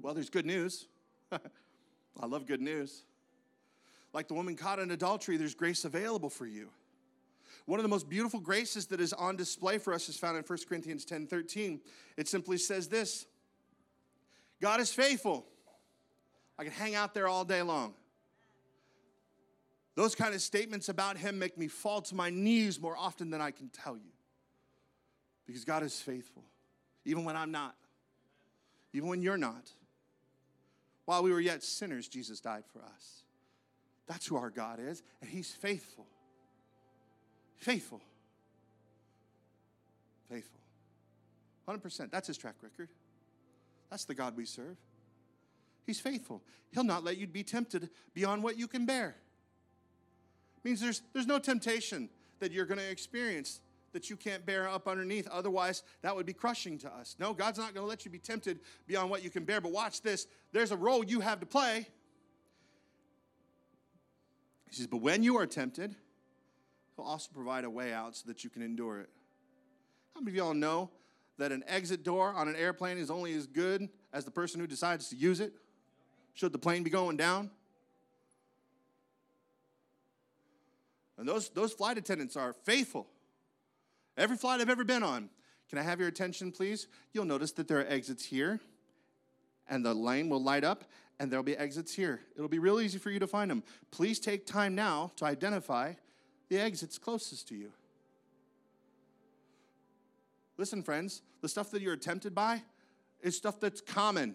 Well, 0.00 0.14
there's 0.14 0.30
good 0.30 0.46
news. 0.46 0.88
I 1.30 2.26
love 2.26 2.44
good 2.44 2.60
news. 2.60 3.04
Like 4.12 4.26
the 4.26 4.34
woman 4.34 4.56
caught 4.56 4.80
in 4.80 4.90
adultery, 4.90 5.36
there's 5.36 5.54
grace 5.54 5.84
available 5.84 6.28
for 6.28 6.46
you. 6.46 6.70
One 7.66 7.78
of 7.78 7.84
the 7.84 7.88
most 7.88 8.08
beautiful 8.08 8.40
graces 8.40 8.86
that 8.86 9.00
is 9.00 9.12
on 9.12 9.36
display 9.36 9.78
for 9.78 9.92
us 9.94 10.08
is 10.08 10.16
found 10.16 10.36
in 10.36 10.42
1 10.42 10.58
Corinthians 10.68 11.04
10 11.04 11.26
13. 11.26 11.80
It 12.16 12.28
simply 12.28 12.58
says 12.58 12.88
this 12.88 13.26
God 14.60 14.80
is 14.80 14.92
faithful. 14.92 15.46
I 16.58 16.64
can 16.64 16.72
hang 16.72 16.94
out 16.94 17.14
there 17.14 17.28
all 17.28 17.44
day 17.44 17.62
long. 17.62 17.94
Those 19.94 20.14
kind 20.14 20.34
of 20.34 20.40
statements 20.40 20.88
about 20.88 21.18
him 21.18 21.38
make 21.38 21.58
me 21.58 21.68
fall 21.68 22.00
to 22.02 22.14
my 22.14 22.30
knees 22.30 22.80
more 22.80 22.96
often 22.96 23.30
than 23.30 23.40
I 23.40 23.50
can 23.50 23.68
tell 23.68 23.96
you. 23.96 24.12
Because 25.46 25.64
God 25.64 25.82
is 25.82 26.00
faithful, 26.00 26.44
even 27.04 27.24
when 27.24 27.36
I'm 27.36 27.50
not, 27.50 27.74
even 28.92 29.08
when 29.08 29.20
you're 29.20 29.36
not. 29.36 29.70
While 31.04 31.22
we 31.22 31.32
were 31.32 31.40
yet 31.40 31.62
sinners, 31.62 32.08
Jesus 32.08 32.40
died 32.40 32.64
for 32.72 32.78
us. 32.82 33.24
That's 34.06 34.26
who 34.26 34.36
our 34.36 34.50
God 34.50 34.78
is, 34.80 35.02
and 35.20 35.28
He's 35.28 35.50
faithful. 35.50 36.06
Faithful. 37.62 38.00
Faithful. 40.28 40.60
100%. 41.66 42.10
That's 42.10 42.26
His 42.26 42.36
track 42.36 42.56
record. 42.62 42.88
That's 43.90 44.04
the 44.04 44.14
God 44.14 44.36
we 44.36 44.44
serve. 44.44 44.76
He's 45.86 46.00
faithful. 46.00 46.42
He'll 46.72 46.84
not 46.84 47.02
let 47.02 47.16
you 47.16 47.26
be 47.26 47.42
tempted 47.42 47.90
beyond 48.14 48.42
what 48.42 48.58
you 48.58 48.68
can 48.68 48.86
bear 48.86 49.16
means 50.64 50.80
there's, 50.80 51.02
there's 51.12 51.26
no 51.26 51.38
temptation 51.38 52.08
that 52.40 52.52
you're 52.52 52.66
going 52.66 52.78
to 52.78 52.90
experience 52.90 53.60
that 53.92 54.08
you 54.08 54.16
can't 54.16 54.46
bear 54.46 54.68
up 54.68 54.88
underneath. 54.88 55.28
Otherwise, 55.28 55.82
that 56.02 56.14
would 56.14 56.26
be 56.26 56.32
crushing 56.32 56.78
to 56.78 56.92
us. 56.94 57.16
No, 57.18 57.34
God's 57.34 57.58
not 57.58 57.74
going 57.74 57.84
to 57.84 57.88
let 57.88 58.04
you 58.04 58.10
be 58.10 58.18
tempted 58.18 58.60
beyond 58.86 59.10
what 59.10 59.22
you 59.22 59.30
can 59.30 59.44
bear. 59.44 59.60
But 59.60 59.72
watch 59.72 60.00
this 60.02 60.26
there's 60.52 60.72
a 60.72 60.76
role 60.76 61.04
you 61.04 61.20
have 61.20 61.40
to 61.40 61.46
play. 61.46 61.86
He 64.68 64.76
says, 64.76 64.86
But 64.86 64.98
when 64.98 65.22
you 65.22 65.36
are 65.36 65.46
tempted, 65.46 65.94
Also 67.02 67.30
provide 67.32 67.64
a 67.64 67.70
way 67.70 67.92
out 67.92 68.16
so 68.16 68.24
that 68.28 68.44
you 68.44 68.50
can 68.50 68.62
endure 68.62 69.00
it. 69.00 69.10
How 70.14 70.20
many 70.20 70.32
of 70.32 70.36
y'all 70.36 70.54
know 70.54 70.90
that 71.38 71.52
an 71.52 71.64
exit 71.66 72.04
door 72.04 72.32
on 72.34 72.48
an 72.48 72.56
airplane 72.56 72.98
is 72.98 73.10
only 73.10 73.34
as 73.34 73.46
good 73.46 73.88
as 74.12 74.24
the 74.24 74.30
person 74.30 74.60
who 74.60 74.66
decides 74.66 75.08
to 75.08 75.16
use 75.16 75.40
it? 75.40 75.52
Should 76.34 76.52
the 76.52 76.58
plane 76.58 76.82
be 76.82 76.90
going 76.90 77.16
down? 77.16 77.50
And 81.18 81.28
those, 81.28 81.50
those 81.50 81.72
flight 81.72 81.98
attendants 81.98 82.36
are 82.36 82.52
faithful. 82.52 83.06
Every 84.16 84.36
flight 84.36 84.60
I've 84.60 84.70
ever 84.70 84.84
been 84.84 85.02
on. 85.02 85.30
Can 85.68 85.78
I 85.78 85.82
have 85.82 86.00
your 86.00 86.08
attention, 86.08 86.52
please? 86.52 86.88
You'll 87.12 87.24
notice 87.24 87.52
that 87.52 87.68
there 87.68 87.78
are 87.78 87.86
exits 87.86 88.24
here, 88.24 88.60
and 89.68 89.84
the 89.84 89.94
lane 89.94 90.28
will 90.28 90.42
light 90.42 90.64
up, 90.64 90.84
and 91.18 91.30
there'll 91.30 91.42
be 91.42 91.56
exits 91.56 91.94
here. 91.94 92.20
It'll 92.34 92.48
be 92.48 92.58
real 92.58 92.80
easy 92.80 92.98
for 92.98 93.10
you 93.10 93.18
to 93.20 93.26
find 93.26 93.50
them. 93.50 93.62
Please 93.90 94.18
take 94.18 94.44
time 94.46 94.74
now 94.74 95.12
to 95.16 95.24
identify 95.24 95.94
the 96.52 96.60
exits 96.60 96.98
closest 96.98 97.48
to 97.48 97.54
you. 97.54 97.72
Listen, 100.58 100.82
friends, 100.82 101.22
the 101.40 101.48
stuff 101.48 101.70
that 101.70 101.80
you're 101.80 101.96
tempted 101.96 102.34
by 102.34 102.60
is 103.22 103.34
stuff 103.34 103.58
that's 103.58 103.80
common. 103.80 104.34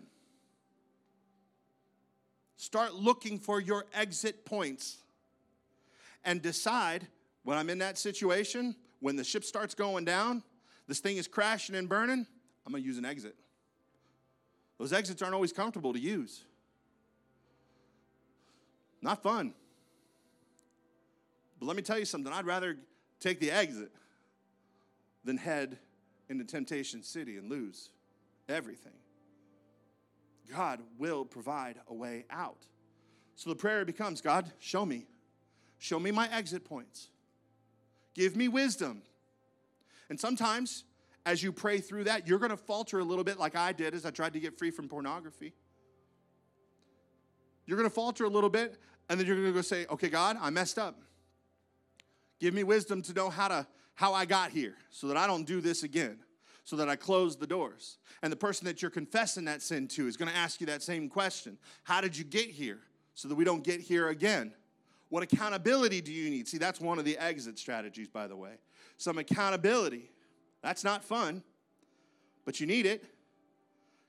Start 2.56 2.96
looking 2.96 3.38
for 3.38 3.62
your 3.62 3.86
exit 3.94 4.46
points 4.46 4.98
and 6.26 6.42
decide 6.42 7.06
when 7.44 7.56
I'm 7.56 7.70
in 7.70 7.78
that 7.80 8.00
situation, 8.00 8.76
when 9.00 9.16
the 9.16 9.24
ship 9.24 9.44
starts 9.44 9.76
going 9.76 10.04
down, 10.04 10.42
this 10.88 11.00
thing 11.00 11.18
is 11.18 11.28
crashing 11.28 11.76
and 11.76 11.88
burning, 11.88 12.26
I'm 12.66 12.72
gonna 12.72 12.84
use 12.84 12.98
an 12.98 13.06
exit. 13.06 13.36
Those 14.80 14.92
exits 14.92 15.22
aren't 15.22 15.36
always 15.36 15.54
comfortable 15.54 15.94
to 15.94 16.00
use. 16.00 16.44
Not 19.04 19.22
fun. 19.22 19.54
But 21.60 21.66
let 21.66 21.76
me 21.76 21.82
tell 21.82 22.00
you 22.00 22.06
something 22.06 22.32
I'd 22.32 22.46
rather 22.46 22.78
take 23.20 23.40
the 23.40 23.52
exit 23.52 23.92
than 25.24 25.38
head 25.38 25.78
into 26.30 26.44
Temptation 26.44 27.04
City 27.04 27.38
and 27.38 27.50
lose 27.50 27.90
everything. 28.48 28.94
God 30.52 30.82
will 30.98 31.26
provide 31.26 31.78
a 31.88 31.94
way 31.94 32.26
out. 32.30 32.66
So 33.36 33.50
the 33.50 33.56
prayer 33.56 33.84
becomes 33.86 34.22
God, 34.22 34.52
show 34.60 34.86
me 34.86 35.08
Show 35.80 36.00
me 36.00 36.12
my 36.12 36.28
exit 36.32 36.66
points. 36.66 37.10
Give 38.14 38.36
me 38.36 38.48
wisdom. 38.48 39.04
And 40.10 40.20
sometimes, 40.20 40.86
as 41.26 41.44
you 41.44 41.52
pray 41.52 41.80
through 41.80 42.06
that, 42.06 42.28
you're 42.28 42.40
going 42.40 42.52
to 42.52 42.58
falter 42.58 43.00
a 43.00 43.04
little 43.04 43.24
bit, 43.24 43.38
like 43.38 43.56
I 43.56 43.72
did 43.74 43.94
as 43.94 44.06
I 44.06 44.10
tried 44.10 44.34
to 44.34 44.40
get 44.40 44.58
free 44.58 44.72
from 44.72 44.88
pornography. 44.88 45.54
You're 47.66 47.78
going 47.78 47.90
to 47.90 47.94
falter 47.94 48.24
a 48.24 48.30
little 48.30 48.50
bit, 48.50 48.78
and 49.10 49.20
then 49.20 49.28
you're 49.28 49.36
going 49.36 49.48
to 49.48 49.54
go 49.54 49.62
say, 49.62 49.86
"Okay, 49.88 50.10
God, 50.10 50.38
I 50.40 50.50
messed 50.50 50.80
up. 50.80 51.02
Give 52.40 52.54
me 52.54 52.64
wisdom 52.64 53.02
to 53.04 53.14
know 53.14 53.30
how 53.30 53.48
to 53.48 53.68
how 53.96 54.14
I 54.14 54.26
got 54.26 54.52
here, 54.52 54.76
so 54.92 55.08
that 55.08 55.18
I 55.18 55.26
don't 55.26 55.46
do 55.46 55.62
this 55.62 55.84
again." 55.84 56.20
so 56.68 56.76
that 56.76 56.90
I 56.90 56.98
close 56.98 57.38
the 57.38 57.48
doors. 57.48 57.98
And 58.22 58.30
the 58.30 58.36
person 58.36 58.66
that 58.66 58.82
you're 58.82 58.92
confessing 58.92 59.46
that 59.46 59.62
sin 59.62 59.88
to 59.88 60.06
is 60.06 60.18
going 60.18 60.30
to 60.30 60.36
ask 60.36 60.60
you 60.60 60.68
that 60.68 60.84
same 60.84 61.08
question 61.08 61.58
How 61.84 62.02
did 62.02 62.18
you 62.18 62.26
get 62.26 62.50
here? 62.50 62.80
So 63.16 63.30
that 63.30 63.36
we 63.36 63.46
don't 63.46 63.64
get 63.64 63.80
here 63.80 64.10
again. 64.10 64.52
What 65.08 65.24
accountability 65.24 66.02
do 66.02 66.12
you 66.12 66.30
need? 66.30 66.46
See, 66.46 66.58
that's 66.58 66.82
one 66.82 67.00
of 67.00 67.06
the 67.06 67.18
exit 67.18 67.58
strategies, 67.58 68.10
by 68.10 68.28
the 68.28 68.36
way. 68.36 68.56
Some 68.98 69.18
accountability. 69.18 70.12
That's 70.62 70.84
not 70.84 71.06
fun, 71.06 71.42
but 72.44 72.60
you 72.60 72.68
need 72.68 72.86
it. 72.86 73.06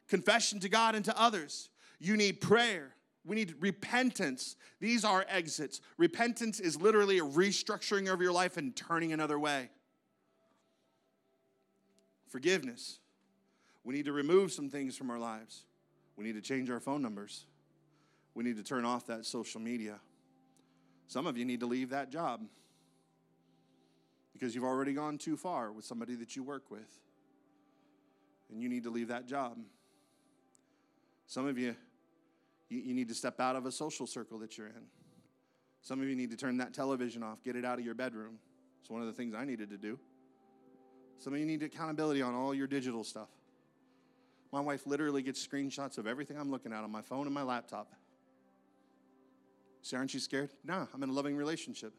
Confession 0.08 0.58
to 0.58 0.68
God 0.68 0.96
and 0.96 1.04
to 1.04 1.16
others. 1.16 1.70
You 2.00 2.16
need 2.16 2.40
prayer. 2.40 2.92
We 3.24 3.36
need 3.36 3.54
repentance. 3.60 4.56
These 4.80 5.04
are 5.04 5.24
exits. 5.28 5.80
Repentance 5.96 6.60
is 6.60 6.80
literally 6.80 7.18
a 7.18 7.24
restructuring 7.24 8.12
of 8.12 8.22
your 8.22 8.32
life 8.32 8.56
and 8.56 8.74
turning 8.74 9.12
another 9.12 9.38
way. 9.38 9.70
Forgiveness. 12.28 12.98
We 13.84 13.94
need 13.94 14.06
to 14.06 14.12
remove 14.12 14.52
some 14.52 14.70
things 14.70 14.96
from 14.96 15.10
our 15.10 15.18
lives. 15.18 15.64
We 16.16 16.24
need 16.24 16.34
to 16.34 16.40
change 16.40 16.70
our 16.70 16.80
phone 16.80 17.02
numbers. 17.02 17.46
We 18.34 18.44
need 18.44 18.56
to 18.56 18.62
turn 18.62 18.84
off 18.84 19.06
that 19.06 19.24
social 19.24 19.60
media. 19.60 19.98
Some 21.06 21.26
of 21.26 21.36
you 21.36 21.44
need 21.44 21.60
to 21.60 21.66
leave 21.66 21.90
that 21.90 22.10
job 22.10 22.42
because 24.32 24.54
you've 24.54 24.64
already 24.64 24.92
gone 24.92 25.18
too 25.18 25.36
far 25.36 25.72
with 25.72 25.84
somebody 25.84 26.14
that 26.16 26.36
you 26.36 26.42
work 26.42 26.70
with. 26.70 27.00
And 28.50 28.62
you 28.62 28.68
need 28.68 28.84
to 28.84 28.90
leave 28.90 29.08
that 29.08 29.26
job. 29.26 29.58
Some 31.26 31.46
of 31.46 31.58
you, 31.58 31.74
you, 32.68 32.80
you 32.80 32.94
need 32.94 33.08
to 33.08 33.14
step 33.14 33.40
out 33.40 33.56
of 33.56 33.66
a 33.66 33.72
social 33.72 34.06
circle 34.06 34.38
that 34.38 34.56
you're 34.58 34.68
in. 34.68 34.86
Some 35.82 36.00
of 36.00 36.08
you 36.08 36.16
need 36.16 36.30
to 36.30 36.36
turn 36.36 36.58
that 36.58 36.74
television 36.74 37.22
off, 37.22 37.42
get 37.42 37.56
it 37.56 37.64
out 37.64 37.78
of 37.78 37.84
your 37.84 37.94
bedroom. 37.94 38.38
It's 38.80 38.90
one 38.90 39.00
of 39.00 39.06
the 39.06 39.12
things 39.12 39.34
I 39.34 39.44
needed 39.44 39.70
to 39.70 39.76
do. 39.76 39.98
Some 41.18 41.32
of 41.32 41.40
you 41.40 41.46
need 41.46 41.62
accountability 41.62 42.22
on 42.22 42.34
all 42.34 42.54
your 42.54 42.66
digital 42.66 43.04
stuff. 43.04 43.28
My 44.52 44.60
wife 44.60 44.86
literally 44.86 45.22
gets 45.22 45.44
screenshots 45.46 45.98
of 45.98 46.06
everything 46.06 46.38
I'm 46.38 46.50
looking 46.50 46.72
at 46.72 46.84
on 46.84 46.90
my 46.90 47.02
phone 47.02 47.26
and 47.26 47.34
my 47.34 47.42
laptop. 47.42 47.92
Say, 49.82 49.96
aren't 49.96 50.14
you 50.14 50.20
scared? 50.20 50.50
Nah, 50.64 50.86
I'm 50.94 51.02
in 51.02 51.10
a 51.10 51.12
loving 51.12 51.36
relationship. 51.36 51.92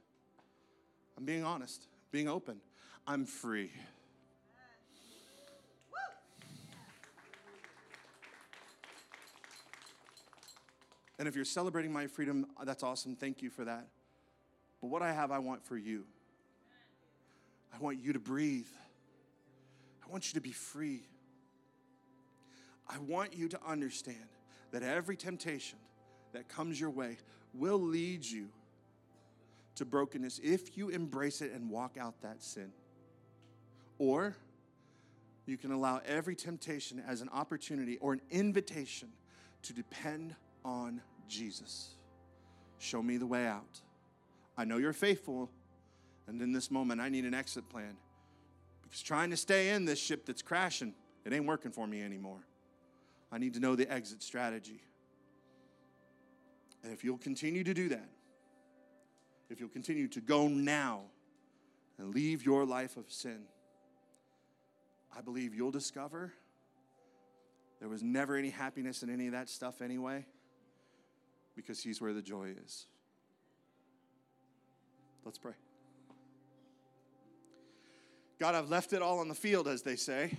I'm 1.18 1.26
being 1.26 1.44
honest, 1.44 1.88
being 2.12 2.28
open. 2.28 2.58
I'm 3.06 3.26
free. 3.26 3.72
And 11.20 11.28
if 11.28 11.36
you're 11.36 11.46
celebrating 11.46 11.92
my 11.92 12.08
freedom, 12.08 12.48
that's 12.64 12.82
awesome. 12.82 13.16
Thank 13.16 13.42
you 13.42 13.50
for 13.50 13.66
that. 13.66 13.86
But 14.82 14.88
what 14.88 15.02
I 15.02 15.12
have, 15.12 15.32
I 15.32 15.40
want 15.40 15.66
for 15.66 15.78
you. 15.78 16.06
I 17.74 17.78
want 17.78 18.00
you 18.00 18.14
to 18.14 18.20
breathe. 18.20 18.68
I 20.04 20.10
want 20.10 20.30
you 20.30 20.40
to 20.40 20.42
be 20.42 20.54
free. 20.54 21.02
I 22.88 22.98
want 23.00 23.36
you 23.36 23.50
to 23.50 23.60
understand 23.68 24.18
that 24.72 24.82
every 24.82 25.18
temptation 25.18 25.78
that 26.32 26.48
comes 26.48 26.80
your 26.80 26.90
way 26.90 27.18
will 27.54 27.80
lead 27.80 28.26
you 28.26 28.48
to 29.76 29.86
brokenness 29.86 30.40
if 30.42 30.78
you 30.78 30.90
embrace 30.90 31.42
it 31.42 31.52
and 31.52 31.70
walk 31.70 31.98
out 32.00 32.22
that 32.22 32.42
sin. 32.42 32.72
Or 33.98 34.36
you 35.46 35.58
can 35.58 35.72
allow 35.72 36.02
every 36.06 36.36
temptation 36.36 37.04
as 37.06 37.22
an 37.22 37.30
opportunity 37.30 37.98
or 37.98 38.14
an 38.14 38.22
invitation 38.32 39.10
to 39.64 39.74
depend 39.74 40.36
on 40.70 41.02
Jesus. 41.28 41.96
Show 42.78 43.02
me 43.02 43.18
the 43.18 43.26
way 43.26 43.46
out. 43.46 43.82
I 44.58 44.66
know 44.66 44.78
you're 44.78 44.94
faithful, 44.94 45.50
And 46.28 46.40
in 46.44 46.52
this 46.52 46.70
moment, 46.70 47.02
I 47.02 47.10
need 47.10 47.26
an 47.26 47.34
exit 47.34 47.68
plan. 47.70 47.98
Because 48.84 49.02
trying 49.02 49.32
to 49.32 49.38
stay 49.38 49.70
in 49.70 49.86
this 49.86 50.00
ship 50.00 50.28
that's 50.28 50.44
crashing, 50.44 50.94
it 51.26 51.34
ain't 51.34 51.46
working 51.46 51.72
for 51.72 51.88
me 51.88 52.04
anymore. 52.04 52.46
I 53.32 53.40
need 53.40 53.56
to 53.56 53.60
know 53.60 53.76
the 53.76 53.92
exit 53.92 54.22
strategy. 54.22 54.80
And 56.84 56.94
if 56.94 57.04
you'll 57.04 57.18
continue 57.18 57.64
to 57.64 57.74
do 57.74 57.90
that, 57.90 58.10
if 59.50 59.60
you'll 59.60 59.70
continue 59.70 60.08
to 60.10 60.22
go 60.22 60.48
now 60.48 61.02
and 61.98 62.14
leave 62.14 62.46
your 62.46 62.64
life 62.64 62.96
of 62.96 63.12
sin, 63.12 63.42
I 65.18 65.22
believe 65.22 65.56
you'll 65.56 65.72
discover 65.72 66.32
there 67.80 67.90
was 67.90 68.04
never 68.04 68.36
any 68.36 68.52
happiness 68.52 69.02
in 69.02 69.10
any 69.10 69.26
of 69.26 69.32
that 69.34 69.50
stuff 69.50 69.82
anyway, 69.82 70.26
because 71.62 71.82
He's 71.82 72.02
where 72.02 72.14
the 72.14 72.22
joy 72.22 72.54
is. 72.66 72.86
Let's 75.26 75.38
pray. 75.38 75.54
God, 78.40 78.56
I've 78.56 78.70
left 78.70 78.94
it 78.94 79.02
all 79.02 79.20
on 79.20 79.28
the 79.28 79.36
field, 79.36 79.68
as 79.68 79.82
they 79.82 79.98
say. 79.98 80.32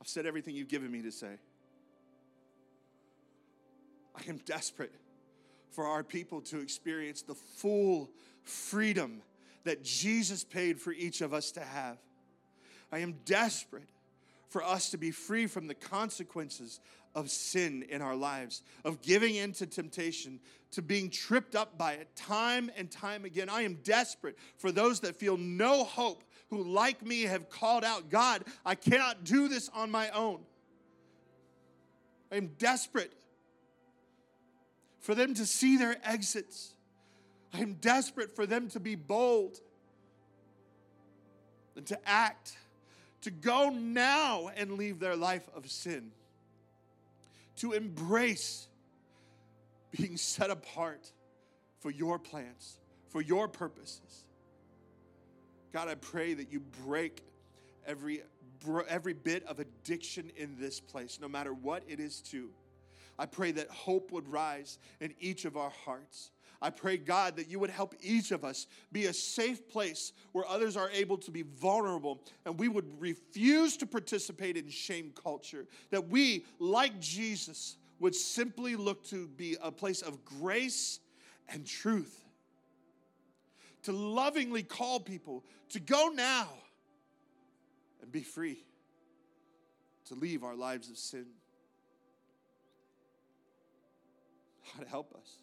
I've 0.00 0.08
said 0.08 0.26
everything 0.26 0.56
you've 0.56 0.68
given 0.68 0.90
me 0.90 1.02
to 1.02 1.12
say. 1.12 1.38
I 4.16 4.28
am 4.28 4.38
desperate 4.38 4.94
for 5.70 5.86
our 5.86 6.02
people 6.02 6.40
to 6.42 6.58
experience 6.58 7.22
the 7.22 7.34
full 7.34 8.10
freedom 8.42 9.22
that 9.64 9.84
Jesus 9.84 10.42
paid 10.42 10.80
for 10.80 10.92
each 10.92 11.20
of 11.20 11.32
us 11.32 11.52
to 11.52 11.60
have. 11.60 11.98
I 12.90 12.98
am 12.98 13.14
desperate 13.24 13.88
for 14.48 14.64
us 14.64 14.90
to 14.90 14.98
be 14.98 15.10
free 15.10 15.46
from 15.46 15.66
the 15.68 15.74
consequences 15.74 16.80
of 17.18 17.30
sin 17.30 17.84
in 17.88 18.00
our 18.00 18.14
lives, 18.14 18.62
of 18.84 19.02
giving 19.02 19.34
in 19.34 19.52
to 19.52 19.66
temptation, 19.66 20.38
to 20.70 20.80
being 20.80 21.10
tripped 21.10 21.56
up 21.56 21.76
by 21.76 21.94
it 21.94 22.14
time 22.14 22.70
and 22.76 22.90
time 22.90 23.24
again. 23.24 23.48
I 23.48 23.62
am 23.62 23.74
desperate 23.82 24.38
for 24.56 24.70
those 24.70 25.00
that 25.00 25.16
feel 25.16 25.36
no 25.36 25.82
hope, 25.82 26.22
who, 26.50 26.62
like 26.62 27.04
me, 27.04 27.22
have 27.22 27.50
called 27.50 27.84
out, 27.84 28.08
God, 28.08 28.44
I 28.64 28.76
cannot 28.76 29.24
do 29.24 29.48
this 29.48 29.68
on 29.74 29.90
my 29.90 30.08
own. 30.10 30.38
I 32.30 32.36
am 32.36 32.52
desperate 32.58 33.12
for 35.00 35.14
them 35.14 35.34
to 35.34 35.44
see 35.44 35.76
their 35.76 35.96
exits. 36.04 36.72
I 37.52 37.60
am 37.60 37.74
desperate 37.74 38.34
for 38.34 38.46
them 38.46 38.68
to 38.68 38.80
be 38.80 38.94
bold 38.94 39.58
and 41.76 41.84
to 41.86 41.98
act, 42.08 42.56
to 43.22 43.30
go 43.30 43.70
now 43.70 44.50
and 44.56 44.74
leave 44.74 45.00
their 45.00 45.16
life 45.16 45.48
of 45.56 45.68
sin, 45.70 46.12
to 47.58 47.72
embrace 47.72 48.68
being 49.90 50.16
set 50.16 50.50
apart 50.50 51.12
for 51.80 51.90
your 51.90 52.18
plans, 52.18 52.78
for 53.08 53.20
your 53.20 53.48
purposes. 53.48 54.24
God, 55.72 55.88
I 55.88 55.94
pray 55.94 56.34
that 56.34 56.52
you 56.52 56.60
break 56.86 57.22
every, 57.86 58.22
every 58.88 59.12
bit 59.12 59.44
of 59.46 59.60
addiction 59.60 60.30
in 60.36 60.56
this 60.58 60.80
place, 60.80 61.18
no 61.20 61.28
matter 61.28 61.52
what 61.52 61.82
it 61.88 62.00
is, 62.00 62.20
to. 62.22 62.50
I 63.18 63.26
pray 63.26 63.52
that 63.52 63.68
hope 63.68 64.12
would 64.12 64.28
rise 64.28 64.78
in 65.00 65.14
each 65.20 65.44
of 65.44 65.56
our 65.56 65.72
hearts. 65.84 66.30
I 66.60 66.70
pray, 66.70 66.96
God, 66.96 67.36
that 67.36 67.48
you 67.48 67.60
would 67.60 67.70
help 67.70 67.94
each 68.00 68.32
of 68.32 68.44
us 68.44 68.66
be 68.90 69.06
a 69.06 69.12
safe 69.12 69.68
place 69.68 70.12
where 70.32 70.46
others 70.48 70.76
are 70.76 70.90
able 70.90 71.16
to 71.18 71.30
be 71.30 71.42
vulnerable 71.42 72.20
and 72.44 72.58
we 72.58 72.68
would 72.68 73.00
refuse 73.00 73.76
to 73.76 73.86
participate 73.86 74.56
in 74.56 74.68
shame 74.68 75.12
culture. 75.22 75.66
That 75.90 76.08
we, 76.08 76.46
like 76.58 76.98
Jesus, 76.98 77.76
would 78.00 78.14
simply 78.14 78.74
look 78.74 79.04
to 79.06 79.28
be 79.28 79.56
a 79.62 79.70
place 79.70 80.02
of 80.02 80.24
grace 80.24 80.98
and 81.48 81.64
truth. 81.64 82.24
To 83.84 83.92
lovingly 83.92 84.64
call 84.64 84.98
people 84.98 85.44
to 85.70 85.80
go 85.80 86.08
now 86.08 86.48
and 88.02 88.10
be 88.10 88.22
free, 88.22 88.64
to 90.06 90.14
leave 90.14 90.42
our 90.42 90.56
lives 90.56 90.90
of 90.90 90.98
sin. 90.98 91.26
God, 94.76 94.86
help 94.88 95.14
us. 95.14 95.36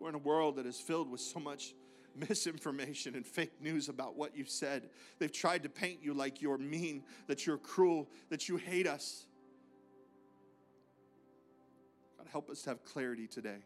We're 0.00 0.08
in 0.08 0.14
a 0.14 0.18
world 0.18 0.56
that 0.56 0.66
is 0.66 0.80
filled 0.80 1.10
with 1.10 1.20
so 1.20 1.38
much 1.38 1.74
misinformation 2.28 3.14
and 3.14 3.24
fake 3.24 3.52
news 3.60 3.88
about 3.88 4.16
what 4.16 4.36
you've 4.36 4.48
said. 4.48 4.88
They've 5.18 5.30
tried 5.30 5.62
to 5.62 5.68
paint 5.68 6.00
you 6.02 6.14
like 6.14 6.42
you're 6.42 6.58
mean, 6.58 7.04
that 7.28 7.46
you're 7.46 7.58
cruel, 7.58 8.08
that 8.30 8.48
you 8.48 8.56
hate 8.56 8.86
us. 8.86 9.26
God, 12.18 12.26
help 12.32 12.50
us 12.50 12.62
to 12.62 12.70
have 12.70 12.82
clarity 12.84 13.26
today. 13.26 13.58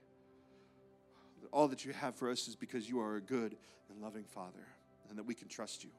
That 1.41 1.49
all 1.53 1.69
that 1.69 1.85
you 1.85 1.93
have 1.93 2.17
for 2.17 2.29
us 2.29 2.49
is 2.49 2.57
because 2.57 2.89
you 2.89 3.01
are 3.01 3.17
a 3.17 3.21
good 3.21 3.57
and 3.89 4.03
loving 4.03 4.25
Father, 4.25 4.67
and 5.09 5.19
that 5.19 5.25
we 5.25 5.35
can 5.35 5.49
trust 5.49 5.85
you. 5.85 5.91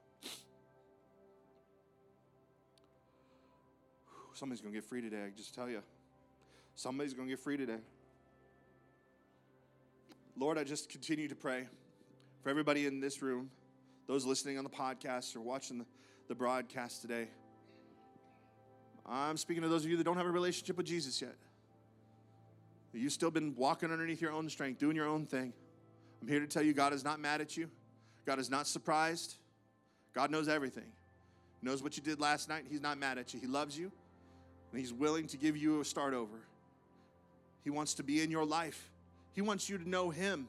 Somebody's 4.34 4.60
going 4.60 4.74
to 4.74 4.78
get 4.82 4.84
free 4.84 5.02
today, 5.02 5.24
I 5.26 5.30
just 5.30 5.56
tell 5.56 5.70
you. 5.70 5.82
Somebody's 6.76 7.14
going 7.14 7.30
to 7.30 7.32
get 7.32 7.40
free 7.40 7.56
today. 7.56 7.80
Lord, 10.38 10.58
I 10.58 10.66
just 10.66 10.90
continue 10.90 11.30
to 11.30 11.36
pray 11.36 11.66
for 12.44 12.50
everybody 12.50 12.86
in 12.86 13.00
this 13.00 13.22
room, 13.22 13.50
those 14.06 14.26
listening 14.26 14.58
on 14.58 14.66
the 14.66 14.70
podcast 14.70 15.34
or 15.36 15.40
watching 15.40 15.78
the, 15.78 15.86
the 16.28 16.36
broadcast 16.36 17.02
today. 17.02 17.30
I'm 19.06 19.38
speaking 19.38 19.64
to 19.64 19.70
those 19.70 19.86
of 19.86 19.92
you 19.92 19.96
that 19.96 20.04
don't 20.04 20.18
have 20.18 20.26
a 20.26 20.32
relationship 20.32 20.76
with 20.76 20.88
Jesus 20.88 21.22
yet. 21.22 21.36
You've 22.92 23.14
still 23.14 23.32
been 23.32 23.56
walking 23.56 23.92
underneath 23.92 24.22
your 24.22 24.34
own 24.34 24.50
strength, 24.50 24.78
doing 24.78 24.96
your 24.96 25.08
own 25.08 25.26
thing. 25.26 25.54
I'm 26.22 26.28
here 26.28 26.42
to 26.42 26.48
tell 26.48 26.64
you 26.64 26.74
God 26.74 26.92
is 26.92 27.04
not 27.04 27.20
mad 27.22 27.40
at 27.40 27.56
you. 27.56 27.70
God 28.26 28.38
is 28.38 28.50
not 28.50 28.68
surprised. 28.68 29.36
God 30.14 30.32
knows 30.32 30.50
everything. 30.50 30.92
He 31.62 31.68
knows 31.68 31.82
what 31.82 31.96
you 31.96 32.04
did 32.04 32.20
last 32.20 32.50
night. 32.50 32.66
He's 32.70 32.82
not 32.82 32.98
mad 32.98 33.18
at 33.18 33.34
you. 33.34 33.40
He 33.40 33.48
loves 33.48 33.78
you, 33.78 33.92
and 34.72 34.80
He's 34.80 34.92
willing 34.92 35.28
to 35.28 35.38
give 35.38 35.56
you 35.56 35.80
a 35.80 35.86
start 35.86 36.14
over. 36.14 36.40
He 37.64 37.70
wants 37.70 37.94
to 37.96 38.04
be 38.04 38.22
in 38.22 38.32
your 38.32 38.46
life. 38.46 38.92
He 39.36 39.42
wants 39.42 39.70
you 39.70 39.78
to 39.78 39.88
know 39.88 40.10
Him, 40.10 40.48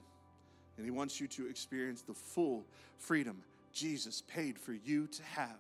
and 0.77 0.87
He 0.87 0.93
wants 0.93 1.21
you 1.21 1.27
to 1.29 1.49
experience 1.49 2.03
the 2.03 2.15
full 2.15 2.65
freedom 2.97 3.43
Jesus 3.73 4.23
paid 4.23 4.59
for 4.59 4.73
you 4.73 5.09
to 5.09 5.23
have. 5.25 5.59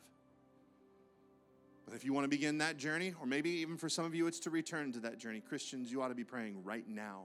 But 1.84 1.94
if 1.94 2.04
you 2.04 2.12
want 2.12 2.24
to 2.24 2.28
begin 2.28 2.58
that 2.58 2.76
journey, 2.76 3.14
or 3.20 3.26
maybe 3.26 3.50
even 3.50 3.76
for 3.76 3.88
some 3.88 4.04
of 4.04 4.14
you, 4.14 4.26
it's 4.26 4.40
to 4.40 4.50
return 4.50 4.92
to 4.92 5.00
that 5.00 5.18
journey, 5.18 5.40
Christians, 5.40 5.90
you 5.90 6.02
ought 6.02 6.08
to 6.08 6.14
be 6.14 6.24
praying 6.24 6.62
right 6.64 6.88
now. 6.88 7.24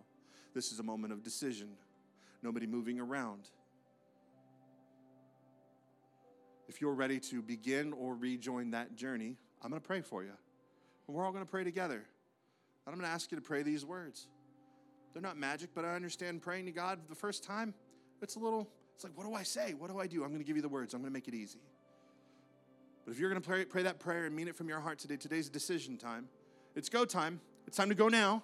This 0.54 0.72
is 0.72 0.80
a 0.80 0.84
moment 0.84 1.14
of 1.14 1.24
decision, 1.24 1.70
nobody 2.44 2.68
moving 2.68 3.00
around. 3.00 3.50
If 6.68 6.82
you're 6.82 6.94
ready 6.94 7.20
to 7.20 7.42
begin 7.42 7.94
or 7.94 8.16
rejoin 8.16 8.72
that 8.72 8.96
journey, 8.96 9.38
I'm 9.62 9.70
going 9.70 9.82
to 9.82 9.88
pray 9.88 10.02
for 10.02 10.24
you. 10.24 10.32
And 11.08 11.16
we're 11.16 11.26
all 11.26 11.32
going 11.32 11.44
to 11.44 11.50
pray 11.50 11.64
together. 11.64 11.96
And 11.96 12.94
I'm 12.94 12.96
going 12.96 13.08
to 13.08 13.14
ask 13.14 13.32
you 13.32 13.38
to 13.38 13.44
pray 13.44 13.62
these 13.62 13.86
words. 13.86 14.28
They're 15.14 15.22
not 15.22 15.38
magic, 15.38 15.70
but 15.74 15.86
I 15.86 15.96
understand 15.96 16.42
praying 16.42 16.66
to 16.66 16.72
God 16.72 17.00
the 17.10 17.16
first 17.16 17.44
time, 17.44 17.74
it's 18.22 18.36
a 18.36 18.40
little, 18.40 18.70
it's 18.96 19.04
like, 19.04 19.14
what 19.18 19.26
do 19.26 19.34
I 19.34 19.44
say? 19.44 19.74
What 19.74 19.90
do 19.90 20.00
I 20.00 20.08
do? 20.08 20.24
I'm 20.24 20.30
going 20.30 20.40
to 20.40 20.46
give 20.46 20.56
you 20.56 20.62
the 20.62 20.70
words. 20.70 20.94
I'm 20.94 21.02
going 21.02 21.12
to 21.12 21.14
make 21.14 21.28
it 21.28 21.34
easy. 21.34 21.60
But 23.06 23.12
if 23.12 23.20
you're 23.20 23.30
going 23.30 23.42
to 23.42 23.48
pray, 23.48 23.66
pray 23.66 23.84
that 23.84 24.00
prayer 24.00 24.26
and 24.26 24.36
mean 24.36 24.48
it 24.48 24.56
from 24.56 24.70
your 24.70 24.80
heart 24.80 25.00
today, 25.00 25.18
today's 25.18 25.50
decision 25.50 25.98
time. 25.98 26.28
It's 26.76 26.88
go 26.88 27.04
time. 27.04 27.42
It's 27.68 27.78
time 27.78 27.90
to 27.90 27.96
go 27.96 28.08
now. 28.08 28.44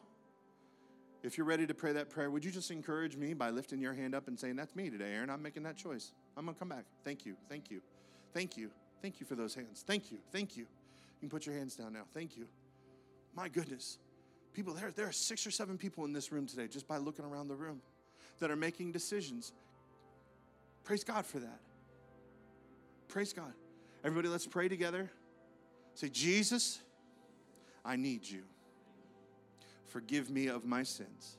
If 1.24 1.38
you're 1.38 1.48
ready 1.48 1.66
to 1.68 1.74
pray 1.74 1.94
that 1.94 2.10
prayer, 2.10 2.30
would 2.30 2.46
you 2.46 2.52
just 2.52 2.72
encourage 2.72 3.18
me 3.18 3.34
by 3.34 3.50
lifting 3.50 3.82
your 3.82 3.94
hand 3.94 4.16
up 4.16 4.28
and 4.28 4.40
saying, 4.40 4.56
That's 4.56 4.76
me 4.76 4.90
today, 4.90 5.14
Aaron. 5.14 5.30
I'm 5.30 5.42
making 5.42 5.64
that 5.64 5.76
choice. 5.76 6.14
I'm 6.36 6.46
going 6.46 6.56
to 6.56 6.60
come 6.60 6.70
back. 6.70 6.86
Thank 7.04 7.26
you. 7.26 7.36
Thank 7.50 7.72
you. 7.72 7.82
Thank 8.34 8.58
you. 8.58 8.70
Thank 9.02 9.20
you 9.20 9.26
for 9.26 9.36
those 9.36 9.56
hands. 9.56 9.84
Thank 9.86 10.12
you. 10.12 10.18
Thank 10.32 10.58
you. 10.58 10.64
You 10.64 11.20
can 11.22 11.30
put 11.30 11.46
your 11.46 11.56
hands 11.56 11.76
down 11.76 11.94
now. 11.94 12.04
Thank 12.14 12.38
you. 12.38 12.48
My 13.36 13.50
goodness. 13.50 13.98
People, 14.54 14.74
there, 14.74 14.92
there 14.92 15.08
are 15.08 15.12
six 15.12 15.46
or 15.46 15.52
seven 15.52 15.78
people 15.78 16.06
in 16.06 16.14
this 16.14 16.32
room 16.32 16.48
today, 16.48 16.68
just 16.68 16.88
by 16.88 16.98
looking 16.98 17.26
around 17.26 17.48
the 17.48 17.56
room, 17.56 17.82
that 18.40 18.50
are 18.50 18.56
making 18.56 18.92
decisions. 18.92 19.54
Praise 20.84 21.04
God 21.04 21.26
for 21.26 21.40
that. 21.40 21.60
Praise 23.08 23.34
God. 23.34 23.54
Everybody, 24.04 24.30
let's 24.30 24.48
pray 24.48 24.68
together. 24.68 25.10
Say, 25.94 26.10
Jesus, 26.10 26.80
I 27.84 27.96
need 27.96 28.28
you. 28.28 28.44
Forgive 29.88 30.30
me 30.30 30.48
of 30.48 30.66
my 30.66 30.84
sins, 30.84 31.38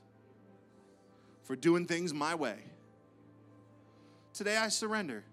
for 1.43 1.55
doing 1.55 1.85
things 1.85 2.13
my 2.13 2.35
way. 2.35 2.57
Today 4.33 4.57
I 4.57 4.69
surrender. 4.69 5.23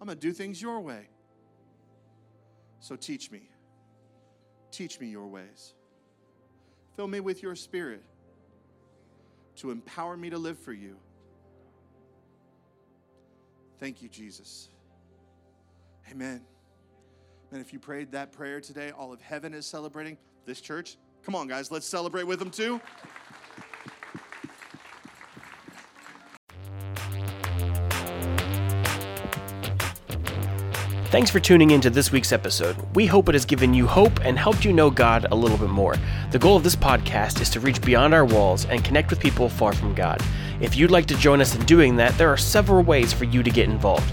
I'm 0.00 0.06
going 0.06 0.18
to 0.18 0.20
do 0.20 0.32
things 0.32 0.60
your 0.60 0.80
way. 0.80 1.08
So 2.80 2.96
teach 2.96 3.30
me. 3.30 3.42
Teach 4.70 5.00
me 5.00 5.06
your 5.06 5.26
ways. 5.26 5.74
Fill 6.96 7.08
me 7.08 7.20
with 7.20 7.42
your 7.42 7.56
spirit 7.56 8.02
to 9.56 9.70
empower 9.70 10.16
me 10.16 10.30
to 10.30 10.38
live 10.38 10.58
for 10.58 10.72
you. 10.72 10.96
Thank 13.80 14.02
you, 14.02 14.08
Jesus. 14.08 14.68
Amen. 16.10 16.42
And 17.52 17.60
if 17.60 17.72
you 17.72 17.78
prayed 17.78 18.12
that 18.12 18.32
prayer 18.32 18.60
today, 18.60 18.90
all 18.90 19.12
of 19.12 19.20
heaven 19.20 19.54
is 19.54 19.66
celebrating. 19.66 20.18
This 20.46 20.60
church, 20.60 20.96
come 21.24 21.34
on, 21.34 21.48
guys, 21.48 21.70
let's 21.70 21.86
celebrate 21.86 22.24
with 22.24 22.38
them 22.38 22.50
too. 22.50 22.80
Thanks 31.14 31.30
for 31.30 31.38
tuning 31.38 31.70
in 31.70 31.80
to 31.82 31.90
this 31.90 32.10
week's 32.10 32.32
episode. 32.32 32.76
We 32.96 33.06
hope 33.06 33.28
it 33.28 33.36
has 33.36 33.44
given 33.44 33.72
you 33.72 33.86
hope 33.86 34.24
and 34.24 34.36
helped 34.36 34.64
you 34.64 34.72
know 34.72 34.90
God 34.90 35.28
a 35.30 35.34
little 35.36 35.56
bit 35.56 35.68
more. 35.68 35.94
The 36.32 36.40
goal 36.40 36.56
of 36.56 36.64
this 36.64 36.74
podcast 36.74 37.40
is 37.40 37.48
to 37.50 37.60
reach 37.60 37.80
beyond 37.80 38.12
our 38.12 38.24
walls 38.24 38.64
and 38.64 38.84
connect 38.84 39.10
with 39.10 39.20
people 39.20 39.48
far 39.48 39.72
from 39.72 39.94
God. 39.94 40.20
If 40.60 40.76
you'd 40.76 40.90
like 40.90 41.06
to 41.06 41.16
join 41.16 41.40
us 41.40 41.54
in 41.54 41.64
doing 41.66 41.94
that, 41.98 42.18
there 42.18 42.30
are 42.30 42.36
several 42.36 42.82
ways 42.82 43.12
for 43.12 43.26
you 43.26 43.44
to 43.44 43.50
get 43.50 43.68
involved. 43.68 44.12